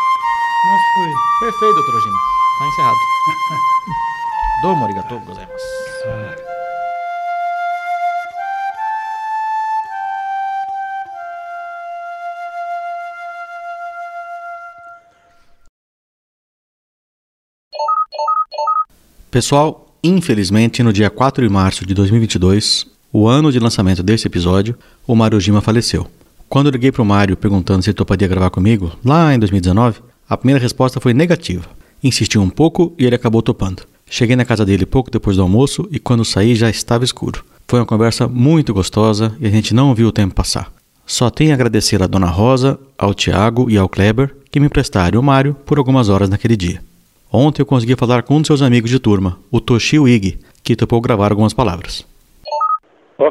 Mas 0.65 0.81
foi. 0.93 1.47
Perfeito, 1.47 1.75
doutor 1.75 2.01
Gima. 2.01 2.17
Tá 2.57 2.67
encerrado. 2.67 2.97
Pessoal, 19.29 19.93
infelizmente 20.01 20.81
no 20.81 20.93
dia 20.93 21.09
4 21.09 21.45
de 21.45 21.53
março 21.53 21.85
de 21.85 21.93
2022, 21.93 22.87
o 23.11 23.27
ano 23.27 23.51
de 23.51 23.59
lançamento 23.59 24.01
desse 24.01 24.27
episódio, 24.27 24.77
o 25.05 25.15
Mário 25.15 25.39
Jima 25.39 25.61
faleceu. 25.61 26.07
Quando 26.47 26.67
eu 26.67 26.71
liguei 26.71 26.93
pro 26.93 27.03
Mário 27.03 27.35
perguntando 27.35 27.83
se 27.83 27.89
ele 27.89 27.97
toparia 27.97 28.27
gravar 28.27 28.49
comigo, 28.49 28.97
lá 29.03 29.33
em 29.33 29.37
2019, 29.37 30.01
a 30.29 30.37
primeira 30.37 30.61
resposta 30.61 31.01
foi 31.01 31.13
negativa. 31.13 31.69
Insisti 32.01 32.39
um 32.39 32.49
pouco 32.49 32.93
e 32.97 33.05
ele 33.05 33.15
acabou 33.15 33.41
topando. 33.41 33.94
Cheguei 34.09 34.35
na 34.35 34.45
casa 34.45 34.65
dele 34.65 34.85
pouco 34.85 35.11
depois 35.11 35.35
do 35.37 35.43
almoço 35.43 35.87
e 35.91 35.99
quando 35.99 36.23
saí 36.23 36.55
já 36.55 36.69
estava 36.69 37.03
escuro. 37.03 37.43
Foi 37.67 37.79
uma 37.79 37.85
conversa 37.85 38.27
muito 38.27 38.73
gostosa 38.73 39.35
e 39.39 39.47
a 39.47 39.49
gente 39.49 39.73
não 39.73 39.93
viu 39.95 40.07
o 40.07 40.11
tempo 40.11 40.35
passar. 40.35 40.71
Só 41.05 41.29
tenho 41.29 41.51
a 41.51 41.53
agradecer 41.55 42.01
à 42.01 42.07
Dona 42.07 42.27
Rosa, 42.27 42.79
ao 42.97 43.13
Tiago 43.13 43.69
e 43.69 43.77
ao 43.77 43.89
Kleber 43.89 44.35
que 44.51 44.59
me 44.59 44.67
emprestaram 44.67 45.19
o 45.19 45.23
Mário 45.23 45.55
por 45.65 45.77
algumas 45.77 46.07
horas 46.07 46.29
naquele 46.29 46.55
dia. 46.55 46.79
Ontem 47.31 47.61
eu 47.61 47.65
consegui 47.65 47.95
falar 47.95 48.23
com 48.23 48.37
um 48.37 48.41
de 48.41 48.47
seus 48.47 48.61
amigos 48.61 48.89
de 48.89 48.99
turma, 48.99 49.37
o 49.51 49.59
Toshio 49.59 50.07
Ig, 50.07 50.39
que 50.63 50.75
topou 50.75 51.01
gravar 51.01 51.31
algumas 51.31 51.53
palavras. 51.53 52.07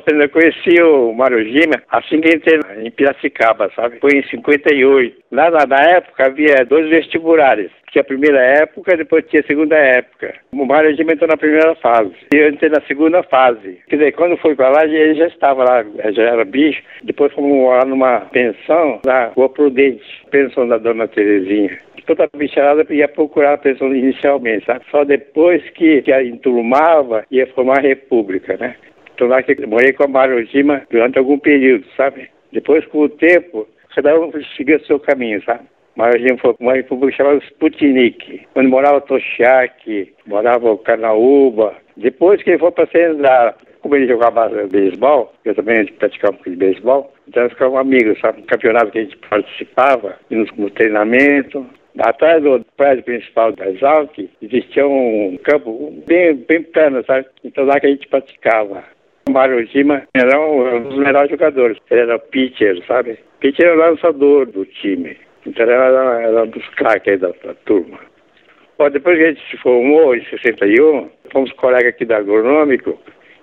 Fernando, 0.04 0.22
eu 0.22 0.28
conheci 0.28 0.82
o 0.82 1.12
Mário 1.14 1.42
Gima 1.44 1.82
assim 1.90 2.20
que 2.20 2.28
entrei 2.28 2.60
em 2.84 2.90
Piracicaba, 2.90 3.70
sabe? 3.74 3.98
Foi 4.00 4.12
em 4.12 4.22
58. 4.28 5.16
Lá 5.32 5.50
na, 5.50 5.66
na 5.66 5.82
época 5.82 6.26
havia 6.26 6.64
dois 6.68 6.88
vestibulares. 6.90 7.70
Tinha 7.94 8.02
a 8.02 8.04
primeira 8.04 8.40
época 8.40 8.96
depois 8.96 9.24
tinha 9.28 9.40
a 9.40 9.46
segunda 9.46 9.76
época. 9.76 10.34
O 10.52 10.66
Mário 10.66 10.92
Gima 10.96 11.12
entrou 11.12 11.28
na 11.28 11.36
primeira 11.36 11.76
fase. 11.76 12.12
E 12.34 12.36
eu 12.36 12.48
entrei 12.48 12.68
na 12.68 12.80
segunda 12.88 13.22
fase. 13.22 13.78
Quer 13.88 13.98
dizer, 13.98 14.12
quando 14.14 14.36
foi 14.38 14.56
pra 14.56 14.68
lá, 14.68 14.84
ele 14.84 15.14
já 15.14 15.28
estava 15.28 15.62
lá, 15.62 15.84
já 16.10 16.22
era 16.24 16.44
bicho. 16.44 16.82
Depois 17.04 17.32
fomos 17.32 17.68
lá 17.68 17.84
numa 17.84 18.22
pensão 18.32 19.00
na 19.06 19.26
Rua 19.26 19.48
Prudente, 19.48 20.02
pensão 20.28 20.66
da 20.66 20.76
Dona 20.76 21.06
Terezinha 21.06 21.78
toda 22.06 22.24
a 22.24 22.36
bicharada 22.36 22.84
ia 22.92 23.08
procurar 23.08 23.54
a 23.54 23.58
pensão 23.58 23.94
inicialmente, 23.94 24.66
sabe? 24.66 24.84
Só 24.90 25.04
depois 25.04 25.62
que, 25.70 26.02
que 26.02 26.12
a 26.12 26.22
enturmava 26.22 27.24
ia 27.30 27.46
formar 27.54 27.78
a 27.78 27.80
república, 27.80 28.58
né? 28.58 28.76
Então 29.14 29.26
lá 29.26 29.42
que 29.42 29.66
morei 29.66 29.94
com 29.94 30.04
a 30.04 30.08
Marojima 30.08 30.82
durante 30.90 31.18
algum 31.18 31.38
período, 31.38 31.86
sabe? 31.96 32.28
Depois, 32.52 32.84
com 32.88 32.98
o 32.98 33.08
tempo, 33.08 33.66
cada 33.94 34.20
um 34.20 34.30
seguiu 34.54 34.76
o 34.76 34.84
seu 34.84 35.00
caminho, 35.00 35.42
sabe? 35.44 35.64
Marojima 35.96 36.38
foi 36.38 36.54
uma 36.58 36.74
república 36.74 37.16
chamada 37.16 37.38
Sputnik, 37.44 38.46
onde 38.54 38.68
morava 38.68 39.00
Toshiak, 39.00 40.12
morava 40.26 40.72
o 40.72 40.78
Carnaúba. 40.78 41.74
Depois 41.96 42.42
que 42.42 42.50
ele 42.50 42.58
foi 42.58 42.72
para 42.72 42.86
Sendara, 42.88 43.54
como 43.80 43.94
ele 43.96 44.08
jogava 44.08 44.48
beisebol, 44.70 45.32
eu 45.44 45.54
também 45.54 45.86
praticava 45.86 46.32
um 46.32 46.36
pouco 46.36 46.50
de 46.50 46.56
beisebol, 46.56 47.12
então 47.28 47.42
nós 47.42 47.52
ficávamos 47.52 47.80
amigos, 47.80 48.18
sabe? 48.18 48.40
No 48.40 48.46
campeonato 48.46 48.90
que 48.90 48.98
a 48.98 49.02
gente 49.02 49.16
participava, 49.28 50.16
e 50.30 50.36
no, 50.36 50.70
treinamento. 50.70 51.66
Atrás 51.98 52.42
do 52.42 52.64
prédio 52.76 53.04
principal 53.04 53.52
da 53.52 53.70
Exalc, 53.70 54.18
existia 54.42 54.84
um 54.84 55.38
campo 55.44 56.02
bem, 56.06 56.34
bem 56.34 56.62
plano, 56.62 57.04
sabe? 57.04 57.26
Então 57.44 57.64
lá 57.64 57.78
que 57.78 57.86
a 57.86 57.90
gente 57.90 58.08
praticava. 58.08 58.82
O 59.28 59.32
Marujima 59.32 60.02
era 60.12 60.40
um, 60.40 60.76
um 60.76 60.82
dos 60.82 60.98
melhores 60.98 61.30
jogadores. 61.30 61.78
Ele 61.88 62.00
era 62.00 62.16
o 62.16 62.20
pitcher, 62.20 62.84
sabe? 62.86 63.18
Pitcher 63.38 63.66
era 63.66 63.76
o 63.76 63.78
lançador 63.78 64.46
do 64.46 64.64
time. 64.64 65.16
Então 65.46 65.66
era, 65.66 66.42
um 66.42 66.46
dos 66.48 66.66
craques 66.70 67.12
aí 67.12 67.18
da, 67.18 67.28
da 67.44 67.54
turma. 67.66 67.98
Bom, 68.78 68.90
depois 68.90 69.16
que 69.16 69.24
a 69.24 69.28
gente 69.28 69.50
se 69.50 69.56
formou, 69.58 70.16
em 70.16 70.24
61, 70.24 71.08
fomos 71.30 71.52
colegas 71.52 71.90
aqui 71.90 72.04
da 72.04 72.16
Agronômico, 72.16 72.98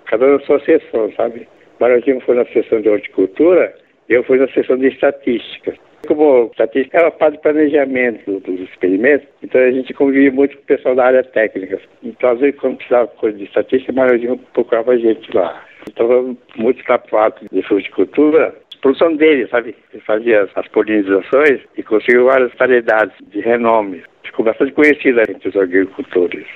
cada 0.06 0.26
um 0.26 0.32
na 0.32 0.40
sua 0.40 0.60
seção, 0.60 1.10
sabe? 1.16 1.48
O 1.78 1.82
Marujima 1.82 2.20
foi 2.20 2.36
na 2.36 2.44
seção 2.46 2.80
de 2.82 2.88
horticultura, 2.88 3.74
eu 4.08 4.22
fui 4.24 4.38
na 4.38 4.48
seção 4.48 4.76
de 4.76 4.88
estatística. 4.88 5.74
Como 6.06 6.50
estatística 6.50 6.98
era 6.98 7.10
parte 7.10 7.36
do 7.36 7.42
planejamento 7.42 8.40
dos 8.40 8.60
experimentos, 8.60 9.26
então 9.42 9.60
a 9.60 9.70
gente 9.70 9.94
convivia 9.94 10.32
muito 10.32 10.56
com 10.56 10.62
o 10.62 10.66
pessoal 10.66 10.94
da 10.96 11.06
área 11.06 11.22
técnica. 11.22 11.80
Então, 12.02 12.30
às 12.30 12.40
vezes, 12.40 12.60
quando 12.60 12.76
precisava 12.76 13.06
coisa 13.06 13.38
de 13.38 13.44
estatística, 13.44 13.92
Marujima 13.92 14.36
procurava 14.52 14.92
a 14.92 14.98
gente 14.98 15.34
lá. 15.34 15.64
Então, 15.88 16.36
muito 16.56 16.82
capaz 16.84 17.34
de 17.50 17.62
fruticultura, 17.62 18.54
produção 18.82 19.16
dele, 19.16 19.46
sabe? 19.48 19.74
Ele 19.92 20.02
fazia 20.02 20.46
as 20.54 20.68
polinizações 20.68 21.60
e 21.76 21.82
conseguiu 21.82 22.26
várias 22.26 22.52
variedades 22.58 23.16
de 23.28 23.40
renome. 23.40 24.02
Ficou 24.24 24.44
bastante 24.44 24.72
conhecida 24.72 25.22
entre 25.28 25.48
os 25.48 25.56
agricultores. 25.56 26.46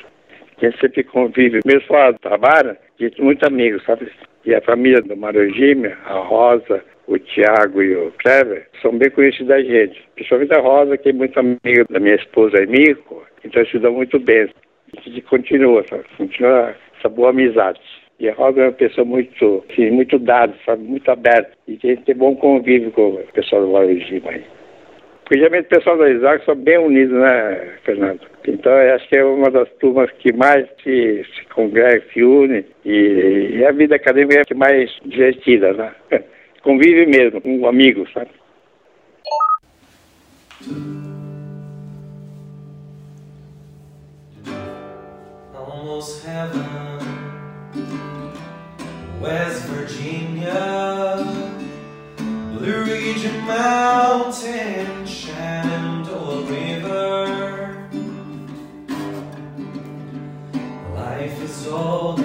A 0.58 0.64
gente 0.64 0.78
sempre 0.80 1.04
convive, 1.04 1.60
mesmo 1.64 1.82
fora 1.82 2.12
do 2.12 2.18
trabalho, 2.18 2.70
a 2.70 3.02
gente 3.02 3.22
muito 3.22 3.46
amigo, 3.46 3.80
sabe? 3.82 4.10
E 4.44 4.54
a 4.54 4.60
família 4.60 5.00
do 5.02 5.16
Marojime, 5.16 5.88
a 6.04 6.14
Rosa, 6.14 6.82
o 7.06 7.18
Tiago 7.18 7.82
e 7.82 7.94
o 7.94 8.12
Clever, 8.18 8.66
são 8.82 8.96
bem 8.96 9.10
conhecidos 9.10 9.48
da 9.48 9.62
gente. 9.62 10.02
Principalmente 10.14 10.54
a 10.54 10.60
Rosa, 10.60 10.96
que 10.96 11.10
é 11.10 11.12
muito 11.12 11.38
amiga 11.38 11.84
da 11.90 12.00
minha 12.00 12.16
esposa 12.16 12.62
Emiko, 12.62 13.24
então 13.44 13.64
se 13.66 13.78
dão 13.78 13.92
muito 13.92 14.18
bem. 14.18 14.48
A 14.96 15.00
gente 15.00 15.20
continua, 15.22 15.84
sabe? 15.88 16.04
Continua 16.16 16.74
essa 16.98 17.08
boa 17.08 17.30
amizade. 17.30 17.80
E 18.18 18.30
Rosa 18.30 18.60
é 18.60 18.64
uma 18.64 18.72
pessoa 18.72 19.04
muito, 19.04 19.64
assim, 19.70 19.90
muito 19.90 20.18
dada, 20.18 20.54
sabe? 20.64 20.82
Muito 20.82 21.10
aberta. 21.10 21.50
E 21.68 21.76
tem 21.76 22.14
bom 22.16 22.34
convívio 22.36 22.90
com 22.92 23.08
o 23.08 23.18
pessoal 23.32 23.62
do 23.62 23.72
Marojime 23.72 24.22
aí. 24.26 24.44
Porque 25.26 25.40
geralmente 25.40 25.66
o 25.66 25.68
pessoal 25.70 25.98
da 25.98 26.08
Isaac 26.08 26.44
são 26.44 26.54
bem 26.54 26.78
unidos, 26.78 27.18
né, 27.18 27.72
Fernando? 27.84 28.20
Então, 28.46 28.72
acho 28.72 29.08
que 29.08 29.18
é 29.18 29.24
uma 29.24 29.50
das 29.50 29.68
turmas 29.80 30.08
que 30.12 30.32
mais 30.32 30.68
se, 30.84 31.24
se 31.34 31.44
congrega, 31.52 32.00
se 32.12 32.22
une, 32.22 32.64
e, 32.84 33.56
e 33.56 33.64
a 33.66 33.72
vida 33.72 33.96
acadêmica 33.96 34.42
é 34.48 34.54
mais 34.54 34.88
divertida, 35.04 35.72
né? 35.72 35.92
Convive 36.62 37.06
mesmo, 37.06 37.40
com 37.40 37.58
um 37.58 37.66
amigo, 37.66 38.06
sabe? 38.12 38.30
Almost 45.54 46.26
heaven, 46.26 47.15
West 49.20 49.64
Virginia, 49.64 51.24
Blue 52.16 52.84
Ridge 52.84 53.24
Mountain, 53.46 55.06
Shenandoah 55.06 56.42
River. 56.44 57.88
Life 60.94 61.42
is 61.42 61.66
old 61.66 62.20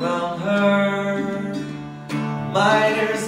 around 0.00 0.40
her. 0.40 1.54
Miner's 2.52 3.25